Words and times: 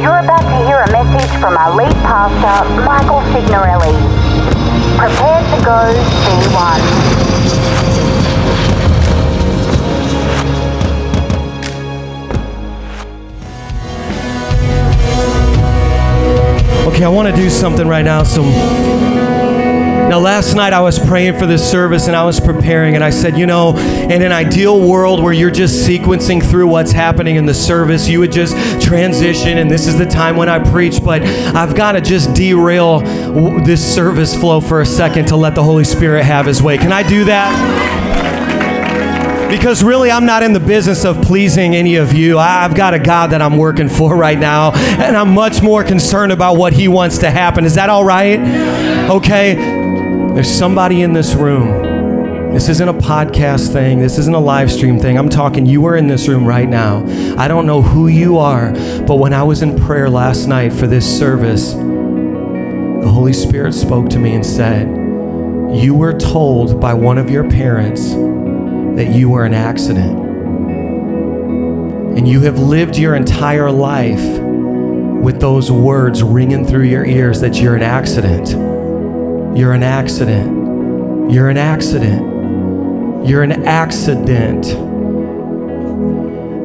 You're 0.00 0.18
about 0.18 0.40
to 0.40 0.66
hear 0.66 0.80
a 0.80 0.90
message 0.90 1.30
from 1.42 1.58
our 1.58 1.76
lead 1.76 1.92
pastor, 1.92 2.64
Michael 2.86 3.20
Signorelli. 3.34 3.92
Prepare 4.96 5.42
to 5.44 5.58
go 5.62 5.92
V1. 6.24 6.80
Okay, 16.86 17.04
I 17.04 17.08
want 17.08 17.28
to 17.28 17.36
do 17.36 17.50
something 17.50 17.86
right 17.86 18.04
now. 18.04 18.22
So 18.22 18.42
now, 20.10 20.18
last 20.18 20.56
night 20.56 20.72
I 20.72 20.80
was 20.80 20.98
praying 20.98 21.38
for 21.38 21.46
this 21.46 21.70
service 21.70 22.08
and 22.08 22.16
I 22.16 22.24
was 22.24 22.40
preparing, 22.40 22.96
and 22.96 23.04
I 23.04 23.10
said, 23.10 23.38
you 23.38 23.46
know, 23.46 23.76
in 23.76 24.22
an 24.22 24.32
ideal 24.32 24.80
world 24.80 25.22
where 25.22 25.32
you're 25.32 25.52
just 25.52 25.88
sequencing 25.88 26.42
through 26.42 26.66
what's 26.66 26.90
happening 26.90 27.36
in 27.36 27.46
the 27.46 27.54
service, 27.54 28.08
you 28.08 28.18
would 28.18 28.32
just 28.32 28.56
transition, 28.82 29.58
and 29.58 29.70
this 29.70 29.86
is 29.86 29.96
the 29.96 30.06
time 30.06 30.34
when 30.34 30.48
I 30.48 30.58
preach, 30.58 31.00
but 31.04 31.22
I've 31.22 31.76
got 31.76 31.92
to 31.92 32.00
just 32.00 32.34
derail 32.34 32.98
this 33.62 33.94
service 33.94 34.34
flow 34.34 34.60
for 34.60 34.80
a 34.80 34.86
second 34.86 35.26
to 35.26 35.36
let 35.36 35.54
the 35.54 35.62
Holy 35.62 35.84
Spirit 35.84 36.24
have 36.24 36.44
His 36.44 36.60
way. 36.60 36.76
Can 36.76 36.90
I 36.90 37.08
do 37.08 37.26
that? 37.26 38.00
because 39.48 39.82
really 39.82 40.12
I'm 40.12 40.26
not 40.26 40.44
in 40.44 40.52
the 40.52 40.60
business 40.60 41.04
of 41.04 41.20
pleasing 41.22 41.74
any 41.74 41.96
of 41.96 42.12
you. 42.12 42.38
I've 42.38 42.76
got 42.76 42.94
a 42.94 43.00
God 43.00 43.30
that 43.32 43.42
I'm 43.42 43.56
working 43.56 43.88
for 43.88 44.16
right 44.16 44.38
now, 44.38 44.72
and 44.72 45.16
I'm 45.16 45.34
much 45.34 45.60
more 45.60 45.82
concerned 45.84 46.32
about 46.32 46.56
what 46.56 46.72
He 46.72 46.88
wants 46.88 47.18
to 47.18 47.30
happen. 47.30 47.64
Is 47.64 47.74
that 47.74 47.90
all 47.90 48.04
right? 48.04 48.38
Okay. 49.10 49.79
There's 50.34 50.48
somebody 50.50 51.02
in 51.02 51.12
this 51.12 51.34
room. 51.34 52.52
This 52.52 52.68
isn't 52.68 52.88
a 52.88 52.94
podcast 52.94 53.72
thing. 53.72 53.98
This 53.98 54.16
isn't 54.16 54.34
a 54.34 54.40
live 54.40 54.70
stream 54.70 54.98
thing. 54.98 55.18
I'm 55.18 55.28
talking, 55.28 55.66
you 55.66 55.86
are 55.86 55.96
in 55.96 56.06
this 56.06 56.28
room 56.28 56.46
right 56.46 56.68
now. 56.68 57.04
I 57.36 57.48
don't 57.48 57.66
know 57.66 57.82
who 57.82 58.06
you 58.06 58.38
are, 58.38 58.72
but 59.06 59.16
when 59.16 59.32
I 59.32 59.42
was 59.42 59.62
in 59.62 59.76
prayer 59.76 60.08
last 60.08 60.46
night 60.46 60.72
for 60.72 60.86
this 60.86 61.04
service, 61.18 61.72
the 61.72 63.10
Holy 63.10 63.32
Spirit 63.32 63.72
spoke 63.72 64.08
to 64.10 64.20
me 64.20 64.34
and 64.34 64.46
said, 64.46 64.86
You 65.74 65.94
were 65.94 66.12
told 66.12 66.80
by 66.80 66.94
one 66.94 67.18
of 67.18 67.28
your 67.28 67.48
parents 67.50 68.10
that 68.10 69.12
you 69.12 69.30
were 69.30 69.44
an 69.44 69.54
accident. 69.54 70.16
And 72.16 72.28
you 72.28 72.40
have 72.42 72.58
lived 72.58 72.96
your 72.96 73.16
entire 73.16 73.70
life 73.70 74.40
with 75.20 75.40
those 75.40 75.72
words 75.72 76.22
ringing 76.22 76.64
through 76.64 76.84
your 76.84 77.04
ears 77.04 77.40
that 77.40 77.56
you're 77.60 77.74
an 77.74 77.82
accident. 77.82 78.69
You're 79.54 79.72
an 79.72 79.82
accident. 79.82 81.32
You're 81.32 81.48
an 81.48 81.56
accident. 81.56 83.26
You're 83.26 83.42
an 83.42 83.66
accident. 83.66 84.66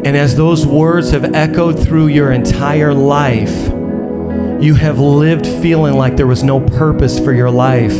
And 0.06 0.16
as 0.16 0.36
those 0.36 0.68
words 0.68 1.10
have 1.12 1.34
echoed 1.34 1.80
through 1.80 2.08
your 2.08 2.32
entire 2.32 2.94
life, 2.94 3.72
you 4.62 4.76
have 4.76 5.00
lived 5.00 5.46
feeling 5.46 5.96
like 5.96 6.16
there 6.16 6.28
was 6.28 6.44
no 6.44 6.60
purpose 6.60 7.20
for 7.20 7.34
your 7.34 7.50
life 7.50 7.98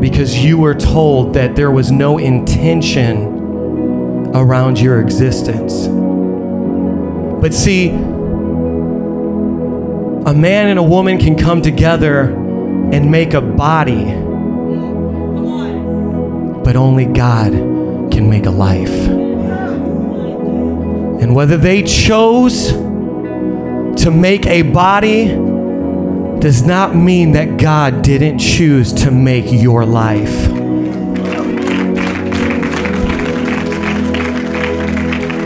because 0.00 0.36
you 0.36 0.58
were 0.58 0.74
told 0.74 1.34
that 1.34 1.56
there 1.56 1.70
was 1.70 1.90
no 1.90 2.18
intention 2.18 3.26
around 4.34 4.78
your 4.78 5.00
existence. 5.00 5.88
But 7.40 7.54
see, 7.54 7.88
a 10.26 10.34
man 10.34 10.68
and 10.68 10.78
a 10.78 10.82
woman 10.82 11.18
can 11.18 11.36
come 11.36 11.62
together 11.62 12.36
and 12.92 13.10
make 13.10 13.34
a 13.34 13.40
body. 13.40 14.04
But 16.62 16.76
only 16.76 17.06
God 17.06 17.52
can 18.12 18.28
make 18.28 18.46
a 18.46 18.50
life. 18.50 19.08
And 21.20 21.34
whether 21.34 21.56
they 21.56 21.82
chose 21.82 22.72
to 24.02 24.10
make 24.10 24.46
a 24.46 24.62
body 24.62 25.28
does 26.40 26.62
not 26.62 26.96
mean 26.96 27.32
that 27.32 27.58
God 27.58 28.02
didn't 28.02 28.38
choose 28.38 28.92
to 28.94 29.10
make 29.10 29.52
your 29.52 29.84
life. 29.84 30.59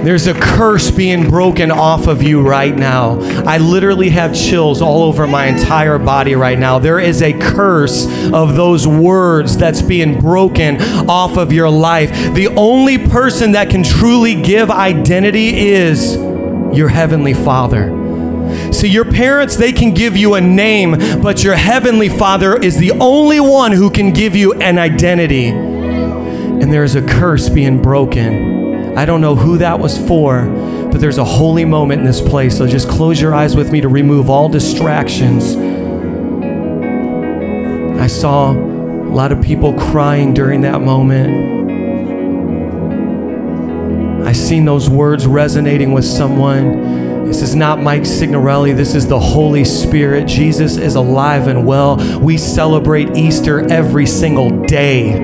There's 0.04 0.26
a 0.26 0.34
curse 0.34 0.90
being 0.90 1.30
broken 1.30 1.70
off 1.70 2.08
of 2.08 2.22
you 2.22 2.46
right 2.46 2.76
now. 2.76 3.18
I 3.46 3.56
literally 3.56 4.10
have 4.10 4.34
chills 4.34 4.82
all 4.82 5.02
over 5.02 5.26
my 5.26 5.46
entire 5.46 5.98
body 5.98 6.34
right 6.34 6.58
now. 6.58 6.78
There 6.78 7.00
is 7.00 7.22
a 7.22 7.32
curse 7.32 8.06
of 8.30 8.54
those 8.54 8.86
words 8.86 9.56
that's 9.56 9.80
being 9.80 10.20
broken 10.20 10.80
off 11.08 11.38
of 11.38 11.54
your 11.54 11.70
life. 11.70 12.10
The 12.34 12.48
only 12.48 12.98
person 12.98 13.52
that 13.52 13.70
can 13.70 13.82
truly 13.82 14.40
give 14.40 14.70
identity 14.70 15.68
is 15.68 16.16
your 16.16 16.88
Heavenly 16.88 17.32
Father. 17.32 17.88
See, 18.72 18.88
your 18.88 19.06
parents, 19.06 19.56
they 19.56 19.72
can 19.72 19.94
give 19.94 20.18
you 20.18 20.34
a 20.34 20.40
name, 20.40 21.22
but 21.22 21.42
your 21.42 21.54
Heavenly 21.54 22.10
Father 22.10 22.62
is 22.62 22.76
the 22.76 22.92
only 22.92 23.40
one 23.40 23.72
who 23.72 23.88
can 23.88 24.12
give 24.12 24.36
you 24.36 24.52
an 24.52 24.78
identity. 24.78 25.46
And 25.46 26.70
there's 26.70 26.94
a 26.94 27.02
curse 27.02 27.48
being 27.48 27.80
broken 27.80 28.63
I 28.96 29.04
don't 29.04 29.20
know 29.20 29.34
who 29.34 29.58
that 29.58 29.80
was 29.80 29.98
for, 30.06 30.46
but 30.90 31.00
there's 31.00 31.18
a 31.18 31.24
holy 31.24 31.64
moment 31.64 32.00
in 32.00 32.06
this 32.06 32.20
place. 32.20 32.56
So 32.56 32.66
just 32.66 32.88
close 32.88 33.20
your 33.20 33.34
eyes 33.34 33.56
with 33.56 33.72
me 33.72 33.80
to 33.80 33.88
remove 33.88 34.30
all 34.30 34.48
distractions. 34.48 35.56
I 38.00 38.06
saw 38.06 38.52
a 38.52 39.14
lot 39.14 39.32
of 39.32 39.42
people 39.42 39.74
crying 39.74 40.32
during 40.32 40.60
that 40.60 40.80
moment. 40.80 41.54
I 44.26 44.32
seen 44.32 44.64
those 44.64 44.88
words 44.88 45.26
resonating 45.26 45.92
with 45.92 46.04
someone. 46.04 47.24
This 47.24 47.42
is 47.42 47.54
not 47.54 47.82
Mike 47.82 48.06
Signorelli. 48.06 48.72
This 48.72 48.94
is 48.94 49.08
the 49.08 49.18
Holy 49.18 49.64
Spirit. 49.64 50.28
Jesus 50.28 50.76
is 50.76 50.94
alive 50.94 51.48
and 51.48 51.66
well. 51.66 51.96
We 52.20 52.38
celebrate 52.38 53.16
Easter 53.16 53.60
every 53.70 54.06
single 54.06 54.50
day 54.66 55.18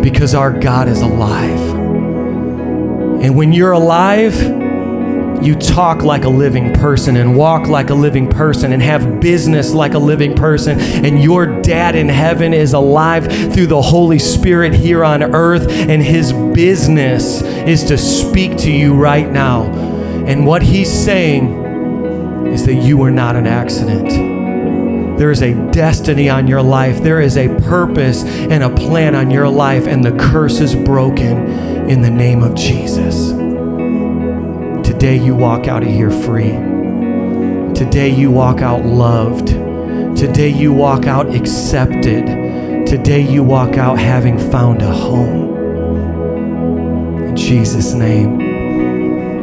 because 0.00 0.34
our 0.34 0.52
God 0.58 0.88
is 0.88 1.02
alive. 1.02 1.69
And 3.20 3.36
when 3.36 3.52
you're 3.52 3.72
alive, 3.72 4.34
you 5.42 5.54
talk 5.54 6.02
like 6.02 6.24
a 6.24 6.28
living 6.28 6.72
person 6.74 7.16
and 7.16 7.36
walk 7.36 7.66
like 7.66 7.90
a 7.90 7.94
living 7.94 8.28
person 8.28 8.72
and 8.72 8.82
have 8.82 9.20
business 9.20 9.72
like 9.72 9.94
a 9.94 9.98
living 9.98 10.34
person. 10.34 10.78
And 10.80 11.22
your 11.22 11.60
dad 11.62 11.96
in 11.96 12.08
heaven 12.08 12.52
is 12.52 12.72
alive 12.72 13.26
through 13.52 13.66
the 13.66 13.80
Holy 13.80 14.18
Spirit 14.18 14.74
here 14.74 15.04
on 15.04 15.22
earth. 15.22 15.68
And 15.68 16.02
his 16.02 16.32
business 16.32 17.42
is 17.42 17.84
to 17.84 17.96
speak 17.96 18.56
to 18.58 18.70
you 18.70 18.94
right 18.94 19.30
now. 19.30 19.64
And 20.26 20.46
what 20.46 20.62
he's 20.62 20.92
saying 20.92 22.46
is 22.46 22.66
that 22.66 22.74
you 22.74 23.02
are 23.02 23.10
not 23.10 23.36
an 23.36 23.46
accident. 23.46 25.18
There 25.18 25.30
is 25.30 25.42
a 25.42 25.52
destiny 25.70 26.30
on 26.30 26.46
your 26.46 26.62
life. 26.62 27.02
There 27.02 27.20
is 27.20 27.36
a 27.36 27.48
purpose 27.60 28.24
and 28.24 28.62
a 28.62 28.70
plan 28.70 29.14
on 29.14 29.30
your 29.30 29.50
life, 29.50 29.86
and 29.86 30.02
the 30.02 30.12
curse 30.12 30.60
is 30.60 30.74
broken 30.74 31.79
in 31.90 32.02
the 32.02 32.10
name 32.10 32.44
of 32.44 32.54
Jesus. 32.54 33.30
Today 34.86 35.16
you 35.16 35.34
walk 35.34 35.66
out 35.66 35.82
of 35.82 35.88
here 35.88 36.12
free. 36.12 36.52
Today 37.74 38.08
you 38.08 38.30
walk 38.30 38.60
out 38.60 38.84
loved. 38.86 39.48
Today 40.16 40.50
you 40.50 40.72
walk 40.72 41.06
out 41.06 41.34
accepted. 41.34 42.26
Today 42.86 43.20
you 43.20 43.42
walk 43.42 43.76
out 43.76 43.98
having 43.98 44.38
found 44.38 44.82
a 44.82 44.92
home. 44.92 45.56
In 47.24 47.34
Jesus' 47.34 47.92
name. 47.92 48.38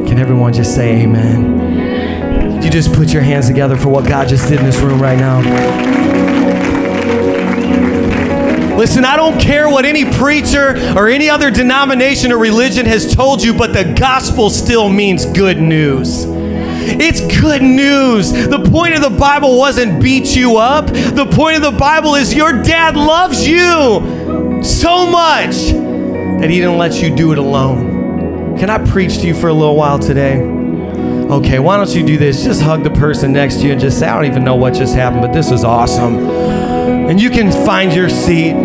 Can 0.06 0.18
everyone 0.18 0.54
just 0.54 0.74
say 0.74 1.02
amen? 1.02 2.64
you 2.64 2.70
just 2.70 2.94
put 2.94 3.12
your 3.12 3.22
hands 3.22 3.46
together 3.46 3.76
for 3.76 3.90
what 3.90 4.08
God 4.08 4.26
just 4.26 4.48
did 4.48 4.58
in 4.58 4.64
this 4.64 4.78
room 4.78 5.02
right 5.02 5.18
now? 5.18 6.17
Listen, 8.78 9.04
I 9.04 9.16
don't 9.16 9.40
care 9.40 9.68
what 9.68 9.84
any 9.84 10.04
preacher 10.04 10.76
or 10.96 11.08
any 11.08 11.28
other 11.28 11.50
denomination 11.50 12.30
or 12.30 12.38
religion 12.38 12.86
has 12.86 13.12
told 13.12 13.42
you, 13.42 13.52
but 13.52 13.72
the 13.72 13.92
gospel 13.98 14.50
still 14.50 14.88
means 14.88 15.26
good 15.26 15.60
news. 15.60 16.24
It's 16.28 17.20
good 17.40 17.60
news. 17.60 18.30
The 18.30 18.64
point 18.70 18.94
of 18.94 19.02
the 19.02 19.10
Bible 19.10 19.58
wasn't 19.58 20.00
beat 20.00 20.36
you 20.36 20.58
up. 20.58 20.86
The 20.86 21.28
point 21.28 21.56
of 21.56 21.62
the 21.62 21.76
Bible 21.76 22.14
is 22.14 22.32
your 22.32 22.52
dad 22.62 22.96
loves 22.96 23.48
you 23.48 24.62
so 24.62 25.10
much 25.10 25.56
that 26.40 26.48
he 26.48 26.60
didn't 26.60 26.78
let 26.78 27.02
you 27.02 27.12
do 27.16 27.32
it 27.32 27.38
alone. 27.38 28.56
Can 28.58 28.70
I 28.70 28.78
preach 28.86 29.18
to 29.18 29.26
you 29.26 29.34
for 29.34 29.48
a 29.48 29.52
little 29.52 29.74
while 29.74 29.98
today? 29.98 30.40
Okay, 30.40 31.58
why 31.58 31.78
don't 31.78 31.92
you 31.96 32.06
do 32.06 32.16
this? 32.16 32.44
Just 32.44 32.62
hug 32.62 32.84
the 32.84 32.90
person 32.90 33.32
next 33.32 33.56
to 33.56 33.66
you 33.66 33.72
and 33.72 33.80
just 33.80 33.98
say, 33.98 34.06
I 34.06 34.14
don't 34.14 34.30
even 34.30 34.44
know 34.44 34.54
what 34.54 34.72
just 34.72 34.94
happened, 34.94 35.22
but 35.22 35.32
this 35.32 35.50
was 35.50 35.64
awesome. 35.64 36.57
And 37.08 37.18
you 37.18 37.30
can 37.30 37.50
find 37.64 37.94
your 37.94 38.10
seat. 38.10 38.52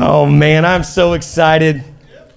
oh 0.00 0.26
man, 0.26 0.64
I'm 0.64 0.82
so 0.82 1.12
excited. 1.12 1.84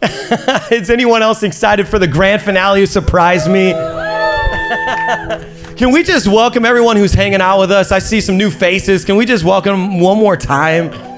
Is 0.72 0.92
anyone 0.92 1.24
else 1.24 1.42
excited 1.42 1.88
for 1.88 1.98
the 1.98 2.08
grand 2.08 2.44
finale 2.44 2.82
who 2.82 2.86
surprised 2.86 3.50
me? 3.50 3.72
Can 5.76 5.92
we 5.92 6.04
just 6.04 6.28
welcome 6.28 6.64
everyone 6.64 6.96
who's 6.96 7.14
hanging 7.14 7.42
out 7.42 7.60
with 7.60 7.72
us? 7.72 7.92
I 7.92 7.98
see 7.98 8.22
some 8.22 8.38
new 8.38 8.52
faces. 8.52 9.04
Can 9.04 9.16
we 9.16 9.26
just 9.26 9.44
welcome 9.44 10.00
one 10.00 10.20
more 10.20 10.38
time? 10.38 11.11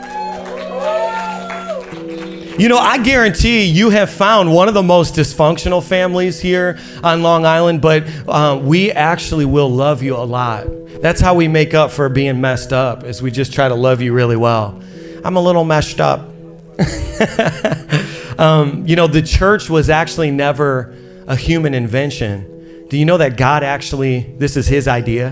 You 2.57 2.69
know, 2.69 2.77
I 2.77 2.99
guarantee 2.99 3.63
you 3.63 3.89
have 3.89 4.11
found 4.11 4.53
one 4.53 4.67
of 4.67 4.75
the 4.75 4.83
most 4.83 5.15
dysfunctional 5.15 5.81
families 5.81 6.39
here 6.39 6.77
on 7.03 7.23
Long 7.23 7.47
Island, 7.47 7.81
but 7.81 8.03
uh, 8.27 8.59
we 8.61 8.91
actually 8.91 9.45
will 9.45 9.71
love 9.71 10.03
you 10.03 10.15
a 10.15 10.21
lot. 10.21 10.67
That's 11.01 11.19
how 11.19 11.33
we 11.33 11.47
make 11.47 11.73
up 11.73 11.89
for 11.89 12.09
being 12.09 12.39
messed 12.39 12.71
up, 12.71 13.05
is 13.05 13.23
we 13.23 13.31
just 13.31 13.53
try 13.53 13.67
to 13.67 13.73
love 13.73 14.01
you 14.01 14.13
really 14.13 14.35
well. 14.35 14.79
I'm 15.25 15.35
a 15.35 15.41
little 15.41 15.63
messed 15.63 15.99
up. 15.99 16.19
um, 18.37 18.83
you 18.85 18.95
know, 18.95 19.07
the 19.07 19.23
church 19.25 19.67
was 19.67 19.89
actually 19.89 20.29
never 20.29 20.95
a 21.25 21.35
human 21.35 21.73
invention. 21.73 22.85
Do 22.87 22.99
you 22.99 23.05
know 23.05 23.17
that 23.17 23.35
God 23.35 23.63
actually, 23.63 24.35
this 24.37 24.57
is 24.57 24.67
his 24.67 24.87
idea? 24.87 25.31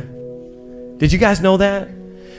Did 0.97 1.13
you 1.13 1.19
guys 1.19 1.39
know 1.39 1.57
that? 1.57 1.87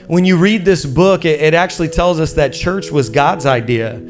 When 0.09 0.25
you 0.25 0.39
read 0.39 0.65
this 0.65 0.85
book, 0.85 1.25
it, 1.25 1.41
it 1.41 1.55
actually 1.55 1.89
tells 1.89 2.19
us 2.19 2.33
that 2.33 2.53
church 2.53 2.91
was 2.91 3.11
God's 3.11 3.47
idea. 3.47 4.03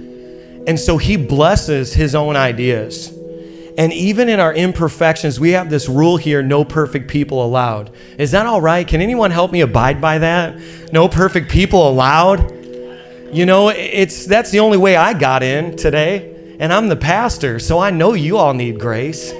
And 0.66 0.78
so 0.78 0.96
he 0.96 1.16
blesses 1.16 1.92
his 1.92 2.14
own 2.14 2.36
ideas. 2.36 3.12
And 3.78 3.92
even 3.92 4.28
in 4.28 4.38
our 4.38 4.54
imperfections, 4.54 5.40
we 5.40 5.50
have 5.50 5.70
this 5.70 5.88
rule 5.88 6.16
here 6.16 6.42
no 6.42 6.64
perfect 6.64 7.08
people 7.08 7.44
allowed. 7.44 7.90
Is 8.18 8.30
that 8.32 8.46
all 8.46 8.60
right? 8.60 8.86
Can 8.86 9.00
anyone 9.00 9.30
help 9.30 9.50
me 9.50 9.62
abide 9.62 10.00
by 10.00 10.18
that? 10.18 10.60
No 10.92 11.08
perfect 11.08 11.50
people 11.50 11.88
allowed? 11.88 12.52
You 13.32 13.46
know, 13.46 13.70
it's 13.70 14.26
that's 14.26 14.50
the 14.50 14.60
only 14.60 14.76
way 14.76 14.94
I 14.94 15.14
got 15.14 15.42
in 15.42 15.76
today. 15.76 16.56
And 16.60 16.72
I'm 16.72 16.88
the 16.88 16.96
pastor, 16.96 17.58
so 17.58 17.78
I 17.78 17.90
know 17.90 18.12
you 18.12 18.36
all 18.36 18.52
need 18.52 18.78
grace. 18.78 19.32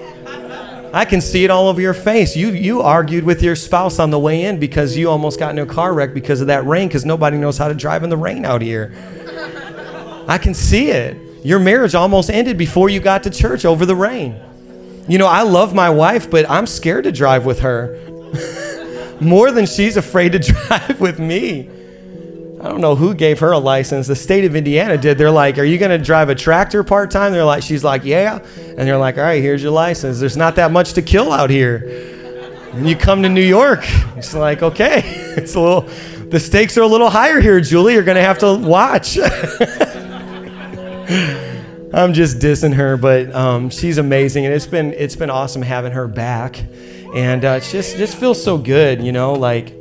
I 0.95 1.05
can 1.05 1.21
see 1.21 1.45
it 1.45 1.51
all 1.51 1.69
over 1.69 1.81
your 1.81 1.95
face. 1.95 2.35
You 2.35 2.51
you 2.51 2.81
argued 2.81 3.25
with 3.25 3.43
your 3.43 3.55
spouse 3.55 3.99
on 3.99 4.11
the 4.11 4.19
way 4.19 4.45
in 4.45 4.59
because 4.59 4.97
you 4.97 5.11
almost 5.11 5.39
got 5.39 5.51
in 5.51 5.59
a 5.59 5.67
car 5.67 5.93
wreck 5.93 6.15
because 6.15 6.41
of 6.41 6.47
that 6.47 6.67
rain 6.67 6.89
because 6.89 7.05
nobody 7.05 7.37
knows 7.37 7.59
how 7.59 7.69
to 7.69 7.75
drive 7.75 8.03
in 8.03 8.11
the 8.11 8.17
rain 8.17 8.45
out 8.45 8.63
here. 8.63 8.93
I 10.29 10.39
can 10.39 10.55
see 10.55 10.91
it. 10.91 11.45
Your 11.45 11.59
marriage 11.59 11.95
almost 11.95 12.31
ended 12.31 12.57
before 12.57 12.89
you 12.89 13.01
got 13.01 13.25
to 13.25 13.31
church 13.31 13.65
over 13.65 13.85
the 13.85 13.97
rain. 13.97 14.41
You 15.09 15.19
know, 15.19 15.27
I 15.27 15.43
love 15.43 15.75
my 15.75 15.91
wife, 15.91 16.31
but 16.31 16.49
I'm 16.49 16.67
scared 16.67 17.05
to 17.05 17.13
drive 17.13 17.45
with 17.45 17.61
her. 17.61 17.99
More 19.21 19.51
than 19.51 19.67
she's 19.67 19.97
afraid 19.97 20.33
to 20.33 20.39
drive 20.53 21.01
with 21.01 21.19
me. 21.19 21.69
I 22.61 22.69
don't 22.69 22.81
know 22.81 22.95
who 22.95 23.13
gave 23.13 23.41
her 23.41 23.51
a 23.51 23.59
license. 23.59 24.07
The 24.07 24.15
state 24.15 24.45
of 24.45 24.55
Indiana 24.55 24.97
did. 24.97 25.19
They're 25.19 25.33
like, 25.33 25.59
"Are 25.59 25.65
you 25.65 25.79
going 25.79 25.91
to 25.91 25.99
drive 25.99 26.29
a 26.29 26.35
tractor 26.35 26.85
part 26.85 27.11
time?" 27.11 27.33
They're 27.33 27.45
like, 27.45 27.65
"She's 27.65 27.83
like, 27.83 28.05
yeah," 28.05 28.39
and 28.57 28.79
they're 28.79 28.99
like, 28.99 29.19
"All 29.19 29.25
right, 29.25 29.43
here's 29.43 29.65
your 29.65 29.73
license. 29.73 30.21
There's 30.21 30.37
not 30.37 30.55
that 30.57 30.71
much 30.71 30.93
to 30.93 31.03
kill 31.03 31.33
out 31.33 31.51
here." 31.51 32.11
And 32.73 32.89
you 32.89 32.97
come 32.97 33.23
to 33.23 33.29
New 33.29 33.43
York, 33.43 33.81
it's 34.17 34.33
like, 34.33 34.63
okay, 34.63 35.03
it's 35.37 35.55
a 35.57 35.61
little. 35.61 35.83
The 36.31 36.41
stakes 36.41 36.79
are 36.79 36.83
a 36.83 36.87
little 36.87 37.11
higher 37.11 37.41
here, 37.41 37.61
Julie. 37.61 37.93
You're 37.93 38.03
going 38.03 38.17
to 38.17 38.23
have 38.23 38.39
to 38.39 38.55
watch. 38.57 39.19
I'm 41.95 42.15
just 42.15 42.39
dissing 42.39 42.75
her, 42.75 42.97
but 42.97 43.35
um, 43.35 43.69
she's 43.69 43.99
amazing, 43.99 44.47
and 44.47 44.55
it's 44.55 44.67
been 44.67 44.93
it's 44.95 45.17
been 45.17 45.31
awesome 45.31 45.61
having 45.61 45.93
her 45.93 46.09
back, 46.09 46.59
and 47.15 47.45
uh, 47.45 47.61
it 47.61 47.65
just 47.65 47.97
just 47.97 48.17
feels 48.17 48.43
so 48.43 48.57
good, 48.57 49.03
you 49.03 49.13
know. 49.13 49.35
Like 49.35 49.75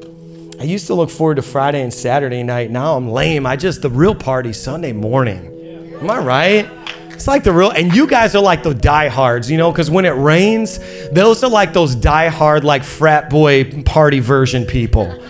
I 0.60 0.64
used 0.64 0.88
to 0.88 0.94
look 0.94 1.10
forward 1.10 1.36
to 1.36 1.42
Friday 1.42 1.82
and 1.82 1.94
Saturday 1.94 2.44
night. 2.44 2.70
Now 2.70 2.98
I'm 2.98 3.10
lame. 3.10 3.46
I 3.46 3.56
just 3.56 3.82
the 3.82 3.90
real 3.90 4.14
party 4.14 4.52
Sunday 4.52 4.92
morning. 4.92 5.98
Am 6.02 6.10
I 6.10 6.18
right? 6.18 6.70
It's 7.12 7.28
like 7.28 7.44
the 7.44 7.54
real, 7.54 7.70
and 7.70 7.96
you 7.96 8.08
guys 8.08 8.34
are 8.34 8.42
like 8.42 8.64
the 8.64 8.74
diehards, 8.74 9.50
you 9.50 9.58
know, 9.58 9.72
because 9.72 9.92
when 9.92 10.06
it 10.06 10.10
rains, 10.10 10.80
those 11.12 11.44
are 11.44 11.50
like 11.50 11.72
those 11.72 11.96
diehard, 11.96 12.64
like 12.64 12.84
frat 12.84 13.30
boy 13.30 13.84
party 13.84 14.20
version 14.20 14.66
people. 14.66 15.24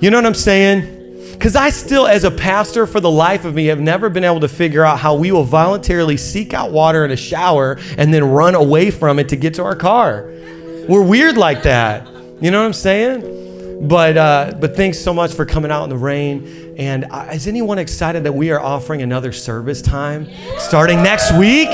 You 0.00 0.10
know 0.10 0.18
what 0.18 0.26
I'm 0.26 0.34
saying? 0.34 0.97
Because 1.38 1.54
I 1.54 1.70
still, 1.70 2.08
as 2.08 2.24
a 2.24 2.32
pastor, 2.32 2.84
for 2.84 2.98
the 2.98 3.10
life 3.10 3.44
of 3.44 3.54
me, 3.54 3.66
have 3.66 3.78
never 3.78 4.10
been 4.10 4.24
able 4.24 4.40
to 4.40 4.48
figure 4.48 4.84
out 4.84 4.98
how 4.98 5.14
we 5.14 5.30
will 5.30 5.44
voluntarily 5.44 6.16
seek 6.16 6.52
out 6.52 6.72
water 6.72 7.04
in 7.04 7.12
a 7.12 7.16
shower 7.16 7.78
and 7.96 8.12
then 8.12 8.24
run 8.24 8.56
away 8.56 8.90
from 8.90 9.20
it 9.20 9.28
to 9.28 9.36
get 9.36 9.54
to 9.54 9.62
our 9.62 9.76
car. 9.76 10.32
We're 10.88 11.04
weird 11.04 11.36
like 11.36 11.62
that. 11.62 12.08
You 12.40 12.50
know 12.50 12.58
what 12.60 12.66
I'm 12.66 12.72
saying? 12.72 13.86
But 13.86 14.16
uh, 14.16 14.54
but 14.58 14.74
thanks 14.74 14.98
so 14.98 15.14
much 15.14 15.32
for 15.32 15.46
coming 15.46 15.70
out 15.70 15.84
in 15.84 15.90
the 15.90 15.96
rain. 15.96 16.74
And 16.76 17.04
uh, 17.04 17.30
is 17.32 17.46
anyone 17.46 17.78
excited 17.78 18.24
that 18.24 18.32
we 18.32 18.50
are 18.50 18.60
offering 18.60 19.02
another 19.02 19.30
service 19.30 19.80
time 19.80 20.28
starting 20.58 21.04
next 21.04 21.32
week? 21.38 21.68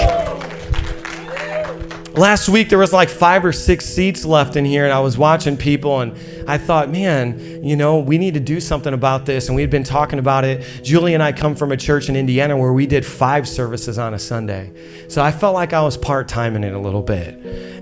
Last 2.16 2.48
week 2.48 2.68
there 2.68 2.78
was 2.78 2.92
like 2.92 3.08
five 3.08 3.44
or 3.44 3.52
six 3.52 3.84
seats 3.86 4.24
left 4.24 4.54
in 4.54 4.64
here, 4.64 4.84
and 4.84 4.92
I 4.92 5.00
was 5.00 5.18
watching 5.18 5.56
people, 5.56 6.00
and 6.00 6.16
I 6.48 6.58
thought, 6.58 6.88
man, 6.88 7.64
you 7.64 7.74
know, 7.74 7.98
we 7.98 8.18
need 8.18 8.34
to 8.34 8.40
do 8.40 8.60
something 8.60 8.94
about 8.94 9.26
this. 9.26 9.48
And 9.48 9.56
we 9.56 9.62
had 9.62 9.70
been 9.70 9.82
talking 9.82 10.20
about 10.20 10.44
it. 10.44 10.84
Julie 10.84 11.14
and 11.14 11.22
I 11.22 11.32
come 11.32 11.56
from 11.56 11.72
a 11.72 11.76
church 11.76 12.08
in 12.08 12.14
Indiana 12.14 12.56
where 12.56 12.72
we 12.72 12.86
did 12.86 13.04
five 13.04 13.48
services 13.48 13.98
on 13.98 14.14
a 14.14 14.18
Sunday. 14.18 14.72
So 15.08 15.22
I 15.22 15.32
felt 15.32 15.54
like 15.54 15.72
I 15.72 15.82
was 15.82 15.96
part 15.96 16.28
time 16.28 16.54
in 16.54 16.62
it 16.62 16.72
a 16.72 16.78
little 16.78 17.02
bit. 17.02 17.34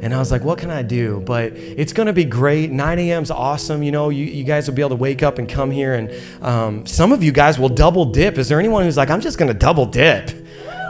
And 0.02 0.14
I 0.14 0.19
was 0.19 0.31
like, 0.31 0.44
what 0.44 0.58
can 0.58 0.70
I 0.70 0.82
do? 0.82 1.23
But 1.26 1.52
it's 1.52 1.93
going 1.93 2.06
to 2.06 2.12
be 2.14 2.25
great. 2.25 2.70
9 2.70 2.99
a.m. 3.00 3.23
is 3.23 3.31
awesome. 3.31 3.82
You 3.82 3.93
know, 3.93 4.08
you, 4.08 4.25
you 4.25 4.44
guys 4.44 4.67
will 4.67 4.75
be 4.75 4.82
able 4.82 4.90
to 4.90 4.96
wake 4.96 5.23
up 5.23 5.38
and 5.38 5.49
come 5.49 5.70
here. 5.70 5.94
And 5.94 6.11
um, 6.43 6.87
some 6.87 7.12
of 7.12 7.23
you 7.23 7.32
guys 7.32 7.58
will 7.58 7.69
double 7.69 8.06
dip. 8.06 8.38
Is 8.38 8.49
there 8.49 8.58
anyone 8.58 8.84
who's 8.84 8.96
like, 8.96 9.11
I'm 9.11 9.20
just 9.20 9.37
going 9.37 9.52
to 9.52 9.58
double 9.58 9.84
dip? 9.84 10.31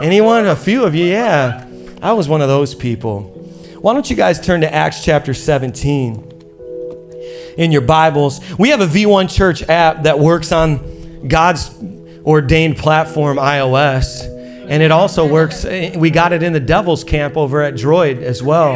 Anyone? 0.01 0.45
A 0.45 0.55
few 0.55 0.85
of 0.85 0.95
you, 0.95 1.05
yeah. 1.05 1.67
I 2.01 2.11
was 2.13 2.27
one 2.27 2.41
of 2.41 2.47
those 2.47 2.75
people. 2.75 3.32
Why 3.83 3.93
don't 3.93 4.09
you 4.09 4.15
guys 4.15 4.39
turn 4.39 4.61
to 4.61 4.73
Acts 4.73 5.03
chapter 5.03 5.33
17 5.33 6.31
in 7.57 7.71
your 7.73 7.81
Bibles? 7.81 8.39
We 8.57 8.69
have 8.69 8.79
a 8.79 8.87
V1 8.87 9.29
Church 9.29 9.61
app 9.63 10.03
that 10.03 10.17
works 10.17 10.53
on 10.53 11.27
God's 11.27 11.69
ordained 12.25 12.77
platform, 12.77 13.35
iOS. 13.35 14.23
And 14.69 14.81
it 14.81 14.91
also 14.91 15.27
works, 15.27 15.65
eh, 15.65 15.97
we 15.97 16.11
got 16.11 16.31
it 16.31 16.43
in 16.43 16.53
the 16.53 16.61
devil's 16.61 17.03
camp 17.03 17.35
over 17.35 17.61
at 17.61 17.73
Droid 17.73 18.21
as 18.21 18.41
well. 18.41 18.75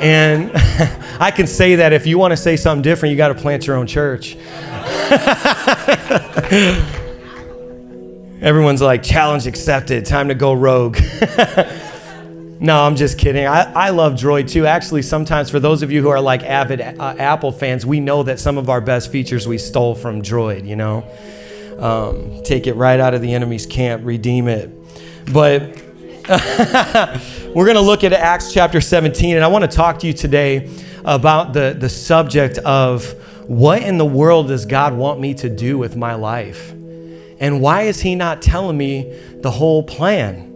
And 0.00 0.50
I 1.20 1.30
can 1.30 1.46
say 1.46 1.76
that 1.76 1.92
if 1.92 2.04
you 2.04 2.18
want 2.18 2.32
to 2.32 2.36
say 2.36 2.56
something 2.56 2.82
different, 2.82 3.12
you 3.12 3.16
got 3.16 3.28
to 3.28 3.36
plant 3.36 3.64
your 3.64 3.76
own 3.76 3.86
church. 3.86 4.34
Everyone's 8.42 8.82
like, 8.82 9.04
challenge 9.04 9.46
accepted, 9.46 10.04
time 10.04 10.26
to 10.26 10.34
go 10.34 10.52
rogue. 10.52 10.98
No, 12.62 12.82
I'm 12.84 12.94
just 12.94 13.16
kidding. 13.16 13.46
I, 13.46 13.72
I 13.72 13.88
love 13.88 14.12
Droid 14.12 14.50
too. 14.50 14.66
Actually, 14.66 15.00
sometimes 15.00 15.48
for 15.48 15.58
those 15.58 15.82
of 15.82 15.90
you 15.90 16.02
who 16.02 16.10
are 16.10 16.20
like 16.20 16.42
avid 16.42 16.82
uh, 16.82 17.14
Apple 17.18 17.52
fans, 17.52 17.86
we 17.86 18.00
know 18.00 18.22
that 18.22 18.38
some 18.38 18.58
of 18.58 18.68
our 18.68 18.82
best 18.82 19.10
features 19.10 19.48
we 19.48 19.56
stole 19.56 19.94
from 19.94 20.20
Droid, 20.20 20.68
you 20.68 20.76
know? 20.76 21.02
Um, 21.78 22.42
take 22.42 22.66
it 22.66 22.74
right 22.74 23.00
out 23.00 23.14
of 23.14 23.22
the 23.22 23.32
enemy's 23.32 23.64
camp, 23.64 24.04
redeem 24.04 24.46
it. 24.46 24.70
But 25.32 25.82
we're 27.54 27.64
going 27.64 27.76
to 27.76 27.80
look 27.80 28.04
at 28.04 28.12
Acts 28.12 28.52
chapter 28.52 28.82
17, 28.82 29.36
and 29.36 29.44
I 29.44 29.48
want 29.48 29.64
to 29.64 29.74
talk 29.74 29.98
to 30.00 30.06
you 30.06 30.12
today 30.12 30.70
about 31.06 31.54
the, 31.54 31.74
the 31.78 31.88
subject 31.88 32.58
of 32.58 33.10
what 33.48 33.82
in 33.82 33.96
the 33.96 34.04
world 34.04 34.48
does 34.48 34.66
God 34.66 34.92
want 34.92 35.18
me 35.18 35.32
to 35.32 35.48
do 35.48 35.78
with 35.78 35.96
my 35.96 36.12
life? 36.12 36.72
And 37.40 37.62
why 37.62 37.82
is 37.82 38.00
He 38.00 38.14
not 38.16 38.42
telling 38.42 38.76
me 38.76 39.18
the 39.36 39.50
whole 39.50 39.82
plan? 39.82 40.49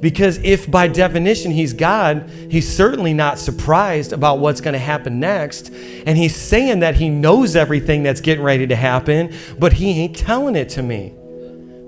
Because 0.00 0.38
if 0.38 0.70
by 0.70 0.88
definition 0.88 1.50
he's 1.50 1.72
God, 1.72 2.28
he's 2.50 2.68
certainly 2.70 3.14
not 3.14 3.38
surprised 3.38 4.12
about 4.12 4.38
what's 4.38 4.60
going 4.60 4.74
to 4.74 4.78
happen 4.78 5.18
next. 5.18 5.70
And 5.70 6.18
he's 6.18 6.36
saying 6.36 6.80
that 6.80 6.96
he 6.96 7.08
knows 7.08 7.56
everything 7.56 8.02
that's 8.02 8.20
getting 8.20 8.44
ready 8.44 8.66
to 8.66 8.76
happen, 8.76 9.34
but 9.58 9.72
he 9.72 10.00
ain't 10.00 10.16
telling 10.16 10.56
it 10.56 10.68
to 10.70 10.82
me. 10.82 11.14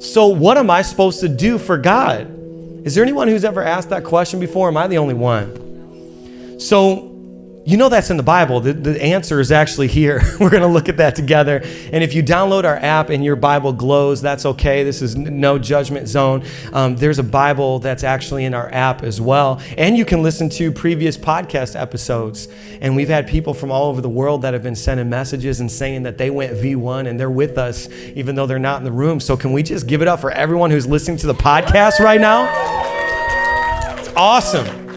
So, 0.01 0.29
what 0.29 0.57
am 0.57 0.71
I 0.71 0.83
supposed 0.83 1.21
to 1.21 1.29
do 1.29 1.59
for 1.59 1.77
God? 1.77 2.35
Is 2.87 2.95
there 2.95 3.03
anyone 3.03 3.29
who's 3.29 3.45
ever 3.45 3.63
asked 3.63 3.91
that 3.91 4.05
question 4.05 4.39
before? 4.39 4.69
Am 4.69 4.77
I 4.77 4.87
the 4.87 4.99
only 4.99 5.15
one? 5.15 6.59
So, 6.61 7.18
you 7.69 7.77
know 7.77 7.91
that's 7.91 8.09
in 8.09 8.17
the 8.17 8.23
Bible. 8.23 8.61
The, 8.61 8.73
the 8.73 9.03
answer 9.03 9.41
is 9.41 9.53
actually 9.53 9.89
here. 9.89 10.23
We're 10.41 10.49
going 10.49 10.63
to 10.63 10.69
look 10.69 10.89
at 10.89 10.97
that 10.97 11.15
together. 11.15 11.61
And 11.93 12.03
if 12.03 12.15
you 12.15 12.23
download 12.23 12.65
our 12.65 12.77
app 12.77 13.11
and 13.11 13.23
your 13.23 13.37
Bible 13.37 13.75
glows, 13.75 14.23
that's 14.23 14.47
okay. 14.47 14.85
This 14.85 15.03
is 15.03 15.17
no 15.17 15.59
judgment 15.59 16.09
zone. 16.09 16.45
Um, 16.73 16.97
there's 16.97 17.19
a 17.19 17.23
Bible 17.23 17.79
that's 17.79 18.05
actually 18.05 18.47
in 18.47 18.55
our 18.55 18.73
app 18.73 19.03
as 19.03 19.21
well. 19.21 19.61
And 19.77 19.99
you 19.99 20.07
can 20.07 20.23
listen 20.23 20.49
to 20.51 20.73
previous 20.73 21.19
podcast 21.19 21.79
episodes. 21.79 22.49
And 22.81 22.97
we've 22.97 23.11
had 23.11 23.29
people 23.29 23.53
from 23.53 23.71
all 23.71 23.91
over 23.91 24.01
the 24.01 24.09
world 24.09 24.41
that 24.43 24.55
have 24.55 24.63
been 24.63 24.75
sending 24.75 25.11
messages 25.11 25.61
and 25.61 25.71
saying 25.71 26.05
that 26.05 26.17
they 26.17 26.31
went 26.31 26.55
V1 26.55 27.07
and 27.07 27.21
they're 27.21 27.31
with 27.31 27.59
us, 27.59 27.91
even 28.15 28.35
though 28.35 28.47
they're 28.47 28.59
not 28.59 28.79
in 28.79 28.85
the 28.85 28.93
room. 28.93 29.21
So 29.21 29.37
can 29.37 29.53
we 29.53 29.63
just 29.63 29.87
give 29.87 30.01
it 30.01 30.09
up 30.09 30.21
for 30.21 30.31
everyone 30.31 30.71
who's 30.71 30.87
listening 30.87 31.19
to 31.19 31.27
the 31.27 31.35
podcast 31.35 31.99
right 31.99 32.19
now? 32.19 32.49
It's 33.99 34.09
awesome. 34.17 34.88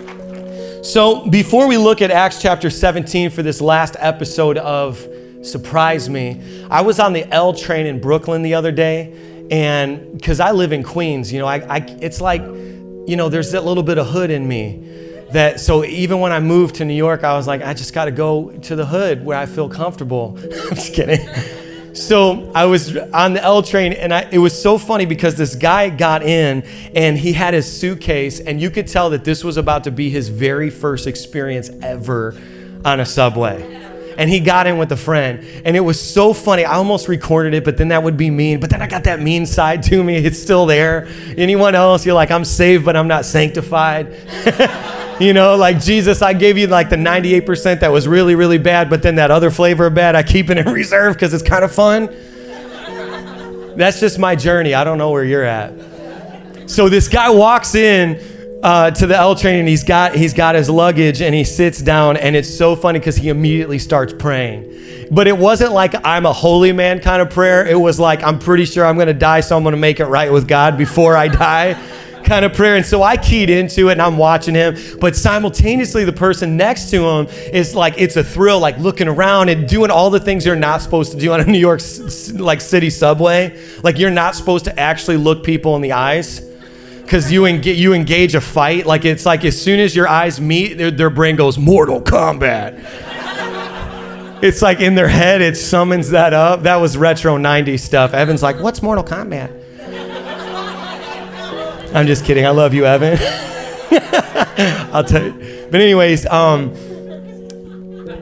So, 0.83 1.29
before 1.29 1.67
we 1.67 1.77
look 1.77 2.01
at 2.01 2.09
Acts 2.09 2.41
chapter 2.41 2.71
17 2.71 3.29
for 3.29 3.43
this 3.43 3.61
last 3.61 3.95
episode 3.99 4.57
of 4.57 5.07
Surprise 5.43 6.09
Me, 6.09 6.41
I 6.71 6.81
was 6.81 6.99
on 6.99 7.13
the 7.13 7.23
L 7.31 7.53
train 7.53 7.85
in 7.85 8.01
Brooklyn 8.01 8.41
the 8.41 8.55
other 8.55 8.71
day, 8.71 9.13
and 9.51 10.11
because 10.17 10.39
I 10.39 10.49
live 10.49 10.73
in 10.73 10.81
Queens, 10.81 11.31
you 11.31 11.37
know, 11.37 11.45
I, 11.45 11.57
I, 11.57 11.77
it's 12.01 12.19
like, 12.19 12.41
you 12.41 13.15
know, 13.15 13.29
there's 13.29 13.51
that 13.51 13.63
little 13.63 13.83
bit 13.83 13.99
of 13.99 14.07
hood 14.07 14.31
in 14.31 14.47
me. 14.47 14.87
That 15.33 15.59
so 15.59 15.85
even 15.85 16.19
when 16.19 16.31
I 16.31 16.39
moved 16.39 16.77
to 16.77 16.85
New 16.85 16.95
York, 16.95 17.23
I 17.23 17.33
was 17.33 17.45
like, 17.45 17.61
I 17.61 17.75
just 17.75 17.93
got 17.93 18.05
to 18.05 18.11
go 18.11 18.49
to 18.49 18.75
the 18.75 18.85
hood 18.85 19.23
where 19.23 19.37
I 19.37 19.45
feel 19.45 19.69
comfortable. 19.69 20.35
I'm 20.41 20.75
just 20.75 20.95
kidding. 20.95 21.19
So 21.93 22.51
I 22.53 22.65
was 22.65 22.95
on 22.95 23.33
the 23.33 23.43
L 23.43 23.61
train, 23.61 23.93
and 23.93 24.13
I, 24.13 24.27
it 24.31 24.37
was 24.37 24.59
so 24.59 24.77
funny 24.77 25.05
because 25.05 25.35
this 25.35 25.55
guy 25.55 25.89
got 25.89 26.23
in 26.23 26.63
and 26.95 27.17
he 27.17 27.33
had 27.33 27.53
his 27.53 27.71
suitcase, 27.71 28.39
and 28.39 28.61
you 28.61 28.69
could 28.69 28.87
tell 28.87 29.09
that 29.11 29.23
this 29.23 29.43
was 29.43 29.57
about 29.57 29.83
to 29.85 29.91
be 29.91 30.09
his 30.09 30.29
very 30.29 30.69
first 30.69 31.07
experience 31.07 31.69
ever 31.81 32.39
on 32.85 32.99
a 32.99 33.05
subway. 33.05 33.79
And 34.17 34.29
he 34.29 34.39
got 34.39 34.67
in 34.67 34.77
with 34.77 34.91
a 34.91 34.97
friend, 34.97 35.45
and 35.65 35.75
it 35.75 35.79
was 35.79 35.99
so 35.99 36.33
funny. 36.33 36.65
I 36.65 36.75
almost 36.75 37.07
recorded 37.07 37.53
it, 37.53 37.63
but 37.63 37.77
then 37.77 37.87
that 37.89 38.03
would 38.03 38.17
be 38.17 38.29
mean. 38.29 38.59
But 38.59 38.69
then 38.69 38.81
I 38.81 38.87
got 38.87 39.05
that 39.05 39.21
mean 39.21 39.45
side 39.45 39.83
to 39.83 40.03
me. 40.03 40.17
It's 40.17 40.41
still 40.41 40.65
there. 40.65 41.07
Anyone 41.37 41.75
else, 41.75 42.05
you're 42.05 42.15
like, 42.15 42.29
I'm 42.29 42.45
saved, 42.45 42.85
but 42.85 42.95
I'm 42.95 43.07
not 43.07 43.25
sanctified. 43.25 44.13
You 45.31 45.33
know, 45.33 45.55
like 45.55 45.79
Jesus, 45.79 46.23
I 46.23 46.33
gave 46.33 46.57
you 46.57 46.65
like 46.65 46.89
the 46.89 46.95
98% 46.95 47.81
that 47.81 47.91
was 47.91 48.07
really, 48.07 48.33
really 48.33 48.57
bad, 48.57 48.89
but 48.89 49.03
then 49.03 49.15
that 49.15 49.29
other 49.29 49.51
flavor 49.51 49.85
of 49.85 49.93
bad, 49.93 50.15
I 50.15 50.23
keep 50.23 50.49
it 50.49 50.57
in 50.57 50.67
reserve 50.73 51.13
because 51.13 51.31
it's 51.31 51.43
kind 51.43 51.63
of 51.63 51.71
fun. 51.71 52.07
That's 53.77 53.99
just 53.99 54.17
my 54.17 54.35
journey. 54.35 54.73
I 54.73 54.83
don't 54.83 54.97
know 54.97 55.11
where 55.11 55.23
you're 55.23 55.43
at. 55.43 56.69
So 56.69 56.89
this 56.89 57.07
guy 57.07 57.29
walks 57.29 57.75
in 57.75 58.19
uh, 58.63 58.89
to 58.91 59.05
the 59.05 59.15
L 59.15 59.35
train 59.35 59.59
and 59.59 59.67
he's 59.67 59.83
got 59.83 60.15
he's 60.15 60.33
got 60.33 60.55
his 60.55 60.69
luggage 60.69 61.21
and 61.21 61.35
he 61.35 61.43
sits 61.43 61.81
down 61.81 62.17
and 62.17 62.35
it's 62.35 62.49
so 62.49 62.75
funny 62.75 62.97
because 62.97 63.15
he 63.15 63.29
immediately 63.29 63.77
starts 63.77 64.13
praying. 64.13 65.07
But 65.11 65.27
it 65.27 65.37
wasn't 65.37 65.73
like 65.73 65.93
I'm 66.03 66.25
a 66.25 66.33
holy 66.33 66.71
man 66.71 66.99
kind 66.99 67.21
of 67.21 67.29
prayer. 67.29 67.65
It 67.65 67.79
was 67.79 67.99
like 67.99 68.23
I'm 68.23 68.39
pretty 68.39 68.65
sure 68.65 68.85
I'm 68.85 68.97
gonna 68.97 69.13
die, 69.13 69.41
so 69.41 69.55
I'm 69.55 69.63
gonna 69.63 69.77
make 69.77 69.99
it 69.99 70.07
right 70.07 70.31
with 70.31 70.47
God 70.47 70.77
before 70.79 71.15
I 71.15 71.27
die 71.27 71.79
kind 72.31 72.45
of 72.45 72.53
prayer. 72.53 72.77
And 72.77 72.85
so 72.85 73.03
I 73.03 73.17
keyed 73.17 73.49
into 73.49 73.89
it 73.89 73.93
and 73.93 74.01
I'm 74.01 74.15
watching 74.15 74.55
him. 74.55 74.77
But 75.01 75.17
simultaneously, 75.17 76.05
the 76.05 76.13
person 76.13 76.55
next 76.55 76.89
to 76.91 77.05
him 77.05 77.27
is 77.51 77.75
like, 77.75 77.95
it's 77.97 78.15
a 78.15 78.23
thrill, 78.23 78.57
like 78.57 78.77
looking 78.77 79.09
around 79.09 79.49
and 79.49 79.67
doing 79.67 79.91
all 79.91 80.09
the 80.09 80.19
things 80.19 80.45
you're 80.45 80.55
not 80.55 80.81
supposed 80.81 81.11
to 81.11 81.17
do 81.17 81.33
on 81.33 81.41
a 81.41 81.45
New 81.55 81.59
York 81.59 81.81
like 82.35 82.61
city 82.61 82.89
subway. 82.89 83.61
Like 83.83 83.99
you're 83.99 84.11
not 84.11 84.35
supposed 84.35 84.63
to 84.63 84.79
actually 84.79 85.17
look 85.17 85.43
people 85.43 85.75
in 85.75 85.81
the 85.81 85.91
eyes 85.91 86.39
because 87.01 87.29
you, 87.29 87.41
enge- 87.41 87.75
you 87.75 87.91
engage 87.91 88.33
a 88.33 88.39
fight. 88.39 88.85
Like 88.85 89.03
it's 89.03 89.25
like 89.25 89.43
as 89.43 89.61
soon 89.61 89.81
as 89.81 89.93
your 89.93 90.07
eyes 90.07 90.39
meet, 90.39 90.77
their, 90.77 90.89
their 90.89 91.09
brain 91.09 91.35
goes, 91.35 91.57
Mortal 91.57 91.99
Kombat. 92.01 92.79
it's 94.41 94.61
like 94.61 94.79
in 94.79 94.95
their 94.95 95.09
head, 95.09 95.41
it 95.41 95.57
summons 95.57 96.11
that 96.11 96.31
up. 96.31 96.63
That 96.63 96.77
was 96.77 96.95
retro 96.95 97.37
90s 97.37 97.81
stuff. 97.81 98.13
Evan's 98.13 98.41
like, 98.41 98.61
What's 98.61 98.81
Mortal 98.81 99.03
Kombat? 99.03 99.60
I'm 101.93 102.07
just 102.07 102.23
kidding. 102.23 102.45
I 102.45 102.51
love 102.51 102.73
you, 102.73 102.85
Evan. 102.85 103.17
I'll 104.93 105.03
tell 105.03 105.25
you. 105.25 105.67
But 105.69 105.81
anyways, 105.81 106.25
um, 106.27 106.73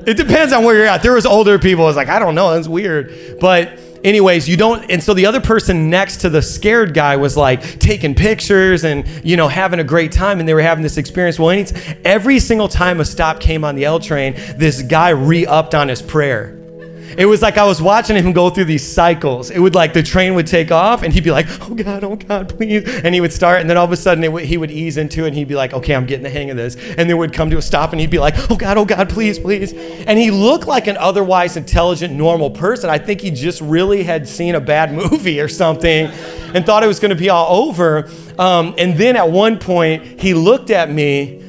it 0.08 0.18
depends 0.18 0.54
on 0.54 0.64
where 0.64 0.76
you're 0.76 0.88
at. 0.88 1.04
There 1.04 1.14
was 1.14 1.26
older 1.26 1.60
people. 1.60 1.84
I 1.84 1.88
was 1.88 1.96
like, 1.96 2.10
I 2.10 2.18
don't 2.18 2.34
know. 2.34 2.52
That's 2.52 2.68
weird. 2.68 3.38
But 3.40 3.80
anyways, 4.04 4.50
you 4.50 4.58
don't. 4.58 4.90
And 4.90 5.04
so 5.04 5.14
the 5.14 5.28
other 5.28 5.40
person 5.40 5.90
next 5.90 6.18
to 6.18 6.30
the 6.30 6.42
scared 6.42 6.96
guy 6.96 7.16
was 7.18 7.38
like 7.38 7.80
taking 7.80 8.16
pictures 8.16 8.84
and 8.84 9.08
you 9.24 9.38
know 9.38 9.48
having 9.48 9.80
a 9.80 9.84
great 9.84 10.12
time, 10.12 10.40
and 10.40 10.50
they 10.50 10.56
were 10.56 10.62
having 10.62 10.82
this 10.82 10.98
experience. 10.98 11.38
Well, 11.38 11.52
any, 11.52 11.68
every 12.04 12.40
single 12.40 12.68
time 12.68 13.00
a 13.00 13.06
stop 13.06 13.40
came 13.40 13.64
on 13.64 13.76
the 13.76 13.86
L 13.86 14.00
train, 14.00 14.34
this 14.58 14.82
guy 14.82 15.10
re-upped 15.10 15.76
on 15.76 15.90
his 15.90 16.02
prayer. 16.02 16.59
It 17.18 17.25
was 17.25 17.42
like 17.42 17.58
I 17.58 17.66
was 17.66 17.82
watching 17.82 18.16
him 18.16 18.34
go 18.34 18.50
through 18.50 18.66
these 18.66 18.86
cycles. 18.86 19.50
It 19.50 19.60
would 19.60 19.75
like 19.75 19.94
the 19.94 20.04
train 20.04 20.36
would 20.36 20.48
take 20.48 20.72
off 20.72 21.04
and 21.04 21.13
he'd 21.13 21.24
be 21.24 21.32
like, 21.32 21.48
oh 21.62 21.74
God, 21.74 22.04
oh 22.04 22.16
God, 22.16 22.50
please. 22.50 22.84
And 23.04 23.13
he 23.13 23.22
would 23.22 23.34
start 23.34 23.62
and 23.62 23.70
then 23.70 23.78
all 23.78 23.86
of 23.86 23.92
a 23.92 23.98
sudden 23.98 24.38
he 24.38 24.58
would 24.58 24.72
ease 24.72 24.98
into 24.98 25.24
it 25.24 25.30
and 25.30 25.36
he'd 25.36 25.48
be 25.48 25.56
like, 25.56 25.74
okay, 25.74 25.96
I'm 25.96 26.06
getting 26.06 26.24
the 26.24 26.30
hang 26.30 26.50
of 26.50 26.58
this. 26.58 26.75
And 26.75 27.10
then 27.10 27.18
would 27.18 27.34
come 27.34 27.50
to 27.50 27.58
a 27.58 27.62
stop 27.62 27.92
and 27.92 28.00
he'd 28.00 28.10
be 28.10 28.20
like, 28.20 28.51
oh 28.51 28.56
God, 28.56 28.78
oh 28.78 28.86
God, 28.86 29.10
please, 29.10 29.39
please. 29.39 29.74
And 29.74 30.20
he 30.20 30.32
looked 30.32 30.68
like 30.68 30.88
an 30.88 30.98
otherwise 30.98 31.58
intelligent, 31.58 32.13
normal 32.13 32.51
person. 32.51 32.89
I 32.89 32.98
think 32.98 33.22
he 33.22 33.32
just 33.32 33.62
really 33.62 34.04
had 34.04 34.28
seen 34.28 34.56
a 34.56 34.62
bad 34.62 34.94
movie 35.00 35.39
or 35.39 35.48
something 35.48 36.08
and 36.54 36.66
thought 36.66 36.84
it 36.84 36.88
was 36.88 37.00
going 37.00 37.10
to 37.10 37.16
be 37.16 37.30
all 37.30 37.68
over. 37.68 38.10
Um, 38.38 38.75
and 38.78 38.96
then 38.96 39.16
at 39.16 39.30
one 39.30 39.58
point, 39.60 40.22
he 40.22 40.34
looked 40.34 40.70
at 40.70 40.89
me 40.89 41.44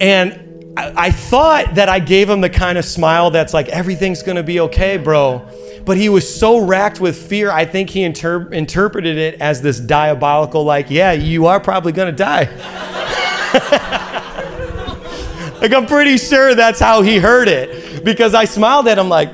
and 0.00 0.43
I, 0.76 1.10
thought 1.10 1.76
that 1.76 1.88
I 1.88 2.00
gave 2.00 2.28
him 2.28 2.40
the 2.40 2.50
kind 2.50 2.78
of 2.78 2.84
smile 2.84 3.30
that's 3.30 3.54
like, 3.54 3.68
everything's 3.68 4.22
gonna 4.22 4.42
be 4.42 4.60
okay, 4.60 4.96
bro. 4.96 5.48
But 5.84 5.96
he 5.96 6.08
was 6.08 6.32
so 6.32 6.58
racked 6.58 7.00
with 7.00 7.16
fear, 7.16 7.50
I 7.50 7.64
think 7.64 7.90
he 7.90 8.02
inter- 8.02 8.50
interpreted 8.50 9.16
it 9.16 9.40
as 9.40 9.62
this 9.62 9.78
diabolical, 9.78 10.64
like, 10.64 10.90
yeah, 10.90 11.12
you 11.12 11.46
are 11.46 11.60
probably 11.60 11.92
gonna 11.92 12.12
die. 12.12 12.44
like, 15.60 15.72
I'm 15.72 15.86
pretty 15.86 16.16
sure 16.16 16.54
that's 16.54 16.80
how 16.80 17.02
he 17.02 17.18
heard 17.18 17.48
it. 17.48 18.04
Because 18.04 18.34
I 18.34 18.44
smiled 18.44 18.88
at 18.88 18.98
him, 18.98 19.08
like, 19.08 19.30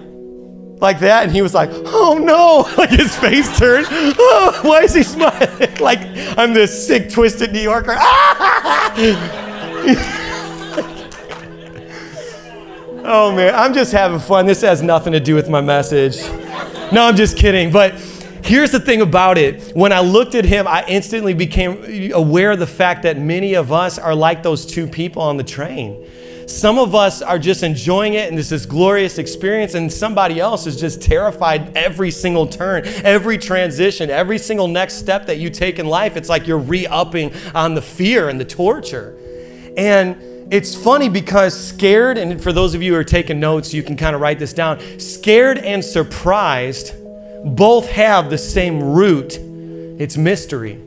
like 0.80 1.00
that, 1.00 1.24
and 1.24 1.32
he 1.32 1.42
was 1.42 1.52
like, 1.52 1.68
"Oh 1.72 2.16
no!" 2.18 2.66
Like 2.78 2.88
his 2.88 3.14
face 3.16 3.58
turned. 3.58 3.86
Oh, 3.90 4.60
why 4.62 4.82
is 4.82 4.94
he 4.94 5.02
smiling? 5.02 5.76
like 5.78 5.98
I'm 6.38 6.54
this 6.54 6.86
sick, 6.86 7.10
twisted 7.10 7.52
New 7.52 7.60
Yorker. 7.60 7.96
Oh 13.12 13.34
man, 13.34 13.56
I'm 13.56 13.74
just 13.74 13.90
having 13.90 14.20
fun. 14.20 14.46
This 14.46 14.60
has 14.60 14.82
nothing 14.82 15.12
to 15.14 15.18
do 15.18 15.34
with 15.34 15.48
my 15.48 15.60
message. 15.60 16.20
No, 16.92 17.02
I'm 17.02 17.16
just 17.16 17.36
kidding. 17.36 17.72
But 17.72 17.94
here's 18.44 18.70
the 18.70 18.78
thing 18.78 19.00
about 19.00 19.36
it. 19.36 19.72
When 19.74 19.92
I 19.92 19.98
looked 19.98 20.36
at 20.36 20.44
him, 20.44 20.68
I 20.68 20.84
instantly 20.86 21.34
became 21.34 22.12
aware 22.12 22.52
of 22.52 22.60
the 22.60 22.68
fact 22.68 23.02
that 23.02 23.18
many 23.18 23.54
of 23.54 23.72
us 23.72 23.98
are 23.98 24.14
like 24.14 24.44
those 24.44 24.64
two 24.64 24.86
people 24.86 25.22
on 25.22 25.36
the 25.36 25.42
train. 25.42 26.08
Some 26.46 26.78
of 26.78 26.94
us 26.94 27.20
are 27.20 27.36
just 27.36 27.64
enjoying 27.64 28.14
it 28.14 28.28
and 28.28 28.38
this 28.38 28.52
is 28.52 28.64
glorious 28.64 29.18
experience, 29.18 29.74
and 29.74 29.92
somebody 29.92 30.38
else 30.38 30.68
is 30.68 30.78
just 30.78 31.02
terrified 31.02 31.76
every 31.76 32.12
single 32.12 32.46
turn, 32.46 32.86
every 33.02 33.38
transition, 33.38 34.08
every 34.08 34.38
single 34.38 34.68
next 34.68 34.94
step 34.94 35.26
that 35.26 35.38
you 35.38 35.50
take 35.50 35.80
in 35.80 35.86
life. 35.86 36.16
It's 36.16 36.28
like 36.28 36.46
you're 36.46 36.58
re 36.58 36.86
upping 36.86 37.32
on 37.56 37.74
the 37.74 37.82
fear 37.82 38.28
and 38.28 38.38
the 38.38 38.44
torture. 38.44 39.16
And 39.76 40.29
it's 40.50 40.74
funny 40.74 41.08
because 41.08 41.68
scared, 41.68 42.18
and 42.18 42.42
for 42.42 42.52
those 42.52 42.74
of 42.74 42.82
you 42.82 42.94
who 42.94 42.98
are 42.98 43.04
taking 43.04 43.38
notes, 43.38 43.72
you 43.72 43.82
can 43.82 43.96
kind 43.96 44.14
of 44.14 44.20
write 44.20 44.38
this 44.38 44.52
down. 44.52 44.80
Scared 44.98 45.58
and 45.58 45.84
surprised 45.84 46.94
both 47.44 47.88
have 47.88 48.30
the 48.30 48.38
same 48.38 48.82
root 48.82 49.38
it's 50.00 50.16
mystery. 50.16 50.80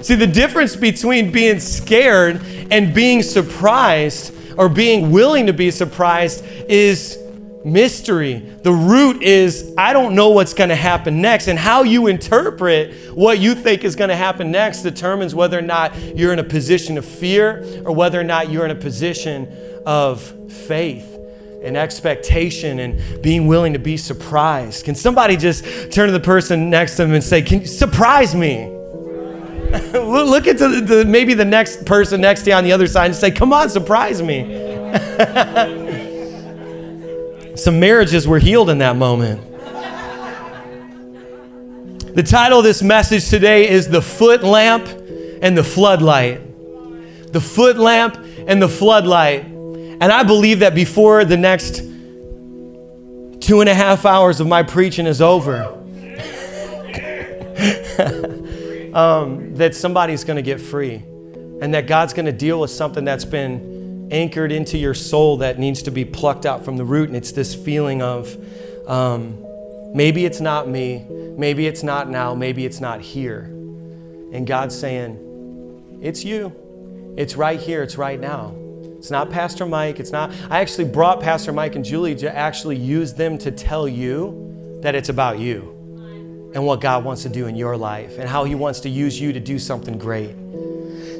See, 0.00 0.14
the 0.14 0.26
difference 0.26 0.76
between 0.76 1.32
being 1.32 1.58
scared 1.58 2.40
and 2.70 2.94
being 2.94 3.20
surprised 3.22 4.32
or 4.56 4.68
being 4.68 5.10
willing 5.10 5.46
to 5.46 5.52
be 5.52 5.72
surprised 5.72 6.44
is 6.68 7.18
mystery. 7.64 8.38
The 8.62 8.72
root 8.72 9.22
is 9.22 9.72
I 9.76 9.92
don't 9.92 10.14
know 10.14 10.30
what's 10.30 10.54
going 10.54 10.70
to 10.70 10.76
happen 10.76 11.20
next. 11.20 11.48
And 11.48 11.58
how 11.58 11.82
you 11.82 12.06
interpret 12.06 12.94
what 13.14 13.38
you 13.38 13.54
think 13.54 13.84
is 13.84 13.96
going 13.96 14.10
to 14.10 14.16
happen 14.16 14.50
next 14.50 14.82
determines 14.82 15.34
whether 15.34 15.58
or 15.58 15.62
not 15.62 15.96
you're 16.16 16.32
in 16.32 16.38
a 16.38 16.44
position 16.44 16.98
of 16.98 17.04
fear 17.04 17.64
or 17.84 17.94
whether 17.94 18.20
or 18.20 18.24
not 18.24 18.50
you're 18.50 18.64
in 18.64 18.70
a 18.70 18.80
position 18.80 19.48
of 19.86 20.22
faith 20.50 21.18
and 21.62 21.76
expectation 21.76 22.78
and 22.80 23.22
being 23.22 23.46
willing 23.46 23.74
to 23.74 23.78
be 23.78 23.96
surprised. 23.96 24.84
Can 24.84 24.94
somebody 24.94 25.36
just 25.36 25.64
turn 25.92 26.06
to 26.06 26.12
the 26.12 26.20
person 26.20 26.70
next 26.70 26.92
to 26.92 27.02
them 27.02 27.12
and 27.12 27.22
say, 27.22 27.42
Can 27.42 27.60
you 27.60 27.66
surprise 27.66 28.34
me? 28.34 28.68
Look 29.92 30.48
at 30.48 30.58
the, 30.58 30.82
the, 30.84 31.04
maybe 31.04 31.34
the 31.34 31.44
next 31.44 31.84
person 31.84 32.20
next 32.20 32.42
to 32.42 32.50
you 32.50 32.56
on 32.56 32.64
the 32.64 32.72
other 32.72 32.86
side 32.86 33.06
and 33.06 33.14
say, 33.14 33.30
Come 33.30 33.52
on, 33.52 33.68
surprise 33.68 34.22
me. 34.22 34.40
Some 37.60 37.78
marriages 37.78 38.26
were 38.26 38.38
healed 38.38 38.70
in 38.70 38.78
that 38.78 38.96
moment. 38.96 39.42
The 42.14 42.22
title 42.22 42.60
of 42.60 42.64
this 42.64 42.82
message 42.82 43.28
today 43.28 43.68
is 43.68 43.86
The 43.86 44.00
Foot 44.00 44.42
Lamp 44.42 44.86
and 45.42 45.58
the 45.58 45.62
Floodlight. 45.62 46.40
The 47.34 47.40
Foot 47.40 47.76
Lamp 47.76 48.16
and 48.46 48.62
the 48.62 48.68
Floodlight. 48.68 49.44
And 49.44 50.04
I 50.04 50.22
believe 50.22 50.60
that 50.60 50.74
before 50.74 51.26
the 51.26 51.36
next 51.36 51.82
two 53.42 53.60
and 53.60 53.68
a 53.68 53.74
half 53.74 54.06
hours 54.06 54.40
of 54.40 54.46
my 54.46 54.62
preaching 54.62 55.06
is 55.06 55.20
over, 55.20 55.64
um, 58.94 59.54
that 59.56 59.74
somebody's 59.74 60.24
going 60.24 60.36
to 60.36 60.42
get 60.42 60.62
free 60.62 61.02
and 61.60 61.74
that 61.74 61.86
God's 61.86 62.14
going 62.14 62.24
to 62.24 62.32
deal 62.32 62.58
with 62.58 62.70
something 62.70 63.04
that's 63.04 63.26
been 63.26 63.69
anchored 64.10 64.52
into 64.52 64.78
your 64.78 64.94
soul 64.94 65.38
that 65.38 65.58
needs 65.58 65.82
to 65.82 65.90
be 65.90 66.04
plucked 66.04 66.46
out 66.46 66.64
from 66.64 66.76
the 66.76 66.84
root. 66.84 67.08
And 67.08 67.16
it's 67.16 67.32
this 67.32 67.54
feeling 67.54 68.02
of 68.02 68.36
um, 68.88 69.44
maybe 69.94 70.24
it's 70.24 70.40
not 70.40 70.68
me, 70.68 71.06
maybe 71.36 71.66
it's 71.66 71.82
not 71.82 72.08
now, 72.08 72.34
maybe 72.34 72.64
it's 72.64 72.80
not 72.80 73.00
here. 73.00 73.42
And 74.32 74.46
God's 74.46 74.78
saying, 74.78 75.98
it's 76.02 76.24
you. 76.24 76.52
It's 77.16 77.36
right 77.36 77.58
here, 77.58 77.82
it's 77.82 77.96
right 77.96 78.18
now. 78.18 78.54
It's 79.00 79.10
not 79.10 79.30
Pastor 79.30 79.64
Mike. 79.64 79.98
It's 79.98 80.12
not. 80.12 80.30
I 80.50 80.60
actually 80.60 80.84
brought 80.84 81.22
Pastor 81.22 81.54
Mike 81.54 81.74
and 81.74 81.82
Julie 81.82 82.14
to 82.16 82.36
actually 82.36 82.76
use 82.76 83.14
them 83.14 83.38
to 83.38 83.50
tell 83.50 83.88
you 83.88 84.78
that 84.82 84.94
it's 84.94 85.08
about 85.08 85.38
you 85.38 86.50
and 86.54 86.66
what 86.66 86.82
God 86.82 87.02
wants 87.02 87.22
to 87.22 87.30
do 87.30 87.46
in 87.46 87.56
your 87.56 87.78
life 87.78 88.18
and 88.18 88.28
how 88.28 88.44
He 88.44 88.54
wants 88.54 88.80
to 88.80 88.90
use 88.90 89.18
you 89.18 89.32
to 89.32 89.40
do 89.40 89.58
something 89.58 89.96
great. 89.96 90.34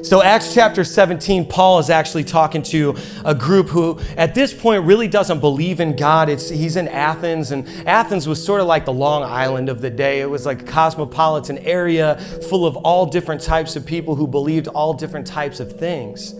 So, 0.03 0.23
Acts 0.23 0.51
chapter 0.55 0.83
17, 0.83 1.45
Paul 1.45 1.77
is 1.77 1.91
actually 1.91 2.23
talking 2.23 2.63
to 2.63 2.95
a 3.23 3.35
group 3.35 3.69
who, 3.69 3.99
at 4.17 4.33
this 4.33 4.51
point, 4.51 4.83
really 4.85 5.07
doesn't 5.07 5.39
believe 5.39 5.79
in 5.79 5.95
God. 5.95 6.27
It's, 6.27 6.49
he's 6.49 6.75
in 6.75 6.87
Athens, 6.87 7.51
and 7.51 7.67
Athens 7.87 8.27
was 8.27 8.43
sort 8.43 8.61
of 8.61 8.67
like 8.67 8.85
the 8.85 8.93
Long 8.93 9.21
Island 9.21 9.69
of 9.69 9.79
the 9.79 9.91
day. 9.91 10.21
It 10.21 10.29
was 10.29 10.43
like 10.43 10.63
a 10.63 10.65
cosmopolitan 10.65 11.59
area 11.59 12.17
full 12.49 12.65
of 12.65 12.77
all 12.77 13.05
different 13.05 13.41
types 13.41 13.75
of 13.75 13.85
people 13.85 14.15
who 14.15 14.25
believed 14.25 14.67
all 14.69 14.95
different 14.95 15.27
types 15.27 15.59
of 15.59 15.79
things. 15.79 16.33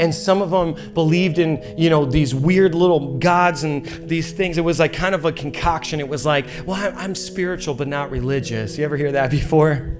And 0.00 0.12
some 0.12 0.42
of 0.42 0.50
them 0.50 0.74
believed 0.92 1.38
in 1.38 1.62
you 1.78 1.88
know 1.88 2.04
these 2.04 2.34
weird 2.34 2.74
little 2.74 3.16
gods 3.18 3.62
and 3.62 3.86
these 4.08 4.32
things. 4.32 4.58
It 4.58 4.64
was 4.64 4.80
like 4.80 4.92
kind 4.92 5.14
of 5.14 5.24
a 5.24 5.30
concoction. 5.30 6.00
It 6.00 6.08
was 6.08 6.26
like 6.26 6.46
well 6.66 6.92
i'm 6.96 7.14
spiritual 7.14 7.74
but 7.74 7.86
not 7.86 8.10
religious. 8.10 8.76
You 8.76 8.84
ever 8.84 8.96
hear 8.96 9.12
that 9.12 9.30
before 9.30 9.96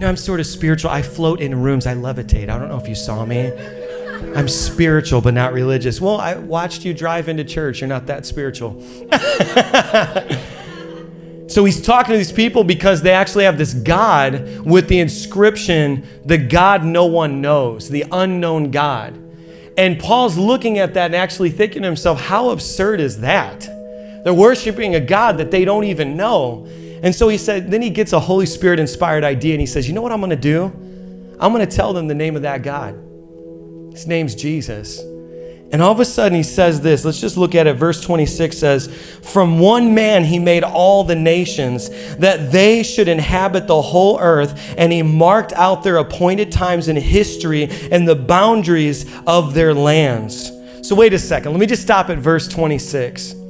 know, 0.00 0.08
I'm 0.08 0.16
sort 0.16 0.40
of 0.40 0.46
spiritual. 0.46 0.90
I 0.90 1.02
float 1.02 1.40
in 1.40 1.60
rooms. 1.60 1.86
I 1.86 1.94
levitate. 1.94 2.48
I 2.48 2.58
don't 2.58 2.68
know 2.68 2.78
if 2.78 2.88
you 2.88 2.94
saw 2.94 3.24
me. 3.24 3.52
I'm 4.34 4.48
spiritual, 4.48 5.20
but 5.20 5.34
not 5.34 5.52
religious. 5.52 6.00
Well, 6.00 6.18
I 6.18 6.36
watched 6.36 6.84
you 6.84 6.94
drive 6.94 7.28
into 7.28 7.44
church. 7.44 7.80
You're 7.80 7.88
not 7.88 8.06
that 8.06 8.24
spiritual. 8.24 8.80
so 11.48 11.64
he's 11.64 11.82
talking 11.82 12.12
to 12.12 12.18
these 12.18 12.32
people 12.32 12.64
because 12.64 13.02
they 13.02 13.12
actually 13.12 13.44
have 13.44 13.58
this 13.58 13.74
God 13.74 14.64
with 14.64 14.88
the 14.88 15.00
inscription, 15.00 16.06
the 16.24 16.38
God 16.38 16.84
no 16.84 17.06
one 17.06 17.42
knows, 17.42 17.90
the 17.90 18.04
unknown 18.10 18.70
God. 18.70 19.18
And 19.76 19.98
Paul's 19.98 20.38
looking 20.38 20.78
at 20.78 20.94
that 20.94 21.06
and 21.06 21.16
actually 21.16 21.50
thinking 21.50 21.82
to 21.82 21.88
himself, 21.88 22.20
how 22.20 22.50
absurd 22.50 23.00
is 23.00 23.20
that? 23.20 23.60
They're 24.24 24.32
worshiping 24.32 24.94
a 24.94 25.00
God 25.00 25.38
that 25.38 25.50
they 25.50 25.64
don't 25.64 25.84
even 25.84 26.16
know. 26.16 26.68
And 27.02 27.14
so 27.14 27.28
he 27.28 27.36
said, 27.36 27.70
then 27.70 27.82
he 27.82 27.90
gets 27.90 28.12
a 28.12 28.20
Holy 28.20 28.46
Spirit 28.46 28.78
inspired 28.78 29.24
idea 29.24 29.54
and 29.54 29.60
he 29.60 29.66
says, 29.66 29.88
You 29.88 29.94
know 29.94 30.02
what 30.02 30.12
I'm 30.12 30.20
going 30.20 30.30
to 30.30 30.36
do? 30.36 30.66
I'm 31.40 31.52
going 31.52 31.68
to 31.68 31.76
tell 31.76 31.92
them 31.92 32.06
the 32.06 32.14
name 32.14 32.36
of 32.36 32.42
that 32.42 32.62
God. 32.62 32.94
His 33.92 34.06
name's 34.06 34.34
Jesus. 34.36 35.00
And 35.72 35.82
all 35.82 35.90
of 35.90 36.00
a 36.00 36.04
sudden 36.04 36.36
he 36.36 36.42
says 36.42 36.82
this. 36.82 37.04
Let's 37.04 37.20
just 37.20 37.38
look 37.38 37.54
at 37.54 37.66
it. 37.66 37.74
Verse 37.74 38.00
26 38.00 38.56
says, 38.56 39.18
From 39.22 39.58
one 39.58 39.94
man 39.94 40.22
he 40.22 40.38
made 40.38 40.64
all 40.64 41.02
the 41.02 41.14
nations, 41.16 41.88
that 42.16 42.52
they 42.52 42.82
should 42.82 43.08
inhabit 43.08 43.66
the 43.66 43.80
whole 43.80 44.20
earth, 44.20 44.74
and 44.76 44.92
he 44.92 45.02
marked 45.02 45.54
out 45.54 45.82
their 45.82 45.96
appointed 45.96 46.52
times 46.52 46.88
in 46.88 46.96
history 46.96 47.68
and 47.90 48.06
the 48.06 48.14
boundaries 48.14 49.10
of 49.26 49.54
their 49.54 49.72
lands. 49.72 50.52
So 50.86 50.94
wait 50.94 51.14
a 51.14 51.18
second. 51.18 51.52
Let 51.52 51.60
me 51.60 51.66
just 51.66 51.82
stop 51.82 52.10
at 52.10 52.18
verse 52.18 52.46
26. 52.48 53.41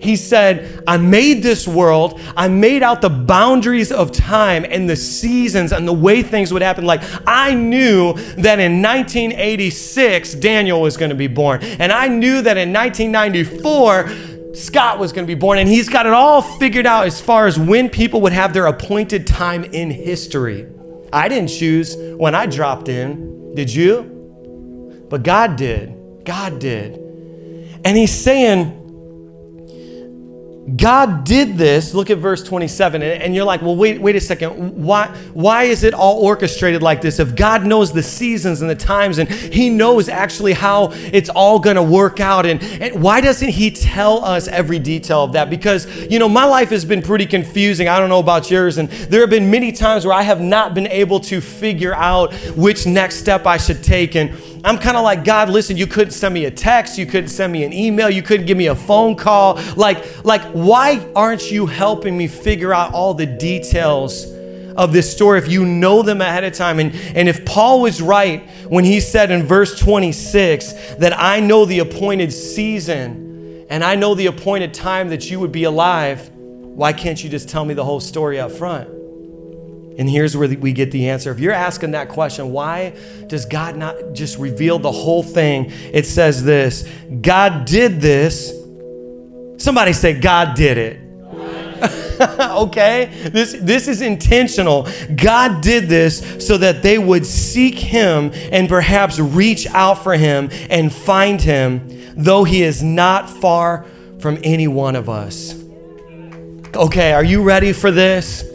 He 0.00 0.16
said, 0.16 0.82
I 0.86 0.96
made 0.96 1.42
this 1.42 1.68
world, 1.68 2.18
I 2.34 2.48
made 2.48 2.82
out 2.82 3.02
the 3.02 3.10
boundaries 3.10 3.92
of 3.92 4.10
time 4.10 4.64
and 4.68 4.88
the 4.88 4.96
seasons 4.96 5.72
and 5.72 5.86
the 5.86 5.92
way 5.92 6.22
things 6.22 6.52
would 6.54 6.62
happen. 6.62 6.86
Like, 6.86 7.02
I 7.26 7.52
knew 7.52 8.14
that 8.14 8.58
in 8.58 8.80
1986, 8.80 10.34
Daniel 10.34 10.80
was 10.80 10.96
going 10.96 11.10
to 11.10 11.14
be 11.14 11.26
born. 11.26 11.62
And 11.62 11.92
I 11.92 12.08
knew 12.08 12.40
that 12.40 12.56
in 12.56 12.72
1994, 12.72 14.54
Scott 14.56 14.98
was 14.98 15.12
going 15.12 15.26
to 15.26 15.30
be 15.30 15.38
born. 15.38 15.58
And 15.58 15.68
he's 15.68 15.90
got 15.90 16.06
it 16.06 16.14
all 16.14 16.40
figured 16.40 16.86
out 16.86 17.06
as 17.06 17.20
far 17.20 17.46
as 17.46 17.58
when 17.58 17.90
people 17.90 18.22
would 18.22 18.32
have 18.32 18.54
their 18.54 18.66
appointed 18.66 19.26
time 19.26 19.64
in 19.64 19.90
history. 19.90 20.66
I 21.12 21.28
didn't 21.28 21.50
choose 21.50 21.94
when 22.16 22.34
I 22.34 22.46
dropped 22.46 22.88
in. 22.88 23.54
Did 23.54 23.70
you? 23.70 25.06
But 25.10 25.24
God 25.24 25.56
did. 25.56 26.24
God 26.24 26.58
did. 26.58 26.96
And 27.84 27.96
he's 27.98 28.12
saying, 28.12 28.79
God 30.76 31.24
did 31.24 31.56
this. 31.56 31.94
Look 31.94 32.10
at 32.10 32.18
verse 32.18 32.42
27. 32.42 33.02
And, 33.02 33.34
you're 33.34 33.44
like, 33.44 33.62
well, 33.62 33.76
wait, 33.76 34.00
wait 34.00 34.16
a 34.16 34.20
second. 34.20 34.76
Why, 34.76 35.06
why 35.32 35.64
is 35.64 35.84
it 35.84 35.94
all 35.94 36.20
orchestrated 36.20 36.82
like 36.82 37.00
this? 37.00 37.18
If 37.18 37.34
God 37.34 37.64
knows 37.64 37.92
the 37.92 38.02
seasons 38.02 38.60
and 38.60 38.70
the 38.70 38.74
times 38.74 39.18
and 39.18 39.28
He 39.28 39.70
knows 39.70 40.08
actually 40.08 40.52
how 40.52 40.90
it's 40.92 41.30
all 41.30 41.58
going 41.58 41.76
to 41.76 41.82
work 41.82 42.20
out, 42.20 42.46
and, 42.46 42.62
and 42.62 43.02
why 43.02 43.20
doesn't 43.20 43.48
He 43.48 43.70
tell 43.70 44.24
us 44.24 44.48
every 44.48 44.78
detail 44.78 45.24
of 45.24 45.32
that? 45.32 45.48
Because, 45.50 45.86
you 46.06 46.18
know, 46.18 46.28
my 46.28 46.44
life 46.44 46.70
has 46.70 46.84
been 46.84 47.02
pretty 47.02 47.26
confusing. 47.26 47.88
I 47.88 47.98
don't 47.98 48.08
know 48.08 48.20
about 48.20 48.50
yours. 48.50 48.78
And 48.78 48.88
there 48.88 49.20
have 49.22 49.30
been 49.30 49.50
many 49.50 49.72
times 49.72 50.04
where 50.04 50.14
I 50.14 50.22
have 50.22 50.40
not 50.40 50.74
been 50.74 50.88
able 50.88 51.20
to 51.20 51.40
figure 51.40 51.94
out 51.94 52.34
which 52.54 52.86
next 52.86 53.16
step 53.16 53.46
I 53.46 53.56
should 53.56 53.82
take. 53.82 54.14
And 54.14 54.30
I'm 54.62 54.78
kind 54.78 54.96
of 54.96 55.04
like, 55.04 55.24
God, 55.24 55.48
listen, 55.48 55.76
you 55.76 55.86
couldn't 55.86 56.12
send 56.12 56.34
me 56.34 56.44
a 56.44 56.50
text, 56.50 56.98
you 56.98 57.06
couldn't 57.06 57.30
send 57.30 57.52
me 57.52 57.64
an 57.64 57.72
email, 57.72 58.10
you 58.10 58.22
couldn't 58.22 58.46
give 58.46 58.58
me 58.58 58.66
a 58.66 58.74
phone 58.74 59.16
call. 59.16 59.58
Like, 59.76 60.24
like, 60.24 60.42
why 60.52 61.06
aren't 61.16 61.50
you 61.50 61.66
helping 61.66 62.16
me 62.16 62.26
figure 62.26 62.74
out 62.74 62.92
all 62.92 63.14
the 63.14 63.26
details 63.26 64.26
of 64.76 64.92
this 64.92 65.10
story 65.10 65.38
if 65.38 65.48
you 65.48 65.64
know 65.64 66.02
them 66.02 66.20
ahead 66.20 66.44
of 66.44 66.52
time? 66.52 66.78
And, 66.78 66.94
and 66.94 67.28
if 67.28 67.44
Paul 67.46 67.80
was 67.80 68.02
right 68.02 68.46
when 68.68 68.84
he 68.84 69.00
said 69.00 69.30
in 69.30 69.44
verse 69.44 69.78
26 69.78 70.96
that 70.96 71.18
I 71.18 71.40
know 71.40 71.64
the 71.64 71.78
appointed 71.78 72.32
season 72.32 73.66
and 73.70 73.82
I 73.82 73.94
know 73.94 74.14
the 74.14 74.26
appointed 74.26 74.74
time 74.74 75.08
that 75.08 75.30
you 75.30 75.40
would 75.40 75.52
be 75.52 75.64
alive, 75.64 76.28
why 76.34 76.92
can't 76.92 77.22
you 77.22 77.30
just 77.30 77.48
tell 77.48 77.64
me 77.64 77.72
the 77.72 77.84
whole 77.84 78.00
story 78.00 78.38
up 78.38 78.52
front? 78.52 78.99
And 80.00 80.08
here's 80.08 80.34
where 80.34 80.48
we 80.48 80.72
get 80.72 80.90
the 80.92 81.10
answer. 81.10 81.30
If 81.30 81.40
you're 81.40 81.52
asking 81.52 81.90
that 81.90 82.08
question, 82.08 82.52
why 82.52 82.94
does 83.26 83.44
God 83.44 83.76
not 83.76 84.14
just 84.14 84.38
reveal 84.38 84.78
the 84.78 84.90
whole 84.90 85.22
thing? 85.22 85.66
It 85.92 86.06
says 86.06 86.42
this 86.42 86.88
God 87.20 87.66
did 87.66 88.00
this. 88.00 88.50
Somebody 89.58 89.92
say, 89.92 90.18
God 90.18 90.56
did 90.56 90.78
it. 90.78 91.00
okay? 92.40 93.10
This, 93.30 93.52
this 93.60 93.88
is 93.88 94.00
intentional. 94.00 94.88
God 95.16 95.60
did 95.60 95.90
this 95.90 96.46
so 96.46 96.56
that 96.56 96.82
they 96.82 96.96
would 96.96 97.26
seek 97.26 97.78
Him 97.78 98.30
and 98.50 98.70
perhaps 98.70 99.18
reach 99.18 99.66
out 99.66 100.02
for 100.02 100.14
Him 100.14 100.48
and 100.70 100.90
find 100.90 101.42
Him, 101.42 102.14
though 102.16 102.44
He 102.44 102.62
is 102.62 102.82
not 102.82 103.28
far 103.28 103.84
from 104.18 104.38
any 104.44 104.66
one 104.66 104.96
of 104.96 105.10
us. 105.10 105.62
Okay, 106.74 107.12
are 107.12 107.24
you 107.24 107.42
ready 107.42 107.74
for 107.74 107.90
this? 107.90 108.49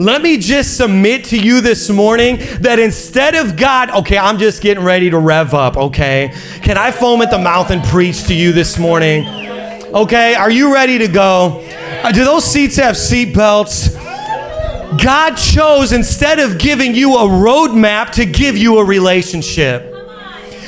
Let 0.00 0.22
me 0.22 0.38
just 0.38 0.78
submit 0.78 1.24
to 1.24 1.38
you 1.38 1.60
this 1.60 1.90
morning 1.90 2.38
that 2.60 2.78
instead 2.78 3.34
of 3.34 3.54
God, 3.54 3.90
okay, 3.90 4.16
I'm 4.16 4.38
just 4.38 4.62
getting 4.62 4.82
ready 4.82 5.10
to 5.10 5.18
rev 5.18 5.52
up, 5.52 5.76
okay? 5.76 6.32
Can 6.62 6.78
I 6.78 6.90
foam 6.90 7.20
at 7.20 7.30
the 7.30 7.38
mouth 7.38 7.70
and 7.70 7.84
preach 7.84 8.24
to 8.28 8.34
you 8.34 8.52
this 8.52 8.78
morning? 8.78 9.26
Okay, 9.94 10.34
are 10.34 10.50
you 10.50 10.72
ready 10.72 10.96
to 10.96 11.06
go? 11.06 11.62
Uh, 12.02 12.12
do 12.12 12.24
those 12.24 12.46
seats 12.46 12.76
have 12.76 12.96
seat 12.96 13.34
belts? 13.34 13.94
God 15.04 15.34
chose 15.34 15.92
instead 15.92 16.38
of 16.38 16.58
giving 16.58 16.94
you 16.94 17.16
a 17.16 17.24
roadmap 17.24 18.12
to 18.12 18.24
give 18.24 18.56
you 18.56 18.78
a 18.78 18.84
relationship. 18.84 19.94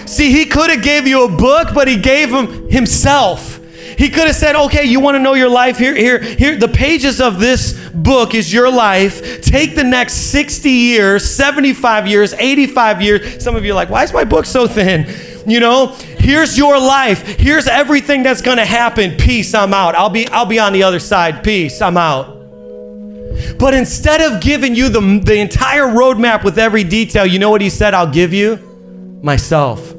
See, 0.07 0.31
he 0.31 0.45
could 0.45 0.69
have 0.69 0.83
gave 0.83 1.07
you 1.07 1.25
a 1.25 1.29
book, 1.35 1.69
but 1.73 1.89
he 1.89 1.97
gave 1.97 2.29
him 2.29 2.69
himself. 2.69 3.52
He 3.99 4.09
could 4.09 4.27
have 4.27 4.37
said, 4.37 4.57
"Okay, 4.57 4.85
you 4.85 5.01
want 5.01 5.15
to 5.17 5.19
know 5.19 5.35
your 5.35 5.49
life? 5.49 5.79
Here, 5.79 5.95
here, 5.95 6.21
here. 6.21 6.57
The 6.57 6.69
pages 6.69 7.21
of 7.21 7.39
this 7.39 7.73
book 7.95 8.35
is 8.35 8.53
your 8.53 8.71
life. 8.71 9.43
Take 9.43 9.75
the 9.75 9.85
next 9.85 10.15
60 10.31 10.71
years, 10.71 11.29
75 11.29 12.07
years, 12.07 12.35
85 12.35 13.03
years. 13.03 13.43
Some 13.43 13.57
of 13.57 13.65
you 13.65 13.73
are 13.73 13.75
like, 13.75 13.91
why 13.91 14.05
is 14.05 14.13
my 14.13 14.25
book 14.25 14.47
so 14.47 14.67
thin? 14.67 15.07
You 15.47 15.61
know, 15.61 15.89
here's 16.19 16.57
your 16.57 16.79
life. 16.79 17.27
Here's 17.27 17.67
everything 17.67 18.23
that's 18.23 18.43
going 18.43 18.59
to 18.59 18.65
happen. 18.65 19.17
Peace, 19.17 19.55
I'm 19.55 19.75
out. 19.75 19.95
I'll 19.95 20.11
be, 20.11 20.29
I'll 20.29 20.47
be 20.47 20.59
on 20.59 20.73
the 20.73 20.83
other 20.83 21.01
side. 21.01 21.43
Peace, 21.43 21.81
I'm 21.83 21.97
out. 21.97 22.39
But 23.59 23.75
instead 23.75 24.21
of 24.21 24.41
giving 24.41 24.75
you 24.75 24.89
the, 24.89 25.21
the 25.25 25.37
entire 25.37 25.87
roadmap 25.87 26.45
with 26.45 26.59
every 26.59 26.85
detail, 26.85 27.27
you 27.27 27.39
know 27.39 27.51
what 27.51 27.61
he 27.61 27.71
said? 27.71 27.95
I'll 27.95 28.11
give 28.11 28.33
you 28.33 28.57
myself. 29.23 29.95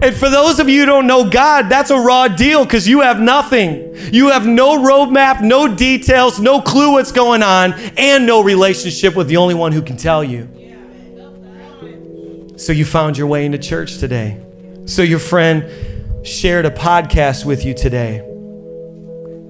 And 0.00 0.14
for 0.14 0.28
those 0.28 0.60
of 0.60 0.68
you 0.68 0.80
who 0.80 0.86
don't 0.86 1.06
know 1.06 1.28
God, 1.28 1.68
that's 1.68 1.90
a 1.90 1.98
raw 1.98 2.28
deal 2.28 2.64
because 2.64 2.86
you 2.86 3.00
have 3.00 3.20
nothing. 3.20 3.94
You 4.12 4.28
have 4.28 4.46
no 4.46 4.78
roadmap, 4.78 5.42
no 5.42 5.74
details, 5.74 6.38
no 6.38 6.60
clue 6.60 6.92
what's 6.92 7.10
going 7.10 7.42
on, 7.42 7.74
and 7.96 8.24
no 8.24 8.42
relationship 8.42 9.16
with 9.16 9.26
the 9.28 9.38
only 9.38 9.54
one 9.54 9.72
who 9.72 9.82
can 9.82 9.96
tell 9.96 10.22
you. 10.22 10.48
So 12.56 12.72
you 12.72 12.84
found 12.84 13.16
your 13.16 13.26
way 13.26 13.44
into 13.44 13.58
church 13.58 13.98
today. 13.98 14.40
So 14.86 15.02
your 15.02 15.18
friend 15.18 16.26
shared 16.26 16.66
a 16.66 16.70
podcast 16.70 17.44
with 17.44 17.64
you 17.64 17.74
today. 17.74 18.18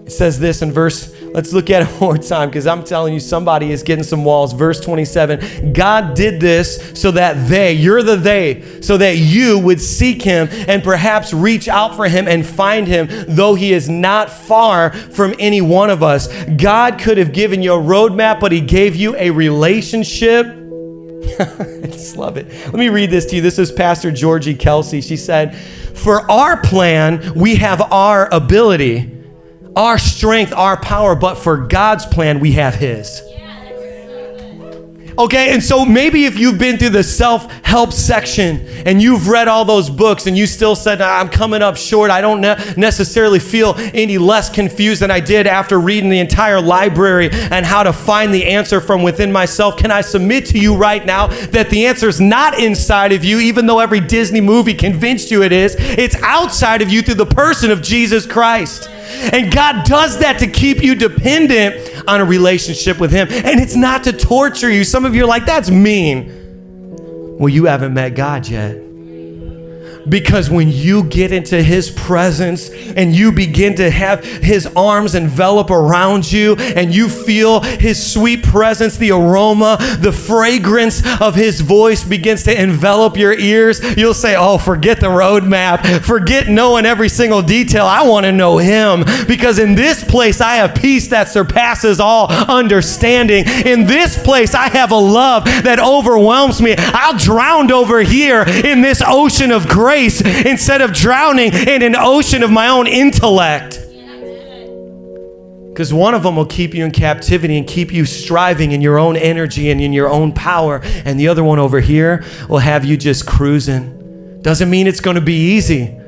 It 0.07 0.11
says 0.11 0.39
this 0.39 0.63
in 0.63 0.73
verse 0.73 1.15
Let's 1.33 1.53
look 1.53 1.71
at 1.71 1.83
it 1.83 1.89
one 2.01 2.01
more 2.01 2.19
time 2.19 2.49
because 2.49 2.67
I'm 2.67 2.85
telling 2.85 3.15
you, 3.15 3.21
somebody 3.21 3.71
is 3.71 3.83
getting 3.83 4.05
some 4.05 4.25
walls. 4.25 4.53
Verse 4.53 4.81
27 4.81 5.73
God 5.73 6.15
did 6.15 6.41
this 6.41 6.93
so 7.01 7.11
that 7.13 7.49
they, 7.49 7.73
you're 7.73 8.03
the 8.03 8.17
they, 8.17 8.81
so 8.81 8.97
that 8.97 9.17
you 9.17 9.59
would 9.59 9.81
seek 9.81 10.23
him 10.23 10.49
and 10.51 10.83
perhaps 10.83 11.33
reach 11.33 11.69
out 11.69 11.95
for 11.95 12.09
him 12.09 12.27
and 12.29 12.47
find 12.47 12.87
him, 12.87 13.09
though 13.29 13.55
he 13.55 13.73
is 13.73 13.89
not 13.89 14.31
far 14.31 14.93
from 14.93 15.35
any 15.39 15.61
one 15.61 15.91
of 15.91 16.03
us. 16.03 16.29
God 16.57 16.99
could 16.99 17.19
have 17.19 17.33
given 17.33 17.63
you 17.63 17.75
a 17.75 17.79
roadmap, 17.79 18.41
but 18.41 18.53
he 18.53 18.61
gave 18.61 18.97
you 18.97 19.15
a 19.17 19.31
relationship. 19.31 20.47
I 21.41 21.87
just 21.87 22.17
love 22.17 22.37
it. 22.37 22.49
Let 22.67 22.75
me 22.75 22.89
read 22.89 23.11
this 23.11 23.27
to 23.27 23.37
you. 23.37 23.43
This 23.43 23.59
is 23.59 23.71
Pastor 23.71 24.11
Georgie 24.11 24.55
Kelsey. 24.55 25.01
She 25.01 25.17
said, 25.17 25.57
For 25.57 26.29
our 26.31 26.61
plan, 26.61 27.35
we 27.35 27.57
have 27.57 27.93
our 27.93 28.33
ability 28.33 29.18
our 29.79 29.97
strength, 29.97 30.53
our 30.53 30.77
power, 30.77 31.15
but 31.15 31.37
for 31.37 31.57
God's 31.57 32.05
plan, 32.05 32.41
we 32.41 32.53
have 32.53 32.75
His. 32.75 33.23
Okay, 35.19 35.53
and 35.53 35.61
so 35.61 35.85
maybe 35.85 36.27
if 36.27 36.39
you've 36.39 36.59
been 36.59 36.79
through 36.79 36.91
the 36.91 37.03
self 37.03 37.51
help 37.65 37.93
section 37.93 38.65
and 38.87 39.03
you've 39.03 39.27
read 39.27 39.49
all 39.49 39.65
those 39.65 39.91
books 39.91 40.29
and 40.29 40.39
you 40.39 40.47
still 40.47 40.77
said, 40.77 41.01
I'm 41.01 41.29
coming 41.29 41.61
up 41.61 41.77
short, 41.77 42.13
I 42.13 42.21
don't 42.21 42.41
ne- 42.41 42.57
necessarily 42.77 43.41
feel 43.41 43.75
any 43.77 44.17
less 44.17 44.49
confused 44.49 45.03
than 45.03 45.11
I 45.11 45.19
did 45.19 45.49
after 45.49 45.81
reading 45.81 46.09
the 46.09 46.21
entire 46.21 46.61
library 46.61 47.31
and 47.33 47.67
how 47.67 47.83
to 47.83 47.93
find 47.93 48.33
the 48.33 48.47
answer 48.47 48.81
from 48.81 49.03
within 49.03 49.33
myself. 49.33 49.77
Can 49.77 49.91
I 49.91 50.03
submit 50.03 50.47
to 50.47 50.59
you 50.59 50.77
right 50.77 51.05
now 51.05 51.27
that 51.27 51.69
the 51.69 51.87
answer 51.87 52.09
is 52.09 52.21
not 52.21 52.57
inside 52.61 53.11
of 53.11 53.25
you, 53.25 53.41
even 53.41 53.67
though 53.67 53.81
every 53.81 54.01
Disney 54.01 54.41
movie 54.41 54.75
convinced 54.75 55.33
you 55.33 55.43
it 55.43 55.51
is? 55.51 55.75
It's 55.79 56.15
outside 56.23 56.81
of 56.81 56.91
you 56.91 57.03
through 57.03 57.15
the 57.15 57.27
person 57.27 57.73
of 57.73 57.83
Jesus 57.83 58.25
Christ. 58.25 58.89
And 59.33 59.53
God 59.53 59.85
does 59.85 60.19
that 60.19 60.39
to 60.39 60.47
keep 60.47 60.83
you 60.83 60.95
dependent 60.95 61.98
on 62.09 62.21
a 62.21 62.25
relationship 62.25 62.99
with 62.99 63.13
Him. 63.13 63.29
And 63.31 63.61
it's 63.61 63.77
not 63.77 64.05
to 64.05 64.13
torture 64.13 64.71
you. 64.71 64.83
Some 64.83 65.05
of 65.05 65.15
you 65.15 65.25
are 65.25 65.29
like, 65.29 65.47
that's 65.47 65.71
mean. 65.71 67.37
Well, 67.39 67.49
you 67.49 67.67
haven't 67.67 67.95
met 67.95 68.15
God 68.17 68.49
yet. 68.49 68.88
Because 70.09 70.51
when 70.51 70.71
you 70.71 71.05
get 71.05 71.33
into 71.33 71.63
his 71.63 71.91
presence 71.91 72.71
and 72.71 73.15
you 73.15 73.33
begin 73.33 73.75
to 73.77 73.91
have 73.91 74.25
his 74.25 74.67
arms 74.77 75.15
envelop 75.15 75.71
around 75.71 76.31
you 76.31 76.57
and 76.57 76.95
you 76.95 77.09
feel 77.09 77.61
his 77.61 78.13
sweet 78.13 78.43
presence, 78.43 78.97
the 78.97 79.11
aroma, 79.11 79.77
the 80.01 80.13
fragrance 80.13 81.03
of 81.21 81.35
his 81.35 81.61
voice 81.61 82.05
begins 82.05 82.43
to 82.45 82.61
envelop 82.61 83.17
your 83.17 83.35
ears, 83.35 83.81
you'll 83.97 84.15
say, 84.15 84.37
Oh, 84.37 84.59
forget 84.59 85.01
the 85.01 85.07
roadmap. 85.07 86.03
Forget 86.03 86.49
knowing 86.49 86.87
every 86.87 87.09
single 87.09 87.43
detail. 87.43 87.87
I 87.87 88.07
want 88.07 88.25
to 88.25 88.33
know 88.33 88.59
him. 88.59 89.05
Because 89.27 89.59
in 89.59 89.75
this 89.75 90.05
place, 90.05 90.41
I 90.41 90.57
have 90.57 90.75
peace 90.75 91.09
that 91.09 91.29
surpasses 91.29 92.01
all 92.01 92.31
understanding. 92.31 93.45
In 93.67 93.87
this 93.87 94.21
place, 94.23 94.55
I 94.55 94.69
have 94.69 94.93
a 94.93 94.97
love 94.97 95.45
that 95.45 95.81
overwhelms 95.81 96.63
me. 96.63 96.75
I'll 96.79 97.19
drown 97.19 97.71
over 97.73 98.01
here 98.01 98.43
in 98.43 98.81
this 98.81 99.03
ocean 99.05 99.51
of 99.51 99.69
grace 99.69 99.88
grace 99.89 100.21
instead 100.45 100.83
of 100.83 100.93
drowning 100.93 101.51
in 101.51 101.81
an 101.81 101.97
ocean 101.97 102.43
of 102.43 102.51
my 102.51 102.69
own 102.69 102.87
intellect. 102.87 103.81
Because 105.71 105.95
one 105.95 106.13
of 106.13 106.23
them 106.23 106.37
will 106.37 106.45
keep 106.45 106.75
you 106.75 106.85
in 106.85 106.91
captivity 106.91 107.57
and 107.57 107.67
keep 107.67 107.91
you 107.91 108.05
striving 108.05 108.73
in 108.73 108.83
your 108.83 108.99
own 108.99 109.17
energy 109.17 109.71
and 109.71 109.81
in 109.81 109.95
your 109.95 110.11
own 110.11 110.31
power. 110.33 110.83
And 111.07 111.19
the 111.19 111.29
other 111.29 111.43
one 111.43 111.59
over 111.59 111.81
here 111.81 112.23
will 112.51 112.59
have 112.59 112.85
you 112.85 112.99
just 112.99 113.27
cruising. 113.27 114.43
Doesn't 114.43 114.69
mean 114.69 114.87
it's 114.87 115.01
going 115.01 115.15
to 115.15 115.23
be 115.23 115.53
easy. 115.57 115.99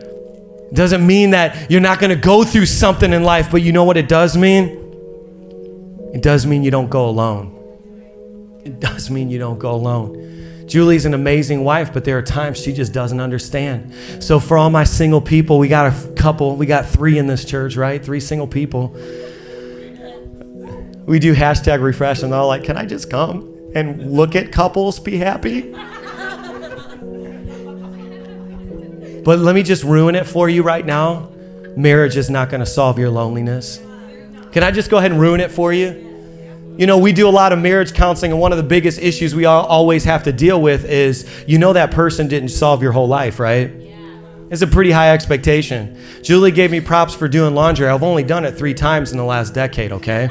Doesn't 0.74 1.06
mean 1.06 1.30
that 1.30 1.70
you're 1.70 1.80
not 1.80 2.00
going 2.00 2.10
to 2.10 2.20
go 2.20 2.44
through 2.44 2.66
something 2.66 3.14
in 3.14 3.22
life, 3.22 3.50
but 3.50 3.62
you 3.62 3.72
know 3.72 3.84
what 3.84 3.96
it 3.96 4.08
does 4.08 4.36
mean? 4.36 4.76
It 6.12 6.20
does 6.20 6.44
mean 6.44 6.62
you 6.62 6.70
don't 6.70 6.90
go 6.90 7.08
alone. 7.08 8.60
It 8.62 8.78
does 8.78 9.08
mean 9.08 9.30
you 9.30 9.38
don't 9.38 9.58
go 9.58 9.72
alone. 9.72 10.29
Julie's 10.70 11.04
an 11.04 11.14
amazing 11.14 11.64
wife, 11.64 11.92
but 11.92 12.04
there 12.04 12.16
are 12.16 12.22
times 12.22 12.60
she 12.62 12.72
just 12.72 12.92
doesn't 12.92 13.18
understand. 13.20 13.92
So, 14.22 14.38
for 14.38 14.56
all 14.56 14.70
my 14.70 14.84
single 14.84 15.20
people, 15.20 15.58
we 15.58 15.66
got 15.66 15.92
a 15.92 16.12
couple, 16.12 16.54
we 16.54 16.64
got 16.64 16.86
three 16.86 17.18
in 17.18 17.26
this 17.26 17.44
church, 17.44 17.76
right? 17.76 18.02
Three 18.02 18.20
single 18.20 18.46
people. 18.46 18.88
We 21.06 21.18
do 21.18 21.34
hashtag 21.34 21.82
refresh, 21.82 22.22
and 22.22 22.32
they're 22.32 22.38
all 22.38 22.46
like, 22.46 22.62
Can 22.62 22.76
I 22.76 22.86
just 22.86 23.10
come 23.10 23.52
and 23.74 24.12
look 24.12 24.36
at 24.36 24.52
couples 24.52 25.00
be 25.00 25.16
happy? 25.16 25.74
But 29.22 29.38
let 29.38 29.54
me 29.54 29.62
just 29.62 29.84
ruin 29.84 30.14
it 30.14 30.26
for 30.26 30.48
you 30.48 30.62
right 30.62 30.84
now. 30.84 31.30
Marriage 31.76 32.16
is 32.16 32.30
not 32.30 32.48
going 32.48 32.60
to 32.60 32.66
solve 32.66 32.98
your 32.98 33.10
loneliness. 33.10 33.76
Can 34.50 34.62
I 34.62 34.70
just 34.70 34.90
go 34.90 34.96
ahead 34.96 35.12
and 35.12 35.20
ruin 35.20 35.40
it 35.40 35.50
for 35.50 35.74
you? 35.74 36.09
You 36.80 36.86
know, 36.86 36.96
we 36.96 37.12
do 37.12 37.28
a 37.28 37.30
lot 37.30 37.52
of 37.52 37.58
marriage 37.58 37.92
counseling, 37.92 38.32
and 38.32 38.40
one 38.40 38.52
of 38.52 38.56
the 38.56 38.64
biggest 38.64 39.00
issues 39.00 39.34
we 39.34 39.44
all, 39.44 39.66
always 39.66 40.02
have 40.04 40.22
to 40.22 40.32
deal 40.32 40.62
with 40.62 40.86
is 40.86 41.28
you 41.46 41.58
know 41.58 41.74
that 41.74 41.90
person 41.90 42.26
didn't 42.26 42.48
solve 42.48 42.82
your 42.82 42.92
whole 42.92 43.06
life, 43.06 43.38
right? 43.38 43.70
Yeah. 43.70 43.96
It's 44.48 44.62
a 44.62 44.66
pretty 44.66 44.90
high 44.90 45.12
expectation. 45.12 46.00
Julie 46.22 46.52
gave 46.52 46.70
me 46.70 46.80
props 46.80 47.14
for 47.14 47.28
doing 47.28 47.54
laundry. 47.54 47.86
I've 47.86 48.02
only 48.02 48.22
done 48.22 48.46
it 48.46 48.52
three 48.56 48.72
times 48.72 49.12
in 49.12 49.18
the 49.18 49.24
last 49.24 49.52
decade, 49.52 49.92
okay? 49.92 50.30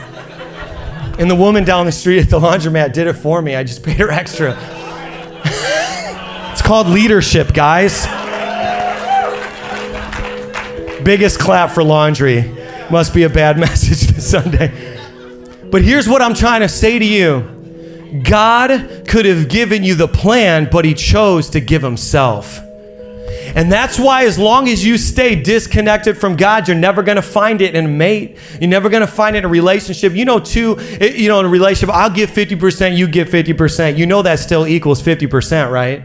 and 1.19 1.29
the 1.29 1.35
woman 1.35 1.65
down 1.65 1.85
the 1.85 1.91
street 1.91 2.21
at 2.21 2.31
the 2.31 2.39
laundromat 2.39 2.93
did 2.93 3.05
it 3.05 3.13
for 3.13 3.43
me. 3.43 3.55
I 3.55 3.61
just 3.61 3.83
paid 3.83 3.97
her 3.97 4.09
extra. 4.09 4.57
it's 6.51 6.63
called 6.63 6.87
leadership, 6.87 7.53
guys. 7.53 8.07
Biggest 11.03 11.39
clap 11.39 11.69
for 11.69 11.83
laundry. 11.83 12.51
Must 12.89 13.13
be 13.13 13.21
a 13.21 13.29
bad 13.29 13.59
message 13.59 14.07
this 14.07 14.31
Sunday. 14.31 14.98
But 15.71 15.83
here's 15.83 16.07
what 16.07 16.21
I'm 16.21 16.33
trying 16.33 16.61
to 16.61 16.69
say 16.69 16.97
to 16.99 17.05
you 17.05 18.21
God 18.23 19.05
could 19.07 19.25
have 19.25 19.49
given 19.49 19.83
you 19.83 19.95
the 19.95 20.07
plan, 20.07 20.67
but 20.71 20.85
He 20.85 20.93
chose 20.93 21.49
to 21.51 21.59
give 21.59 21.81
Himself. 21.81 22.59
And 23.55 23.71
that's 23.71 23.99
why, 23.99 24.25
as 24.25 24.37
long 24.37 24.67
as 24.67 24.85
you 24.85 24.97
stay 24.97 25.35
disconnected 25.35 26.17
from 26.17 26.35
God, 26.35 26.67
you're 26.67 26.77
never 26.77 27.01
going 27.01 27.15
to 27.15 27.21
find 27.21 27.61
it 27.61 27.75
in 27.75 27.85
a 27.85 27.87
mate. 27.87 28.37
You're 28.59 28.69
never 28.69 28.89
going 28.89 29.01
to 29.01 29.07
find 29.07 29.35
it 29.35 29.39
in 29.39 29.45
a 29.45 29.49
relationship. 29.49 30.13
You 30.13 30.25
know, 30.25 30.39
too, 30.39 30.77
you 31.01 31.27
know, 31.29 31.39
in 31.39 31.45
a 31.45 31.49
relationship, 31.49 31.95
I'll 31.95 32.09
give 32.09 32.29
50%, 32.29 32.95
you 32.95 33.07
give 33.07 33.29
50%. 33.29 33.97
You 33.97 34.05
know 34.05 34.21
that 34.21 34.39
still 34.39 34.67
equals 34.67 35.01
50%, 35.01 35.71
right? 35.71 36.03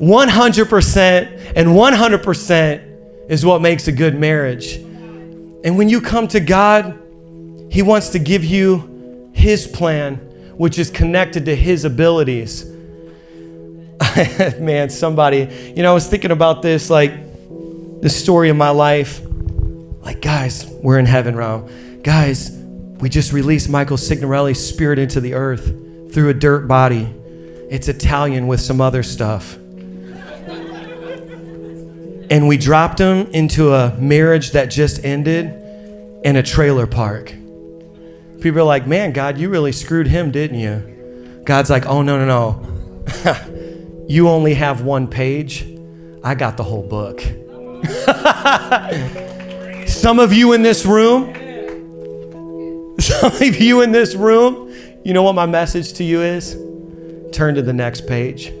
100% 0.00 1.52
and 1.56 1.68
100% 1.68 3.30
is 3.30 3.44
what 3.44 3.60
makes 3.60 3.86
a 3.86 3.92
good 3.92 4.18
marriage. 4.18 4.80
And 5.64 5.76
when 5.76 5.88
you 5.88 6.00
come 6.00 6.28
to 6.28 6.40
God, 6.40 6.98
He 7.70 7.82
wants 7.82 8.10
to 8.10 8.18
give 8.18 8.44
you 8.44 9.30
His 9.34 9.66
plan, 9.66 10.16
which 10.56 10.78
is 10.78 10.90
connected 10.90 11.44
to 11.46 11.56
His 11.56 11.84
abilities. 11.84 12.64
Man, 14.58 14.88
somebody, 14.88 15.72
you 15.76 15.82
know, 15.82 15.90
I 15.90 15.94
was 15.94 16.08
thinking 16.08 16.30
about 16.30 16.62
this, 16.62 16.88
like 16.88 17.12
the 18.00 18.08
story 18.08 18.48
of 18.48 18.56
my 18.56 18.70
life. 18.70 19.20
Like, 20.02 20.22
guys, 20.22 20.66
we're 20.66 20.98
in 20.98 21.06
heaven 21.06 21.36
now. 21.36 21.68
Guys, 22.02 22.50
we 22.50 23.10
just 23.10 23.32
released 23.32 23.68
Michael 23.68 23.98
Signorelli's 23.98 24.64
spirit 24.66 24.98
into 24.98 25.20
the 25.20 25.34
earth 25.34 25.66
through 26.12 26.30
a 26.30 26.34
dirt 26.34 26.66
body. 26.66 27.14
It's 27.70 27.88
Italian 27.88 28.46
with 28.46 28.60
some 28.60 28.80
other 28.80 29.02
stuff 29.02 29.59
and 32.30 32.46
we 32.46 32.56
dropped 32.56 33.00
him 33.00 33.26
into 33.32 33.74
a 33.74 33.94
marriage 33.98 34.52
that 34.52 34.66
just 34.66 35.04
ended 35.04 35.46
in 36.24 36.36
a 36.36 36.42
trailer 36.42 36.86
park. 36.86 37.34
People 38.40 38.60
are 38.60 38.62
like, 38.62 38.86
man, 38.86 39.12
God, 39.12 39.36
you 39.36 39.50
really 39.50 39.72
screwed 39.72 40.06
him, 40.06 40.30
didn't 40.30 40.60
you? 40.60 41.42
God's 41.44 41.68
like, 41.68 41.86
oh, 41.86 42.02
no, 42.02 42.24
no, 42.24 42.26
no. 42.26 44.04
you 44.08 44.28
only 44.28 44.54
have 44.54 44.82
one 44.82 45.08
page. 45.08 45.66
I 46.22 46.36
got 46.36 46.56
the 46.56 46.62
whole 46.62 46.82
book. 46.82 47.20
some 49.88 50.20
of 50.20 50.32
you 50.32 50.52
in 50.52 50.62
this 50.62 50.86
room, 50.86 51.34
some 53.00 53.32
of 53.32 53.56
you 53.56 53.80
in 53.80 53.90
this 53.90 54.14
room, 54.14 54.72
you 55.04 55.12
know 55.12 55.24
what 55.24 55.34
my 55.34 55.46
message 55.46 55.94
to 55.94 56.04
you 56.04 56.22
is? 56.22 56.52
Turn 57.32 57.56
to 57.56 57.62
the 57.62 57.72
next 57.72 58.06
page. 58.06 58.52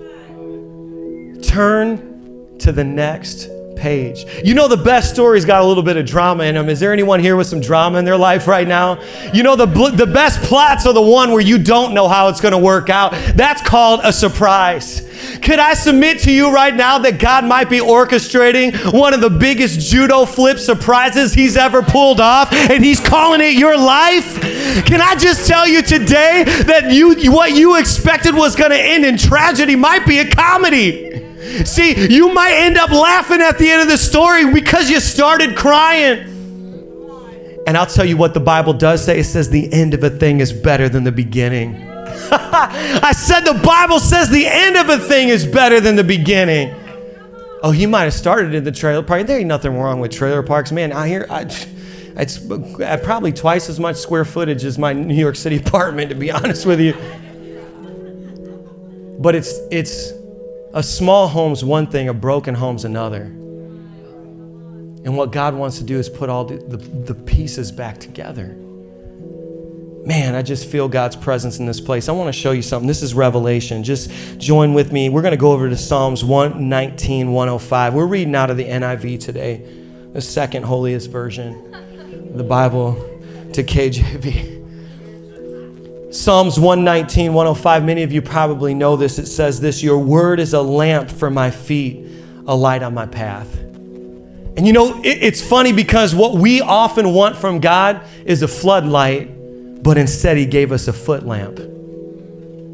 Turn 1.46 2.58
to 2.58 2.72
the 2.72 2.84
next 2.84 3.48
page. 3.80 4.26
You 4.44 4.54
know, 4.54 4.68
the 4.68 4.76
best 4.76 5.12
stories 5.12 5.44
got 5.44 5.62
a 5.62 5.64
little 5.64 5.82
bit 5.82 5.96
of 5.96 6.06
drama 6.06 6.44
in 6.44 6.54
them. 6.54 6.68
Is 6.68 6.78
there 6.78 6.92
anyone 6.92 7.18
here 7.18 7.36
with 7.36 7.46
some 7.46 7.60
drama 7.60 7.98
in 7.98 8.04
their 8.04 8.16
life 8.16 8.46
right 8.46 8.68
now? 8.68 9.02
You 9.32 9.42
know, 9.42 9.56
the, 9.56 9.66
the 9.66 10.06
best 10.06 10.40
plots 10.42 10.86
are 10.86 10.92
the 10.92 11.02
one 11.02 11.32
where 11.32 11.40
you 11.40 11.58
don't 11.58 11.94
know 11.94 12.06
how 12.06 12.28
it's 12.28 12.40
going 12.40 12.52
to 12.52 12.58
work 12.58 12.90
out. 12.90 13.12
That's 13.34 13.62
called 13.62 14.00
a 14.04 14.12
surprise. 14.12 15.08
Could 15.42 15.58
I 15.58 15.74
submit 15.74 16.20
to 16.20 16.32
you 16.32 16.52
right 16.52 16.74
now 16.74 16.98
that 16.98 17.18
God 17.18 17.44
might 17.44 17.68
be 17.68 17.78
orchestrating 17.78 18.92
one 18.92 19.12
of 19.12 19.20
the 19.20 19.30
biggest 19.30 19.80
judo 19.80 20.24
flip 20.24 20.58
surprises 20.58 21.34
he's 21.34 21.56
ever 21.56 21.82
pulled 21.82 22.20
off, 22.20 22.52
and 22.52 22.84
he's 22.84 23.00
calling 23.00 23.40
it 23.40 23.54
your 23.54 23.76
life? 23.76 24.40
Can 24.86 25.00
I 25.00 25.16
just 25.16 25.46
tell 25.46 25.66
you 25.66 25.82
today 25.82 26.44
that 26.66 26.92
you 26.92 27.30
what 27.30 27.52
you 27.52 27.76
expected 27.76 28.34
was 28.34 28.56
going 28.56 28.70
to 28.70 28.80
end 28.80 29.04
in 29.04 29.18
tragedy 29.18 29.76
might 29.76 30.06
be 30.06 30.18
a 30.18 30.30
comedy? 30.30 31.09
See, 31.64 32.06
you 32.12 32.32
might 32.32 32.52
end 32.52 32.76
up 32.76 32.90
laughing 32.90 33.40
at 33.40 33.58
the 33.58 33.70
end 33.70 33.82
of 33.82 33.88
the 33.88 33.98
story 33.98 34.52
because 34.52 34.90
you 34.90 35.00
started 35.00 35.56
crying. 35.56 36.26
And 37.66 37.76
I'll 37.76 37.86
tell 37.86 38.04
you 38.04 38.16
what 38.16 38.34
the 38.34 38.40
Bible 38.40 38.72
does 38.72 39.04
say 39.04 39.20
it 39.20 39.24
says 39.24 39.50
the 39.50 39.72
end 39.72 39.94
of 39.94 40.02
a 40.02 40.10
thing 40.10 40.40
is 40.40 40.52
better 40.52 40.88
than 40.88 41.04
the 41.04 41.12
beginning. 41.12 41.76
I 42.32 43.12
said 43.12 43.40
the 43.40 43.60
Bible 43.62 44.00
says 44.00 44.30
the 44.30 44.46
end 44.46 44.76
of 44.76 44.88
a 44.88 44.98
thing 44.98 45.28
is 45.28 45.46
better 45.46 45.80
than 45.80 45.96
the 45.96 46.04
beginning. 46.04 46.74
Oh, 47.62 47.70
he 47.70 47.86
might 47.86 48.04
have 48.04 48.14
started 48.14 48.54
in 48.54 48.64
the 48.64 48.72
trailer 48.72 49.02
park. 49.02 49.26
There 49.26 49.38
ain't 49.38 49.46
nothing 49.46 49.76
wrong 49.76 50.00
with 50.00 50.12
trailer 50.12 50.42
parks, 50.42 50.72
man. 50.72 50.92
I 50.92 51.08
hear 51.08 51.26
I, 51.28 51.42
it's 52.16 52.38
probably 53.04 53.32
twice 53.32 53.68
as 53.68 53.78
much 53.78 53.96
square 53.96 54.24
footage 54.24 54.64
as 54.64 54.78
my 54.78 54.92
New 54.92 55.14
York 55.14 55.36
City 55.36 55.56
apartment, 55.64 56.08
to 56.10 56.14
be 56.14 56.30
honest 56.30 56.66
with 56.66 56.80
you. 56.80 56.94
But 59.20 59.34
it's 59.34 59.58
it's 59.70 60.12
a 60.72 60.82
small 60.82 61.28
home's 61.28 61.64
one 61.64 61.86
thing, 61.86 62.08
a 62.08 62.14
broken 62.14 62.54
home's 62.54 62.84
another. 62.84 63.22
And 65.02 65.16
what 65.16 65.32
God 65.32 65.54
wants 65.54 65.78
to 65.78 65.84
do 65.84 65.98
is 65.98 66.08
put 66.08 66.28
all 66.28 66.44
the, 66.44 66.58
the, 66.58 66.76
the 66.76 67.14
pieces 67.14 67.72
back 67.72 67.98
together. 67.98 68.56
Man, 70.04 70.34
I 70.34 70.42
just 70.42 70.68
feel 70.68 70.88
God's 70.88 71.16
presence 71.16 71.58
in 71.58 71.66
this 71.66 71.80
place. 71.80 72.08
I 72.08 72.12
want 72.12 72.34
to 72.34 72.38
show 72.38 72.52
you 72.52 72.62
something. 72.62 72.86
This 72.86 73.02
is 73.02 73.14
Revelation. 73.14 73.82
Just 73.82 74.10
join 74.38 74.72
with 74.74 74.92
me. 74.92 75.08
We're 75.08 75.22
going 75.22 75.32
to 75.32 75.38
go 75.38 75.52
over 75.52 75.68
to 75.68 75.76
Psalms 75.76 76.24
119, 76.24 77.32
105. 77.32 77.94
We're 77.94 78.06
reading 78.06 78.34
out 78.34 78.50
of 78.50 78.56
the 78.56 78.64
NIV 78.64 79.20
today, 79.20 79.62
the 80.12 80.20
second 80.20 80.64
holiest 80.64 81.10
version 81.10 81.74
of 81.74 82.38
the 82.38 82.44
Bible 82.44 82.94
to 83.52 83.62
KJV. 83.62 84.59
Psalms 86.10 86.58
119, 86.58 87.32
105. 87.32 87.84
Many 87.84 88.02
of 88.02 88.12
you 88.12 88.22
probably 88.22 88.74
know 88.74 88.96
this. 88.96 89.18
It 89.18 89.26
says 89.26 89.60
this 89.60 89.82
Your 89.82 89.98
word 89.98 90.40
is 90.40 90.54
a 90.54 90.62
lamp 90.62 91.10
for 91.10 91.30
my 91.30 91.50
feet, 91.50 92.06
a 92.46 92.54
light 92.54 92.82
on 92.82 92.94
my 92.94 93.06
path. 93.06 93.58
And 93.58 94.66
you 94.66 94.72
know, 94.72 95.00
it, 95.02 95.22
it's 95.22 95.40
funny 95.40 95.72
because 95.72 96.14
what 96.14 96.34
we 96.34 96.60
often 96.60 97.12
want 97.12 97.36
from 97.36 97.60
God 97.60 98.02
is 98.24 98.42
a 98.42 98.48
floodlight 98.48 99.40
but 99.82 99.96
instead 99.96 100.36
he 100.36 100.46
gave 100.46 100.72
us 100.72 100.88
a 100.88 100.92
foot 100.92 101.24
lamp. 101.26 101.58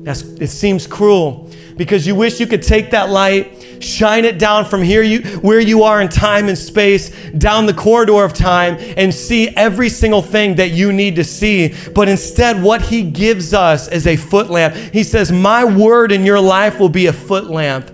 That's, 0.07 0.23
it 0.23 0.51
seems 0.51 0.87
cruel 0.87 1.51
because 1.77 2.07
you 2.07 2.15
wish 2.15 2.39
you 2.39 2.47
could 2.47 2.63
take 2.63 2.93
that 2.93 3.11
light, 3.11 3.83
shine 3.83 4.25
it 4.25 4.39
down 4.39 4.65
from 4.65 4.81
here 4.81 5.03
you, 5.03 5.21
where 5.41 5.59
you 5.59 5.83
are 5.83 6.01
in 6.01 6.09
time 6.09 6.47
and 6.47 6.57
space, 6.57 7.11
down 7.39 7.67
the 7.67 7.75
corridor 7.75 8.23
of 8.23 8.33
time, 8.33 8.77
and 8.97 9.13
see 9.13 9.49
every 9.57 9.89
single 9.89 10.23
thing 10.23 10.55
that 10.55 10.71
you 10.71 10.93
need 10.93 11.17
to 11.17 11.25
see. 11.25 11.75
But 11.93 12.09
instead, 12.09 12.63
what 12.63 12.83
he 12.83 13.03
gives 13.03 13.53
us 13.53 13.89
is 13.89 14.07
a 14.07 14.15
foot 14.15 14.49
lamp. 14.49 14.77
He 14.77 15.03
says, 15.03 15.33
My 15.33 15.65
word 15.65 16.13
in 16.13 16.25
your 16.25 16.39
life 16.41 16.79
will 16.79 16.89
be 16.89 17.07
a 17.07 17.13
foot 17.13 17.51
lamp 17.51 17.91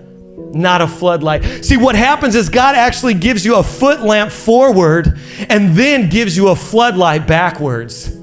not 0.55 0.81
a 0.81 0.87
floodlight. 0.87 1.65
See, 1.65 1.77
what 1.77 1.95
happens 1.95 2.35
is 2.35 2.47
God 2.47 2.75
actually 2.75 3.15
gives 3.15 3.43
you 3.43 3.55
a 3.55 3.63
foot 3.63 4.01
lamp 4.01 4.31
forward 4.31 5.19
and 5.49 5.75
then 5.75 6.09
gives 6.09 6.37
you 6.37 6.49
a 6.49 6.55
floodlight 6.55 7.25
backwards. 7.25 8.15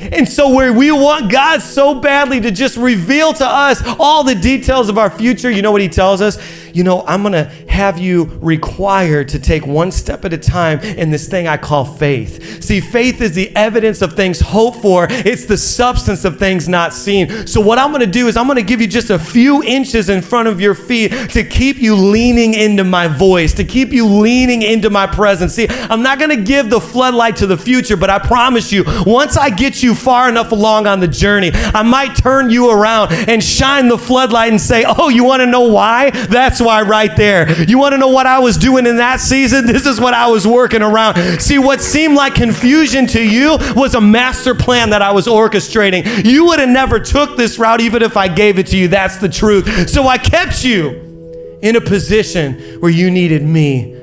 And 0.00 0.28
so, 0.28 0.54
where 0.54 0.72
we 0.72 0.92
want 0.92 1.30
God 1.30 1.62
so 1.62 1.94
badly 2.00 2.40
to 2.40 2.50
just 2.50 2.76
reveal 2.76 3.32
to 3.34 3.46
us 3.46 3.82
all 3.98 4.24
the 4.24 4.34
details 4.34 4.88
of 4.88 4.98
our 4.98 5.10
future, 5.10 5.50
you 5.50 5.62
know 5.62 5.72
what 5.72 5.80
He 5.80 5.88
tells 5.88 6.20
us? 6.20 6.38
You 6.76 6.84
know, 6.84 7.02
I'm 7.06 7.22
going 7.22 7.32
to 7.32 7.44
have 7.70 7.96
you 7.96 8.24
required 8.42 9.30
to 9.30 9.38
take 9.38 9.66
one 9.66 9.90
step 9.90 10.26
at 10.26 10.34
a 10.34 10.36
time 10.36 10.78
in 10.80 11.10
this 11.10 11.26
thing 11.26 11.48
I 11.48 11.56
call 11.56 11.86
faith. 11.86 12.62
See, 12.62 12.82
faith 12.82 13.22
is 13.22 13.34
the 13.34 13.50
evidence 13.56 14.02
of 14.02 14.12
things 14.12 14.40
hoped 14.40 14.82
for, 14.82 15.06
it's 15.10 15.46
the 15.46 15.56
substance 15.56 16.26
of 16.26 16.38
things 16.38 16.68
not 16.68 16.92
seen. 16.92 17.46
So, 17.46 17.62
what 17.62 17.78
I'm 17.78 17.92
going 17.92 18.00
to 18.02 18.06
do 18.06 18.28
is 18.28 18.36
I'm 18.36 18.46
going 18.46 18.58
to 18.58 18.62
give 18.62 18.82
you 18.82 18.86
just 18.86 19.08
a 19.08 19.18
few 19.18 19.62
inches 19.62 20.10
in 20.10 20.20
front 20.20 20.48
of 20.48 20.60
your 20.60 20.74
feet 20.74 21.12
to 21.30 21.44
keep 21.44 21.78
you 21.78 21.96
leaning 21.96 22.52
into 22.52 22.84
my 22.84 23.08
voice, 23.08 23.54
to 23.54 23.64
keep 23.64 23.88
you 23.90 24.04
leaning 24.04 24.60
into 24.60 24.90
my 24.90 25.06
presence. 25.06 25.54
See, 25.54 25.68
I'm 25.70 26.02
not 26.02 26.18
going 26.18 26.36
to 26.36 26.42
give 26.42 26.68
the 26.68 26.80
floodlight 26.80 27.36
to 27.36 27.46
the 27.46 27.56
future, 27.56 27.96
but 27.96 28.10
I 28.10 28.18
promise 28.18 28.70
you, 28.70 28.84
once 29.06 29.38
I 29.38 29.48
get 29.48 29.82
you 29.82 29.94
far 29.94 30.28
enough 30.28 30.52
along 30.52 30.86
on 30.86 31.00
the 31.00 31.08
journey, 31.08 31.52
I 31.54 31.82
might 31.82 32.16
turn 32.16 32.50
you 32.50 32.70
around 32.70 33.12
and 33.12 33.42
shine 33.42 33.88
the 33.88 33.96
floodlight 33.96 34.50
and 34.50 34.60
say, 34.60 34.84
Oh, 34.86 35.08
you 35.08 35.24
want 35.24 35.40
to 35.40 35.46
know 35.46 35.68
why? 35.68 36.10
That's 36.10 36.65
why 36.66 36.82
right 36.82 37.16
there. 37.16 37.64
You 37.64 37.78
want 37.78 37.92
to 37.92 37.98
know 37.98 38.08
what 38.08 38.26
I 38.26 38.38
was 38.38 38.56
doing 38.58 38.86
in 38.86 38.96
that 38.96 39.20
season? 39.20 39.66
This 39.66 39.86
is 39.86 40.00
what 40.00 40.14
I 40.14 40.28
was 40.28 40.46
working 40.46 40.82
around. 40.82 41.40
See, 41.40 41.58
what 41.58 41.80
seemed 41.80 42.14
like 42.14 42.34
confusion 42.34 43.06
to 43.08 43.22
you 43.22 43.56
was 43.74 43.94
a 43.94 44.00
master 44.00 44.54
plan 44.54 44.90
that 44.90 45.00
I 45.00 45.12
was 45.12 45.26
orchestrating. 45.26 46.24
You 46.24 46.46
would 46.46 46.58
have 46.58 46.68
never 46.68 47.00
took 47.00 47.36
this 47.36 47.58
route 47.58 47.80
even 47.80 48.02
if 48.02 48.16
I 48.16 48.28
gave 48.28 48.58
it 48.58 48.66
to 48.68 48.76
you. 48.76 48.88
That's 48.88 49.16
the 49.16 49.28
truth. 49.28 49.88
So 49.88 50.06
I 50.06 50.18
kept 50.18 50.64
you 50.64 51.58
in 51.62 51.76
a 51.76 51.80
position 51.80 52.80
where 52.80 52.90
you 52.90 53.10
needed 53.10 53.42
me 53.42 53.94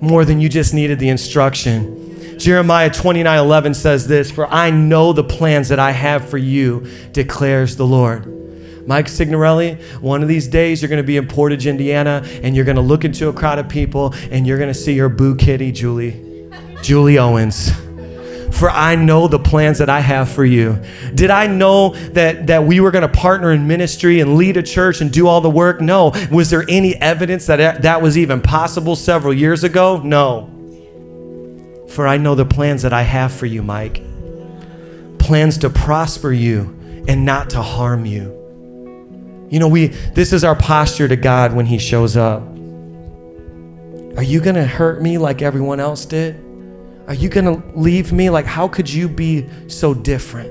more 0.00 0.24
than 0.24 0.40
you 0.40 0.48
just 0.48 0.72
needed 0.72 0.98
the 0.98 1.08
instruction. 1.08 2.38
Jeremiah 2.38 2.90
29 2.90 3.38
11 3.38 3.74
says 3.74 4.06
this 4.06 4.30
For 4.30 4.46
I 4.46 4.70
know 4.70 5.12
the 5.12 5.24
plans 5.24 5.68
that 5.68 5.78
I 5.78 5.92
have 5.92 6.28
for 6.28 6.38
you, 6.38 6.86
declares 7.12 7.76
the 7.76 7.86
Lord. 7.86 8.33
Mike 8.86 9.08
Signorelli, 9.08 9.74
one 10.00 10.22
of 10.22 10.28
these 10.28 10.46
days 10.46 10.82
you're 10.82 10.88
going 10.88 11.02
to 11.02 11.06
be 11.06 11.16
in 11.16 11.26
Portage, 11.26 11.66
Indiana, 11.66 12.22
and 12.42 12.54
you're 12.54 12.64
going 12.64 12.76
to 12.76 12.82
look 12.82 13.04
into 13.04 13.28
a 13.28 13.32
crowd 13.32 13.58
of 13.58 13.68
people 13.68 14.14
and 14.30 14.46
you're 14.46 14.58
going 14.58 14.72
to 14.72 14.78
see 14.78 14.92
your 14.92 15.08
boo 15.08 15.34
kitty, 15.36 15.72
Julie, 15.72 16.48
Julie 16.82 17.18
Owens. 17.18 17.70
For 18.52 18.70
I 18.70 18.94
know 18.94 19.26
the 19.26 19.38
plans 19.38 19.78
that 19.78 19.90
I 19.90 19.98
have 19.98 20.28
for 20.28 20.44
you. 20.44 20.80
Did 21.14 21.30
I 21.30 21.48
know 21.48 21.94
that, 22.10 22.46
that 22.46 22.64
we 22.64 22.78
were 22.78 22.92
going 22.92 23.02
to 23.02 23.08
partner 23.08 23.50
in 23.52 23.66
ministry 23.66 24.20
and 24.20 24.36
lead 24.36 24.56
a 24.56 24.62
church 24.62 25.00
and 25.00 25.12
do 25.12 25.26
all 25.26 25.40
the 25.40 25.50
work? 25.50 25.80
No. 25.80 26.12
Was 26.30 26.50
there 26.50 26.64
any 26.68 26.94
evidence 26.94 27.46
that 27.46 27.82
that 27.82 28.00
was 28.00 28.16
even 28.16 28.40
possible 28.40 28.94
several 28.94 29.34
years 29.34 29.64
ago? 29.64 30.00
No. 30.04 30.50
For 31.88 32.06
I 32.06 32.16
know 32.16 32.36
the 32.36 32.44
plans 32.44 32.82
that 32.82 32.92
I 32.92 33.02
have 33.02 33.32
for 33.32 33.46
you, 33.46 33.62
Mike 33.62 34.02
plans 35.24 35.56
to 35.56 35.70
prosper 35.70 36.30
you 36.30 36.64
and 37.08 37.24
not 37.24 37.48
to 37.48 37.62
harm 37.62 38.04
you. 38.04 38.43
You 39.54 39.60
know, 39.60 39.68
we 39.68 39.86
this 39.86 40.32
is 40.32 40.42
our 40.42 40.56
posture 40.56 41.06
to 41.06 41.14
God 41.14 41.52
when 41.52 41.64
he 41.64 41.78
shows 41.78 42.16
up. 42.16 42.42
Are 44.16 44.22
you 44.24 44.40
going 44.40 44.56
to 44.56 44.66
hurt 44.66 45.00
me 45.00 45.16
like 45.16 45.42
everyone 45.42 45.78
else 45.78 46.04
did? 46.06 46.34
Are 47.06 47.14
you 47.14 47.28
going 47.28 47.44
to 47.44 47.78
leave 47.78 48.12
me 48.12 48.30
like 48.30 48.46
how 48.46 48.66
could 48.66 48.92
you 48.92 49.08
be 49.08 49.46
so 49.68 49.94
different? 49.94 50.48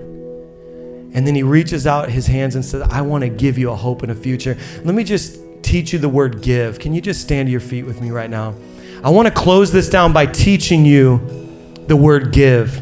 And 1.13 1.27
then 1.27 1.35
he 1.35 1.43
reaches 1.43 1.85
out 1.85 2.07
his 2.07 2.27
hands 2.27 2.55
and 2.55 2.63
says, 2.63 2.81
"I 2.83 3.01
want 3.01 3.25
to 3.25 3.29
give 3.29 3.57
you 3.57 3.71
a 3.71 3.75
hope 3.75 4.03
and 4.03 4.11
a 4.13 4.15
future." 4.15 4.57
Let 4.85 4.95
me 4.95 5.03
just 5.03 5.37
teach 5.63 5.91
you 5.91 5.99
the 5.99 6.07
word 6.07 6.41
give. 6.41 6.79
Can 6.79 6.93
you 6.93 7.01
just 7.01 7.19
stand 7.19 7.47
to 7.47 7.51
your 7.51 7.59
feet 7.59 7.83
with 7.83 7.99
me 7.99 8.09
right 8.09 8.29
now? 8.29 8.55
I 9.03 9.09
want 9.09 9.27
to 9.27 9.33
close 9.33 9.69
this 9.69 9.89
down 9.89 10.13
by 10.13 10.27
teaching 10.27 10.85
you 10.85 11.19
the 11.87 11.97
word 11.97 12.31
give. 12.31 12.81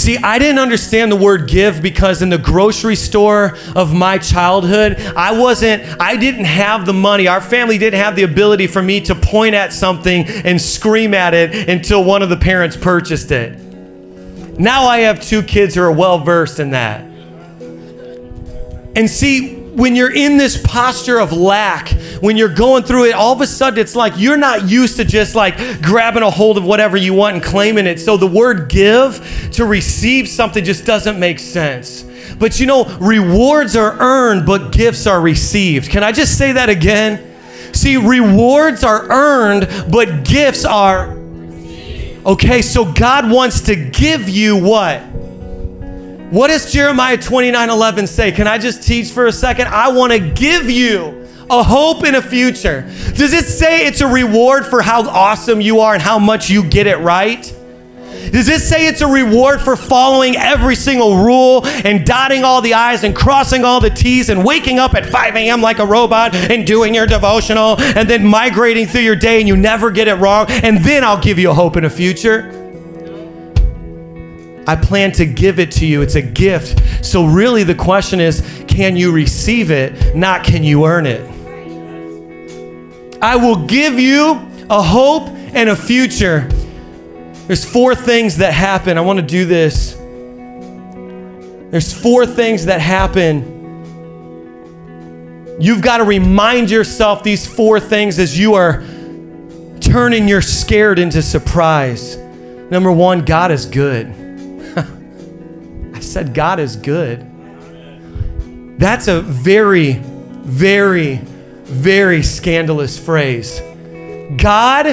See, 0.00 0.16
I 0.16 0.38
didn't 0.38 0.60
understand 0.60 1.12
the 1.12 1.16
word 1.16 1.46
give 1.46 1.82
because 1.82 2.22
in 2.22 2.30
the 2.30 2.38
grocery 2.38 2.96
store 2.96 3.58
of 3.76 3.92
my 3.92 4.16
childhood, 4.16 4.98
I 5.14 5.38
wasn't, 5.38 5.82
I 6.00 6.16
didn't 6.16 6.46
have 6.46 6.86
the 6.86 6.94
money. 6.94 7.28
Our 7.28 7.42
family 7.42 7.76
didn't 7.76 8.00
have 8.00 8.16
the 8.16 8.22
ability 8.22 8.66
for 8.66 8.80
me 8.80 9.02
to 9.02 9.14
point 9.14 9.54
at 9.54 9.74
something 9.74 10.24
and 10.26 10.58
scream 10.58 11.12
at 11.12 11.34
it 11.34 11.68
until 11.68 12.02
one 12.02 12.22
of 12.22 12.30
the 12.30 12.38
parents 12.38 12.78
purchased 12.78 13.30
it. 13.30 13.58
Now 14.58 14.84
I 14.84 15.00
have 15.00 15.20
two 15.20 15.42
kids 15.42 15.74
who 15.74 15.82
are 15.82 15.92
well 15.92 16.18
versed 16.18 16.60
in 16.60 16.70
that. 16.70 17.02
And 18.96 19.10
see, 19.10 19.59
when 19.72 19.94
you're 19.94 20.12
in 20.12 20.36
this 20.36 20.60
posture 20.62 21.18
of 21.20 21.32
lack, 21.32 21.88
when 22.20 22.36
you're 22.36 22.54
going 22.54 22.82
through 22.82 23.06
it, 23.06 23.14
all 23.14 23.32
of 23.32 23.40
a 23.40 23.46
sudden 23.46 23.78
it's 23.78 23.94
like 23.94 24.14
you're 24.16 24.36
not 24.36 24.68
used 24.68 24.96
to 24.96 25.04
just 25.04 25.34
like 25.34 25.56
grabbing 25.82 26.22
a 26.22 26.30
hold 26.30 26.58
of 26.58 26.64
whatever 26.64 26.96
you 26.96 27.14
want 27.14 27.36
and 27.36 27.44
claiming 27.44 27.86
it. 27.86 28.00
So 28.00 28.16
the 28.16 28.26
word 28.26 28.68
give 28.68 29.50
to 29.52 29.64
receive 29.64 30.28
something 30.28 30.64
just 30.64 30.84
doesn't 30.84 31.18
make 31.18 31.38
sense. 31.38 32.04
But 32.38 32.58
you 32.58 32.66
know, 32.66 32.84
rewards 33.00 33.76
are 33.76 33.96
earned, 33.98 34.46
but 34.46 34.72
gifts 34.72 35.06
are 35.06 35.20
received. 35.20 35.90
Can 35.90 36.02
I 36.02 36.12
just 36.12 36.36
say 36.38 36.52
that 36.52 36.68
again? 36.68 37.26
See, 37.72 37.96
rewards 37.96 38.82
are 38.82 39.08
earned, 39.10 39.68
but 39.90 40.24
gifts 40.24 40.64
are. 40.64 41.16
Okay, 42.26 42.60
so 42.60 42.90
God 42.92 43.30
wants 43.30 43.62
to 43.62 43.76
give 43.76 44.28
you 44.28 44.56
what? 44.56 45.09
What 46.30 46.46
does 46.46 46.72
Jeremiah 46.72 47.16
29 47.16 47.70
11 47.70 48.06
say? 48.06 48.30
Can 48.30 48.46
I 48.46 48.56
just 48.56 48.84
teach 48.84 49.10
for 49.10 49.26
a 49.26 49.32
second? 49.32 49.66
I 49.66 49.88
want 49.88 50.12
to 50.12 50.20
give 50.20 50.70
you 50.70 51.26
a 51.50 51.60
hope 51.60 52.04
in 52.04 52.14
a 52.14 52.22
future. 52.22 52.82
Does 53.16 53.32
it 53.32 53.46
say 53.46 53.84
it's 53.84 54.00
a 54.00 54.06
reward 54.06 54.64
for 54.64 54.80
how 54.80 55.08
awesome 55.08 55.60
you 55.60 55.80
are 55.80 55.94
and 55.94 56.00
how 56.00 56.20
much 56.20 56.48
you 56.48 56.62
get 56.62 56.86
it 56.86 56.98
right? 56.98 57.42
Does 58.30 58.48
it 58.48 58.60
say 58.60 58.86
it's 58.86 59.00
a 59.00 59.08
reward 59.08 59.60
for 59.60 59.74
following 59.74 60.36
every 60.36 60.76
single 60.76 61.16
rule 61.16 61.66
and 61.66 62.06
dotting 62.06 62.44
all 62.44 62.62
the 62.62 62.74
I's 62.74 63.02
and 63.02 63.14
crossing 63.14 63.64
all 63.64 63.80
the 63.80 63.90
T's 63.90 64.28
and 64.28 64.44
waking 64.44 64.78
up 64.78 64.94
at 64.94 65.06
5 65.06 65.34
a.m. 65.34 65.60
like 65.60 65.80
a 65.80 65.86
robot 65.86 66.32
and 66.32 66.64
doing 66.64 66.94
your 66.94 67.08
devotional 67.08 67.80
and 67.80 68.08
then 68.08 68.24
migrating 68.24 68.86
through 68.86 69.00
your 69.00 69.16
day 69.16 69.40
and 69.40 69.48
you 69.48 69.56
never 69.56 69.90
get 69.90 70.06
it 70.06 70.14
wrong 70.14 70.46
and 70.48 70.78
then 70.84 71.02
I'll 71.02 71.20
give 71.20 71.40
you 71.40 71.50
a 71.50 71.54
hope 71.54 71.76
in 71.76 71.84
a 71.84 71.90
future? 71.90 72.59
I 74.66 74.76
plan 74.76 75.12
to 75.12 75.26
give 75.26 75.58
it 75.58 75.72
to 75.72 75.86
you. 75.86 76.02
It's 76.02 76.14
a 76.14 76.22
gift. 76.22 77.04
So, 77.04 77.26
really, 77.26 77.64
the 77.64 77.74
question 77.74 78.20
is 78.20 78.42
can 78.68 78.96
you 78.96 79.12
receive 79.12 79.70
it, 79.70 80.14
not 80.14 80.44
can 80.44 80.62
you 80.62 80.84
earn 80.86 81.06
it? 81.06 81.20
I 83.22 83.36
will 83.36 83.66
give 83.66 83.98
you 83.98 84.46
a 84.70 84.82
hope 84.82 85.28
and 85.28 85.68
a 85.68 85.76
future. 85.76 86.48
There's 87.46 87.64
four 87.64 87.94
things 87.94 88.36
that 88.36 88.54
happen. 88.54 88.96
I 88.96 89.00
want 89.00 89.18
to 89.18 89.26
do 89.26 89.44
this. 89.44 89.94
There's 91.70 91.92
four 91.92 92.26
things 92.26 92.66
that 92.66 92.80
happen. 92.80 93.58
You've 95.60 95.82
got 95.82 95.98
to 95.98 96.04
remind 96.04 96.70
yourself 96.70 97.22
these 97.22 97.46
four 97.46 97.78
things 97.80 98.18
as 98.18 98.38
you 98.38 98.54
are 98.54 98.82
turning 99.80 100.28
your 100.28 100.40
scared 100.40 100.98
into 100.98 101.20
surprise. 101.20 102.16
Number 102.16 102.90
one, 102.90 103.24
God 103.24 103.50
is 103.50 103.66
good. 103.66 104.19
I 106.00 106.02
said, 106.02 106.32
God 106.32 106.58
is 106.60 106.76
good. 106.76 107.26
That's 108.78 109.06
a 109.06 109.20
very, 109.20 110.00
very, 110.44 111.16
very 111.64 112.22
scandalous 112.22 112.98
phrase. 112.98 113.60
God 114.38 114.86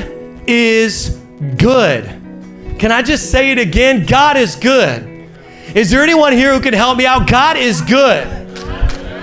is 0.48 1.18
good. 1.58 2.04
Can 2.78 2.92
I 2.92 3.02
just 3.04 3.32
say 3.32 3.52
it 3.52 3.58
again? 3.58 4.06
God 4.06 4.36
is 4.36 4.58
good. 4.58 5.30
Is 5.74 5.90
there 5.90 6.04
anyone 6.04 6.34
here 6.34 6.54
who 6.54 6.60
can 6.60 6.74
help 6.74 6.98
me 6.98 7.06
out? 7.06 7.26
God 7.26 7.56
is 7.56 7.80
good. 7.80 8.28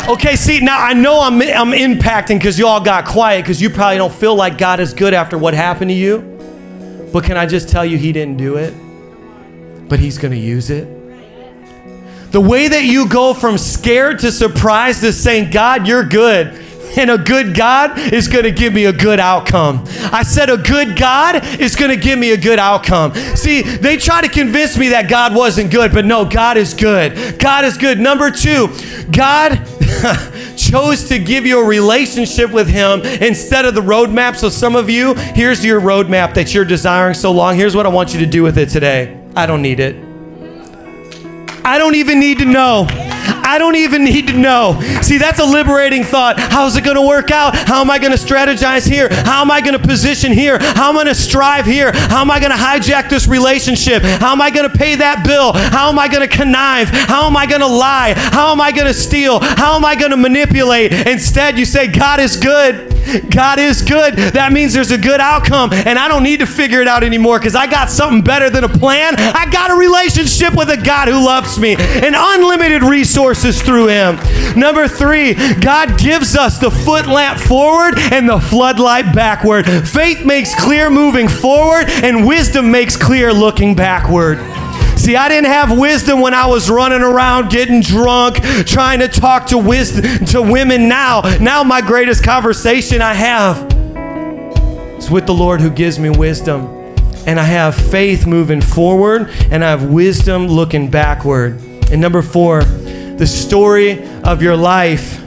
Okay, 0.09 0.37
see, 0.37 0.61
now 0.61 0.83
I 0.83 0.95
know 0.95 1.21
I'm, 1.21 1.43
I'm 1.43 1.73
impacting 1.73 2.39
because 2.39 2.59
you 2.59 2.67
all 2.67 2.81
got 2.81 3.05
quiet 3.05 3.43
because 3.43 3.61
you 3.61 3.69
probably 3.69 3.99
don't 3.99 4.15
feel 4.15 4.35
like 4.35 4.57
God 4.57 4.81
is 4.81 4.95
good 4.95 5.13
after 5.13 5.37
what 5.37 5.53
happened 5.53 5.91
to 5.91 5.95
you. 5.95 6.23
But 7.13 7.25
can 7.25 7.37
I 7.37 7.45
just 7.45 7.69
tell 7.69 7.85
you, 7.85 7.99
He 7.99 8.11
didn't 8.11 8.39
do 8.39 8.57
it, 8.57 8.73
but 9.87 10.01
He's 10.01 10.17
going 10.17 10.33
to 10.33 10.41
use 10.41 10.71
it? 10.71 10.94
The 12.35 12.41
way 12.41 12.67
that 12.67 12.83
you 12.83 13.09
go 13.09 13.33
from 13.33 13.57
scared 13.57 14.19
to 14.19 14.33
surprised 14.33 15.03
to 15.03 15.13
saying, 15.13 15.53
God, 15.53 15.87
you're 15.87 16.03
good 16.03 16.61
and 16.97 17.09
a 17.09 17.17
good 17.17 17.55
God 17.55 17.97
is 18.13 18.27
going 18.27 18.43
to 18.43 18.51
give 18.51 18.75
me 18.75 18.87
a 18.87 18.93
good 18.93 19.21
outcome. 19.21 19.85
I 20.11 20.25
said, 20.25 20.51
a 20.51 20.57
good 20.57 20.97
God 20.97 21.45
is 21.61 21.77
going 21.77 21.93
to 21.93 21.97
give 21.97 22.19
me 22.19 22.33
a 22.33 22.37
good 22.37 22.59
outcome. 22.59 23.15
See, 23.37 23.63
they 23.63 23.97
try 23.99 24.21
to 24.21 24.29
convince 24.29 24.77
me 24.77 24.89
that 24.89 25.09
God 25.09 25.33
wasn't 25.33 25.71
good, 25.71 25.93
but 25.93 26.07
no, 26.07 26.25
God 26.25 26.57
is 26.57 26.75
good. 26.75 27.39
God 27.39 27.65
is 27.65 27.79
good. 27.79 28.01
Number 28.01 28.33
two, 28.33 28.67
God 29.13 29.65
chose 30.57 31.05
to 31.11 31.21
give 31.21 31.47
you 31.47 31.61
a 31.61 31.65
relationship 31.65 32.51
with 32.51 32.67
Him 32.69 33.03
instead 33.03 33.65
of 33.65 33.77
the 33.77 33.81
roadmap. 33.81 34.35
So, 34.35 34.49
some 34.49 34.75
of 34.75 34.91
you, 34.91 35.15
here's 35.15 35.65
your 35.65 35.81
roadmap 35.81 36.35
that 36.35 36.53
you're 36.53 36.65
desiring 36.65 37.15
so 37.15 37.31
long. 37.31 37.55
Here's 37.55 37.77
what 37.77 37.87
I 37.87 37.91
want 37.91 38.13
you 38.13 38.19
to 38.19 38.27
do 38.27 38.43
with 38.43 38.59
it 38.59 38.71
today. 38.71 39.25
I 39.37 39.47
don't 39.47 39.63
need 39.63 39.79
it. 39.79 40.04
I 41.67 41.79
don't 41.79 41.95
even 41.95 42.21
need 42.21 42.39
to 42.41 42.45
know. 42.45 42.87
I 43.45 43.59
don't 43.59 43.77
even 43.77 44.05
need 44.05 44.29
to 44.29 44.35
know. 44.35 44.81
See, 45.03 45.19
that's 45.19 45.39
a 45.39 45.45
liberating 45.45 46.03
thought. 46.03 46.39
How's 46.39 46.77
it 46.77 46.85
going 46.85 46.97
to 46.97 47.07
work 47.07 47.31
out? 47.31 47.55
How 47.55 47.81
am 47.81 47.91
I 47.91 47.99
going 47.99 48.13
to 48.13 48.19
strategize 48.19 48.89
here? 48.89 49.09
How 49.11 49.43
am 49.43 49.51
I 49.51 49.61
going 49.61 49.79
to 49.79 49.87
position 49.87 50.33
here? 50.33 50.59
How 50.59 50.89
am 50.89 50.97
I 50.97 51.05
going 51.05 51.15
to 51.15 51.21
strive 51.21 51.67
here? 51.67 51.93
How 51.93 52.23
am 52.23 52.31
I 52.31 52.41
going 52.41 52.53
to 52.53 52.59
hijack 52.59 53.09
this 53.09 53.27
relationship? 53.29 54.03
How 54.03 54.33
am 54.33 54.41
I 54.41 54.51
going 54.51 54.69
to 54.71 54.77
pay 54.77 54.97
that 54.97 55.25
bill? 55.25 55.53
How 55.53 55.91
am 55.91 55.99
I 55.99 56.09
going 56.09 56.29
to 56.29 56.37
connive? 56.37 56.89
How 56.89 57.27
am 57.27 57.37
I 57.37 57.47
going 57.47 57.61
to 57.61 57.67
lie? 57.67 58.15
How 58.17 58.53
am 58.53 58.61
I 58.61 58.73
going 58.73 58.87
to 58.87 58.95
steal? 58.95 59.41
How 59.41 59.77
am 59.77 59.85
I 59.85 59.95
going 59.95 60.11
to 60.11 60.17
manipulate? 60.17 60.93
Instead, 61.07 61.59
you 61.59 61.65
say, 61.65 61.87
God 61.87 62.21
is 62.21 62.37
good. 62.37 62.91
God 63.31 63.59
is 63.59 63.83
good. 63.83 64.15
That 64.15 64.53
means 64.53 64.73
there's 64.73 64.91
a 64.91 64.99
good 64.99 65.21
outcome, 65.21 65.73
and 65.73 65.99
I 65.99 66.09
don't 66.09 66.23
need 66.23 66.41
to 66.41 66.47
figure 66.47 66.81
it 66.81 66.89
out 66.89 67.05
anymore 67.05 67.39
because 67.39 67.55
I 67.55 67.67
got 67.67 67.91
something 67.91 68.23
better 68.23 68.49
than 68.49 68.65
a 68.65 68.69
plan. 68.69 69.15
I 69.19 69.47
got 69.51 69.71
a 69.71 69.75
relationship 69.75 70.55
with 70.55 70.71
a 70.71 70.77
God 70.77 71.09
who 71.09 71.25
loves 71.25 71.59
me 71.59 71.77
and 71.77 72.15
unlimited 72.17 72.83
through 73.35 73.89
Him. 73.89 74.17
Number 74.59 74.89
three, 74.89 75.35
God 75.61 75.99
gives 75.99 76.37
us 76.37 76.59
the 76.59 76.71
foot 76.71 77.07
lamp 77.07 77.39
forward 77.41 77.99
and 77.99 78.29
the 78.29 78.41
floodlight 78.41 79.15
backward. 79.15 79.67
Faith 79.89 80.25
makes 80.25 80.55
clear 80.55 80.91
moving 80.91 81.29
forward, 81.29 81.89
and 81.89 82.27
wisdom 82.27 82.71
makes 82.71 82.97
clear 82.97 83.33
looking 83.33 83.75
backward. 83.75 84.39
See, 84.99 85.17
I 85.17 85.29
didn't 85.29 85.51
have 85.51 85.77
wisdom 85.77 86.21
when 86.21 86.35
I 86.35 86.47
was 86.47 86.71
running 86.71 87.03
around 87.03 87.51
getting 87.51 87.81
drunk, 87.81 88.37
trying 88.65 89.01
to 89.01 89.09
talk 89.09 89.47
to 89.49 89.59
wisdom 89.59 90.25
to 90.27 90.41
women 90.41 90.89
now. 90.89 91.21
Now 91.41 91.63
my 91.63 91.81
greatest 91.81 92.25
conversation 92.25 93.03
I 93.03 93.13
have 93.13 93.71
is 94.99 95.11
with 95.11 95.27
the 95.27 95.35
Lord 95.35 95.61
who 95.61 95.69
gives 95.69 95.99
me 95.99 96.11
wisdom. 96.11 96.67
And 97.27 97.41
I 97.41 97.45
have 97.45 97.75
faith 97.75 98.27
moving 98.27 98.61
forward, 98.61 99.31
and 99.51 99.65
I 99.65 99.71
have 99.71 99.91
wisdom 99.91 100.47
looking 100.47 100.91
backward. 100.91 101.61
And 101.91 102.01
number 102.01 102.23
four, 102.23 102.63
the 103.19 103.27
story 103.27 104.03
of 104.23 104.43
your 104.43 104.57
life 104.57 105.23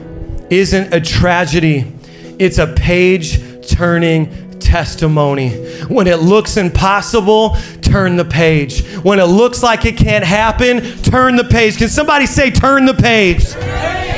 isn't 0.50 0.93
a 0.93 1.02
tragedy, 1.02 1.91
it's 2.39 2.58
a 2.58 2.67
page 2.67 3.67
turning 3.67 4.60
testimony. 4.60 5.50
When 5.86 6.08
it 6.08 6.19
looks 6.19 6.58
impossible, 6.58 7.58
turn 7.82 8.17
the 8.17 8.26
page. 8.26 8.86
When 8.97 9.19
it 9.19 9.26
looks 9.26 9.63
like 9.63 9.86
it 9.86 9.97
can't 9.97 10.26
happen, 10.26 10.82
turn 11.02 11.36
the 11.36 11.43
page. 11.43 11.78
Can 11.78 11.89
somebody 11.89 12.26
say, 12.26 12.52
turn 12.52 12.86
the 12.86 12.93
page? 12.93 13.45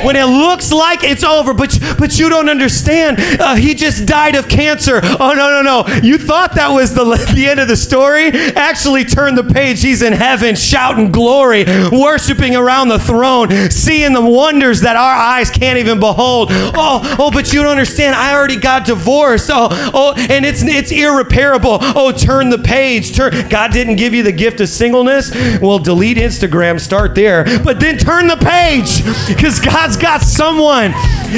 When 0.04 0.16
it 0.16 0.24
looks 0.24 0.72
like 0.72 1.04
it's 1.04 1.24
over, 1.24 1.54
but, 1.54 1.78
but 1.98 2.18
you 2.18 2.28
don't 2.28 2.48
understand. 2.48 3.18
Uh, 3.40 3.54
he 3.54 3.74
just 3.74 4.06
died 4.06 4.34
of 4.34 4.48
cancer. 4.48 5.00
Oh, 5.02 5.32
no, 5.36 5.50
no, 5.50 5.62
no. 5.62 6.00
You 6.02 6.18
thought 6.18 6.54
that 6.54 6.68
was 6.68 6.94
the, 6.94 7.04
the 7.34 7.46
end 7.48 7.60
of 7.60 7.68
the 7.68 7.76
story? 7.76 8.28
Actually, 8.28 9.04
turn 9.04 9.34
the 9.34 9.44
page. 9.44 9.82
He's 9.82 10.02
in 10.02 10.12
heaven 10.12 10.54
shouting 10.54 11.10
glory, 11.10 11.64
worshiping 11.90 12.56
around 12.56 12.88
the 12.88 12.98
throne, 12.98 13.50
seeing 13.70 14.12
the 14.12 14.20
wonders 14.20 14.80
that 14.82 14.96
our 14.96 15.14
eyes 15.14 15.50
can't 15.50 15.78
even 15.78 16.00
behold. 16.00 16.48
Oh, 16.50 17.16
oh, 17.18 17.30
but 17.30 17.52
you 17.52 17.62
don't 17.62 17.70
understand. 17.70 18.14
I 18.14 18.34
already 18.34 18.56
got 18.56 18.86
divorced. 18.86 19.50
Oh, 19.52 19.68
oh, 19.94 20.14
and 20.16 20.44
it's 20.44 20.62
it's 20.62 20.92
irreparable. 20.92 21.78
Oh, 21.80 22.12
turn 22.12 22.50
the 22.50 22.58
page. 22.58 23.14
Turn. 23.16 23.48
God 23.48 23.72
didn't 23.72 23.96
give 23.96 24.14
you 24.14 24.22
the 24.22 24.32
gift 24.32 24.60
of 24.60 24.68
singleness. 24.68 25.30
Well, 25.60 25.78
delete 25.78 26.16
Instagram. 26.16 26.80
Start 26.80 27.14
there, 27.14 27.44
but 27.64 27.80
then 27.80 27.98
turn 27.98 28.26
the 28.26 28.36
page 28.36 29.04
because 29.26 29.60
God's 29.90 30.02
got 30.02 30.22
someone, 30.22 30.92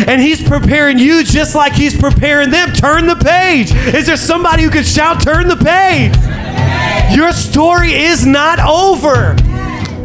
and 0.06 0.20
He's 0.20 0.46
preparing 0.46 0.98
you 0.98 1.24
just 1.24 1.54
like 1.54 1.72
He's 1.72 1.98
preparing 1.98 2.50
them. 2.50 2.70
Turn 2.74 3.06
the 3.06 3.16
page. 3.16 3.72
Is 3.72 4.04
there 4.04 4.18
somebody 4.18 4.62
who 4.62 4.68
can 4.68 4.84
shout, 4.84 5.22
"Turn 5.22 5.48
the 5.48 5.56
page"? 5.56 6.14
Your 7.16 7.32
story 7.32 7.94
is 7.94 8.26
not 8.26 8.58
over. 8.60 9.34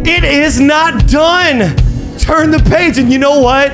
It 0.05 0.23
is 0.23 0.61
not 0.61 1.07
done. 1.09 1.75
Turn 2.19 2.51
the 2.51 2.63
page, 2.69 2.97
and 2.97 3.11
you 3.11 3.19
know 3.19 3.39
what? 3.39 3.73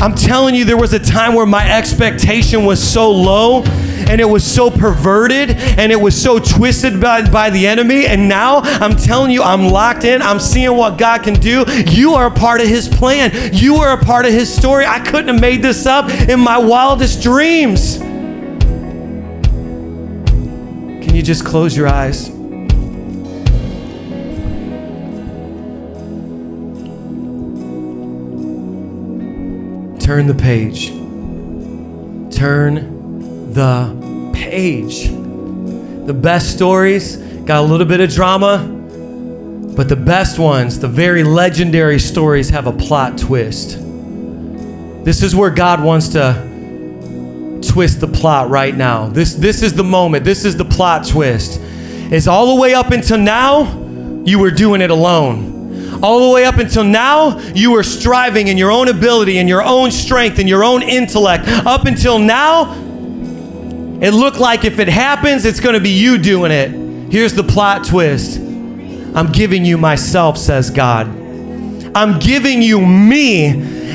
I'm 0.00 0.14
telling 0.14 0.54
you, 0.54 0.64
there 0.64 0.78
was 0.78 0.94
a 0.94 0.98
time 0.98 1.34
where 1.34 1.44
my 1.44 1.70
expectation 1.70 2.64
was 2.64 2.82
so 2.82 3.10
low 3.10 3.62
and 4.08 4.20
it 4.20 4.28
was 4.28 4.44
so 4.44 4.70
perverted 4.70 5.50
and 5.50 5.90
it 5.92 6.00
was 6.00 6.20
so 6.20 6.38
twisted 6.38 7.00
by, 7.00 7.28
by 7.28 7.50
the 7.50 7.66
enemy. 7.66 8.06
And 8.06 8.28
now 8.28 8.60
I'm 8.60 8.96
telling 8.96 9.30
you, 9.30 9.42
I'm 9.42 9.66
locked 9.68 10.04
in. 10.04 10.22
I'm 10.22 10.40
seeing 10.40 10.76
what 10.76 10.98
God 10.98 11.22
can 11.22 11.34
do. 11.34 11.64
You 11.86 12.14
are 12.14 12.26
a 12.26 12.30
part 12.30 12.60
of 12.60 12.68
His 12.68 12.88
plan, 12.88 13.32
you 13.52 13.76
are 13.76 13.98
a 13.98 14.04
part 14.04 14.26
of 14.26 14.32
His 14.32 14.52
story. 14.52 14.86
I 14.86 14.98
couldn't 15.00 15.28
have 15.28 15.40
made 15.40 15.62
this 15.62 15.86
up 15.86 16.10
in 16.10 16.40
my 16.40 16.58
wildest 16.58 17.22
dreams. 17.22 17.98
Can 21.04 21.14
you 21.14 21.22
just 21.22 21.44
close 21.44 21.76
your 21.76 21.88
eyes? 21.88 22.28
Turn 30.04 30.26
the 30.26 30.34
page. 30.34 30.90
Turn 32.36 32.93
the 33.54 34.32
page. 34.34 35.08
The 36.06 36.12
best 36.12 36.52
stories 36.52 37.16
got 37.16 37.60
a 37.60 37.66
little 37.66 37.86
bit 37.86 38.00
of 38.00 38.10
drama, 38.10 38.58
but 39.76 39.88
the 39.88 39.96
best 39.96 40.38
ones, 40.38 40.78
the 40.78 40.88
very 40.88 41.22
legendary 41.22 41.98
stories, 41.98 42.50
have 42.50 42.66
a 42.66 42.72
plot 42.72 43.16
twist. 43.16 43.78
This 45.04 45.22
is 45.22 45.36
where 45.36 45.50
God 45.50 45.82
wants 45.82 46.08
to 46.10 46.34
twist 47.62 48.00
the 48.00 48.08
plot 48.08 48.50
right 48.50 48.76
now. 48.76 49.08
This, 49.08 49.34
this 49.34 49.62
is 49.62 49.72
the 49.72 49.84
moment. 49.84 50.24
This 50.24 50.44
is 50.44 50.56
the 50.56 50.64
plot 50.64 51.06
twist. 51.06 51.60
Is 52.12 52.28
all 52.28 52.54
the 52.54 52.60
way 52.60 52.74
up 52.74 52.90
until 52.90 53.18
now, 53.18 53.82
you 54.24 54.38
were 54.38 54.50
doing 54.50 54.80
it 54.80 54.90
alone. 54.90 56.02
All 56.02 56.28
the 56.28 56.34
way 56.34 56.44
up 56.44 56.58
until 56.58 56.84
now, 56.84 57.38
you 57.54 57.72
were 57.72 57.82
striving 57.82 58.48
in 58.48 58.58
your 58.58 58.70
own 58.70 58.88
ability 58.88 59.38
in 59.38 59.48
your 59.48 59.62
own 59.62 59.90
strength 59.90 60.38
in 60.38 60.46
your 60.46 60.62
own 60.62 60.82
intellect. 60.82 61.44
Up 61.48 61.86
until 61.86 62.18
now, 62.18 62.74
it 64.02 64.12
looked 64.12 64.38
like 64.38 64.64
if 64.64 64.78
it 64.78 64.88
happens, 64.88 65.44
it's 65.44 65.60
going 65.60 65.74
to 65.74 65.80
be 65.80 65.90
you 65.90 66.18
doing 66.18 66.50
it. 66.50 66.70
Here's 67.12 67.34
the 67.34 67.44
plot 67.44 67.86
twist 67.86 68.38
I'm 68.38 69.30
giving 69.30 69.64
you 69.64 69.78
myself, 69.78 70.36
says 70.36 70.70
God. 70.70 71.06
I'm 71.96 72.18
giving 72.18 72.60
you 72.60 72.80
me 72.80 73.46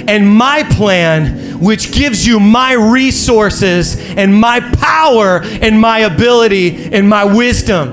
and 0.08 0.28
my 0.28 0.64
plan, 0.64 1.60
which 1.60 1.92
gives 1.92 2.26
you 2.26 2.40
my 2.40 2.74
resources 2.74 4.00
and 4.16 4.34
my 4.34 4.62
power 4.78 5.42
and 5.44 5.80
my 5.80 6.00
ability 6.00 6.94
and 6.94 7.10
my 7.10 7.26
wisdom. 7.26 7.92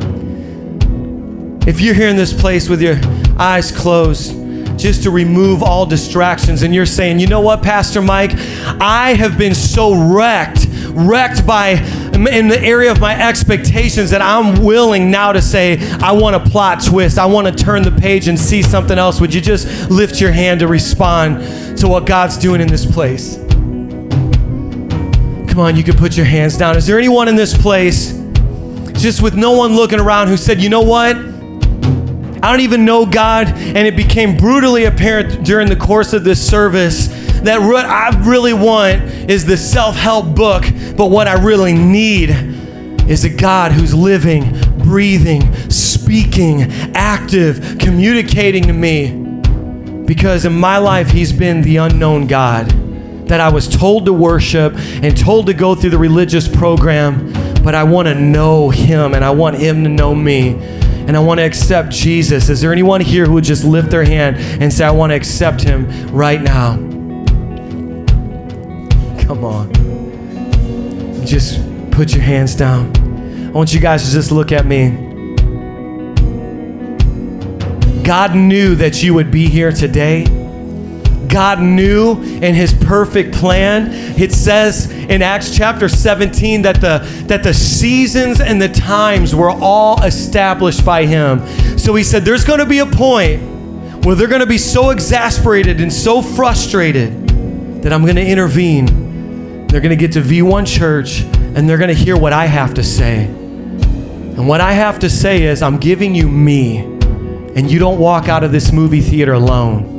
If 1.66 1.80
you're 1.80 1.94
here 1.94 2.08
in 2.08 2.16
this 2.16 2.32
place 2.32 2.68
with 2.68 2.80
your 2.80 3.00
eyes 3.38 3.72
closed, 3.72 4.46
just 4.78 5.02
to 5.02 5.10
remove 5.10 5.62
all 5.62 5.84
distractions, 5.84 6.62
and 6.62 6.72
you're 6.72 6.86
saying, 6.86 7.18
you 7.18 7.26
know 7.26 7.40
what, 7.40 7.62
Pastor 7.62 8.00
Mike, 8.00 8.32
I 8.80 9.14
have 9.14 9.36
been 9.36 9.54
so 9.54 10.14
wrecked, 10.14 10.68
wrecked 10.96 11.46
by 11.46 11.72
in 12.14 12.48
the 12.48 12.58
area 12.60 12.90
of 12.90 12.98
my 13.00 13.14
expectations 13.20 14.10
that 14.10 14.22
I'm 14.22 14.64
willing 14.64 15.10
now 15.10 15.32
to 15.32 15.42
say, 15.42 15.78
I 15.98 16.12
want 16.12 16.36
a 16.36 16.40
plot 16.40 16.82
twist. 16.82 17.18
I 17.18 17.26
want 17.26 17.46
to 17.46 17.64
turn 17.64 17.82
the 17.82 17.92
page 17.92 18.28
and 18.28 18.38
see 18.38 18.62
something 18.62 18.96
else. 18.98 19.20
Would 19.20 19.34
you 19.34 19.40
just 19.40 19.90
lift 19.90 20.20
your 20.20 20.32
hand 20.32 20.60
to 20.60 20.68
respond 20.68 21.78
to 21.78 21.86
what 21.86 22.06
God's 22.06 22.38
doing 22.38 22.60
in 22.60 22.68
this 22.68 22.90
place? 22.90 23.36
Come 25.50 25.58
on, 25.58 25.76
you 25.76 25.84
can 25.84 25.96
put 25.96 26.16
your 26.16 26.26
hands 26.26 26.56
down. 26.56 26.76
Is 26.76 26.86
there 26.86 26.98
anyone 26.98 27.28
in 27.28 27.36
this 27.36 27.56
place, 27.56 28.12
just 28.94 29.22
with 29.22 29.34
no 29.34 29.52
one 29.52 29.76
looking 29.76 30.00
around, 30.00 30.28
who 30.28 30.36
said, 30.36 30.60
you 30.60 30.68
know 30.68 30.82
what? 30.82 31.16
I 31.16 32.50
don't 32.50 32.60
even 32.60 32.84
know 32.84 33.04
God, 33.04 33.48
and 33.48 33.78
it 33.78 33.96
became 33.96 34.36
brutally 34.36 34.84
apparent 34.84 35.44
during 35.44 35.68
the 35.68 35.76
course 35.76 36.12
of 36.12 36.24
this 36.24 36.46
service 36.46 37.08
that 37.46 37.60
what 37.60 37.86
I 37.86 38.10
really 38.28 38.52
want 38.52 39.02
is 39.30 39.44
the 39.44 39.56
self 39.56 39.96
help 39.96 40.34
book, 40.34 40.64
but 40.96 41.06
what 41.06 41.28
I 41.28 41.42
really 41.42 41.74
need 41.74 42.30
is 43.08 43.24
a 43.24 43.30
God 43.30 43.72
who's 43.72 43.94
living, 43.94 44.58
breathing, 44.78 45.52
speaking, 45.70 46.62
active, 46.94 47.76
communicating 47.78 48.64
to 48.64 48.72
me. 48.72 49.22
Because 50.04 50.44
in 50.44 50.58
my 50.58 50.78
life, 50.78 51.10
He's 51.10 51.32
been 51.32 51.62
the 51.62 51.76
unknown 51.78 52.26
God 52.26 52.68
that 53.28 53.40
I 53.40 53.48
was 53.48 53.68
told 53.68 54.06
to 54.06 54.12
worship 54.12 54.74
and 54.76 55.16
told 55.16 55.46
to 55.46 55.54
go 55.54 55.74
through 55.74 55.90
the 55.90 55.98
religious 55.98 56.46
program, 56.46 57.32
but 57.62 57.74
I 57.74 57.82
want 57.84 58.06
to 58.06 58.14
know 58.14 58.70
Him 58.70 59.14
and 59.14 59.24
I 59.24 59.30
want 59.30 59.56
Him 59.56 59.82
to 59.84 59.90
know 59.90 60.14
me. 60.14 60.54
And 61.06 61.16
I 61.16 61.20
want 61.20 61.38
to 61.38 61.44
accept 61.44 61.90
Jesus. 61.90 62.48
Is 62.48 62.60
there 62.60 62.72
anyone 62.72 63.00
here 63.00 63.26
who 63.26 63.34
would 63.34 63.44
just 63.44 63.64
lift 63.64 63.90
their 63.90 64.04
hand 64.04 64.38
and 64.60 64.72
say, 64.72 64.84
I 64.84 64.90
want 64.90 65.10
to 65.10 65.14
accept 65.14 65.62
Him 65.62 65.86
right 66.08 66.42
now? 66.42 66.95
Come 69.26 69.44
on. 69.44 69.72
Just 71.26 71.60
put 71.90 72.12
your 72.14 72.22
hands 72.22 72.54
down. 72.54 72.96
I 73.48 73.50
want 73.50 73.74
you 73.74 73.80
guys 73.80 74.06
to 74.06 74.12
just 74.12 74.30
look 74.30 74.52
at 74.52 74.66
me. 74.66 74.90
God 78.04 78.36
knew 78.36 78.76
that 78.76 79.02
you 79.02 79.14
would 79.14 79.32
be 79.32 79.48
here 79.48 79.72
today. 79.72 80.26
God 81.28 81.60
knew 81.60 82.22
in 82.22 82.54
his 82.54 82.72
perfect 82.72 83.34
plan. 83.34 83.88
It 84.16 84.30
says 84.30 84.90
in 84.90 85.22
Acts 85.22 85.56
chapter 85.56 85.88
17 85.88 86.62
that 86.62 86.80
the 86.80 86.98
that 87.26 87.42
the 87.42 87.52
seasons 87.52 88.40
and 88.40 88.62
the 88.62 88.68
times 88.68 89.34
were 89.34 89.50
all 89.50 90.02
established 90.04 90.84
by 90.84 91.04
him. 91.04 91.44
So 91.76 91.96
he 91.96 92.04
said 92.04 92.24
there's 92.24 92.44
going 92.44 92.60
to 92.60 92.66
be 92.66 92.78
a 92.78 92.86
point 92.86 93.42
where 94.04 94.14
they're 94.14 94.28
going 94.28 94.40
to 94.40 94.46
be 94.46 94.58
so 94.58 94.90
exasperated 94.90 95.80
and 95.80 95.92
so 95.92 96.22
frustrated 96.22 97.26
that 97.82 97.92
I'm 97.92 98.02
going 98.02 98.16
to 98.16 98.26
intervene. 98.26 99.06
They're 99.76 99.82
going 99.82 99.98
to 99.98 100.08
get 100.08 100.12
to 100.12 100.22
V1 100.22 100.66
church 100.66 101.20
and 101.54 101.68
they're 101.68 101.76
going 101.76 101.94
to 101.94 101.94
hear 101.94 102.16
what 102.16 102.32
I 102.32 102.46
have 102.46 102.72
to 102.76 102.82
say. 102.82 103.24
And 103.26 104.48
what 104.48 104.62
I 104.62 104.72
have 104.72 105.00
to 105.00 105.10
say 105.10 105.42
is 105.42 105.60
I'm 105.60 105.76
giving 105.76 106.14
you 106.14 106.30
me 106.30 106.78
and 106.78 107.70
you 107.70 107.78
don't 107.78 107.98
walk 107.98 108.26
out 108.26 108.42
of 108.42 108.52
this 108.52 108.72
movie 108.72 109.02
theater 109.02 109.34
alone. 109.34 109.95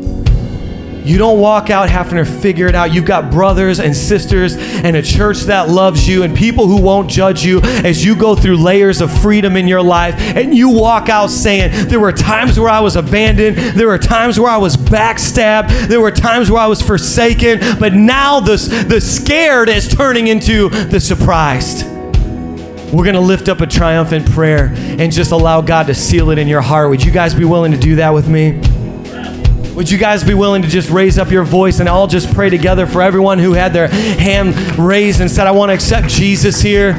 You 1.07 1.17
don't 1.17 1.39
walk 1.39 1.69
out 1.69 1.89
having 1.89 2.17
to 2.17 2.25
figure 2.25 2.67
it 2.67 2.75
out. 2.75 2.93
You've 2.93 3.05
got 3.05 3.31
brothers 3.31 3.79
and 3.79 3.95
sisters 3.95 4.57
and 4.57 4.97
a 4.97 5.01
church 5.01 5.39
that 5.43 5.69
loves 5.69 6.05
you 6.05 6.23
and 6.23 6.35
people 6.35 6.67
who 6.67 6.81
won't 6.81 7.09
judge 7.09 7.45
you 7.45 7.61
as 7.61 8.03
you 8.03 8.13
go 8.13 8.35
through 8.35 8.57
layers 8.57 8.99
of 8.99 9.09
freedom 9.21 9.55
in 9.55 9.69
your 9.69 9.81
life. 9.81 10.15
And 10.17 10.53
you 10.53 10.69
walk 10.69 11.07
out 11.07 11.27
saying, 11.27 11.87
There 11.87 12.01
were 12.01 12.11
times 12.11 12.59
where 12.59 12.69
I 12.69 12.81
was 12.81 12.97
abandoned. 12.97 13.55
There 13.55 13.87
were 13.87 13.97
times 13.97 14.37
where 14.37 14.51
I 14.51 14.57
was 14.57 14.75
backstabbed. 14.75 15.87
There 15.87 16.01
were 16.01 16.11
times 16.11 16.51
where 16.51 16.61
I 16.61 16.67
was 16.67 16.81
forsaken. 16.81 17.59
But 17.79 17.93
now 17.93 18.41
the, 18.41 18.57
the 18.89 18.99
scared 18.99 19.69
is 19.69 19.87
turning 19.87 20.27
into 20.27 20.67
the 20.67 20.99
surprised. 20.99 21.85
We're 22.93 23.05
going 23.05 23.15
to 23.15 23.21
lift 23.21 23.47
up 23.47 23.61
a 23.61 23.67
triumphant 23.67 24.29
prayer 24.31 24.73
and 24.75 25.09
just 25.09 25.31
allow 25.31 25.61
God 25.61 25.87
to 25.87 25.93
seal 25.93 26.31
it 26.31 26.37
in 26.37 26.49
your 26.49 26.61
heart. 26.61 26.89
Would 26.89 27.03
you 27.03 27.11
guys 27.11 27.33
be 27.33 27.45
willing 27.45 27.71
to 27.71 27.77
do 27.77 27.95
that 27.95 28.13
with 28.13 28.27
me? 28.27 28.61
Would 29.75 29.91
you 29.91 29.97
guys 29.97 30.23
be 30.23 30.33
willing 30.33 30.61
to 30.63 30.67
just 30.67 30.89
raise 30.89 31.17
up 31.17 31.29
your 31.29 31.43
voice 31.43 31.79
and 31.79 31.87
all 31.87 32.07
just 32.07 32.33
pray 32.33 32.49
together 32.49 32.87
for 32.87 33.01
everyone 33.01 33.39
who 33.39 33.53
had 33.53 33.73
their 33.73 33.87
hand 33.87 34.55
raised 34.77 35.21
and 35.21 35.29
said, 35.29 35.45
I 35.47 35.51
want 35.51 35.69
to 35.69 35.73
accept 35.73 36.09
Jesus 36.09 36.61
here? 36.61 36.93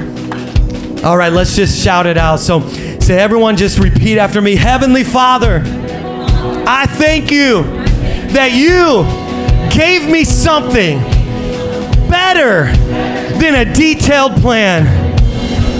All 1.04 1.16
right, 1.16 1.32
let's 1.32 1.56
just 1.56 1.82
shout 1.82 2.06
it 2.06 2.16
out. 2.16 2.40
So, 2.40 2.68
say, 2.68 3.18
everyone, 3.18 3.56
just 3.56 3.78
repeat 3.78 4.18
after 4.18 4.40
me 4.40 4.54
Heavenly 4.56 5.04
Father, 5.04 5.62
I 5.64 6.86
thank 6.86 7.30
you 7.30 7.62
that 8.32 8.52
you 8.52 9.04
gave 9.76 10.10
me 10.10 10.24
something 10.24 10.98
better 12.08 12.64
than 13.38 13.54
a 13.54 13.72
detailed 13.72 14.34
plan. 14.36 14.86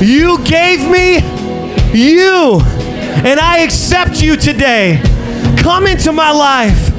You 0.02 0.42
gave 0.44 0.88
me 0.88 1.16
you, 1.92 2.60
and 2.62 3.40
I 3.40 3.58
accept 3.58 4.22
you 4.22 4.36
today. 4.36 5.02
Come 5.68 5.86
into 5.86 6.12
my 6.12 6.30
life. 6.30 6.94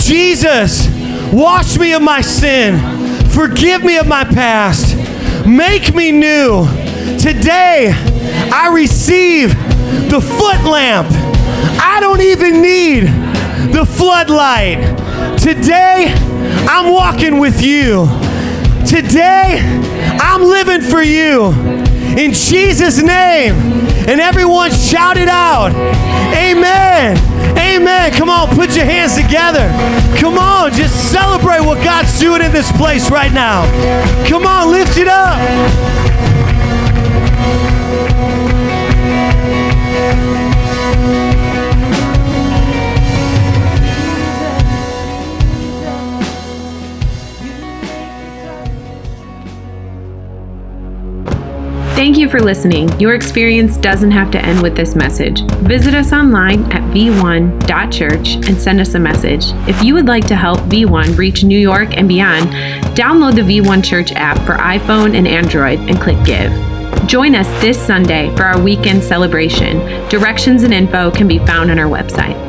Jesus, 0.00 0.88
wash 1.32 1.78
me 1.78 1.92
of 1.92 2.02
my 2.02 2.20
sin. 2.20 2.76
Forgive 3.28 3.84
me 3.84 3.96
of 3.96 4.08
my 4.08 4.24
past. 4.24 4.96
Make 5.46 5.94
me 5.94 6.10
new. 6.10 6.66
Today, 7.16 7.92
I 8.52 8.72
receive 8.74 9.50
the 10.10 10.20
foot 10.20 10.64
lamp. 10.64 11.06
I 11.80 11.98
don't 12.00 12.20
even 12.20 12.60
need 12.60 13.04
the 13.72 13.86
floodlight. 13.86 14.78
Today, 15.38 16.12
I'm 16.68 16.92
walking 16.92 17.38
with 17.38 17.62
you. 17.62 18.08
Today, 18.84 19.60
I'm 20.20 20.42
living 20.42 20.80
for 20.80 21.02
you 21.02 21.52
in 22.18 22.32
Jesus' 22.32 23.00
name. 23.00 23.54
And 24.08 24.20
everyone 24.20 24.72
shouted 24.72 25.28
out. 25.28 25.70
Amen. 26.34 27.27
Amen. 27.78 28.10
Come 28.12 28.28
on, 28.28 28.48
put 28.56 28.74
your 28.74 28.84
hands 28.84 29.14
together. 29.14 29.68
Come 30.18 30.36
on, 30.36 30.72
just 30.72 31.12
celebrate 31.12 31.60
what 31.60 31.82
God's 31.84 32.18
doing 32.18 32.42
in 32.42 32.50
this 32.50 32.72
place 32.72 33.08
right 33.08 33.32
now. 33.32 33.62
Come 34.26 34.48
on, 34.48 34.72
lift 34.72 34.98
it 34.98 35.06
up. 35.06 35.97
Thank 51.98 52.16
you 52.16 52.28
for 52.28 52.38
listening. 52.38 52.88
Your 53.00 53.14
experience 53.14 53.76
doesn't 53.76 54.12
have 54.12 54.30
to 54.30 54.38
end 54.40 54.62
with 54.62 54.76
this 54.76 54.94
message. 54.94 55.40
Visit 55.62 55.94
us 55.94 56.12
online 56.12 56.62
at 56.70 56.80
v1.church 56.94 58.48
and 58.48 58.56
send 58.56 58.78
us 58.78 58.94
a 58.94 59.00
message. 59.00 59.46
If 59.68 59.82
you 59.82 59.94
would 59.94 60.06
like 60.06 60.24
to 60.28 60.36
help 60.36 60.60
V1 60.60 61.18
reach 61.18 61.42
New 61.42 61.58
York 61.58 61.96
and 61.96 62.06
beyond, 62.06 62.50
download 62.96 63.34
the 63.34 63.40
V1 63.40 63.84
Church 63.84 64.12
app 64.12 64.38
for 64.46 64.52
iPhone 64.58 65.16
and 65.16 65.26
Android 65.26 65.80
and 65.90 66.00
click 66.00 66.24
Give. 66.24 66.52
Join 67.08 67.34
us 67.34 67.48
this 67.60 67.76
Sunday 67.76 68.32
for 68.36 68.44
our 68.44 68.62
weekend 68.62 69.02
celebration. 69.02 69.78
Directions 70.08 70.62
and 70.62 70.72
info 70.72 71.10
can 71.10 71.26
be 71.26 71.38
found 71.40 71.68
on 71.68 71.80
our 71.80 71.90
website. 71.90 72.47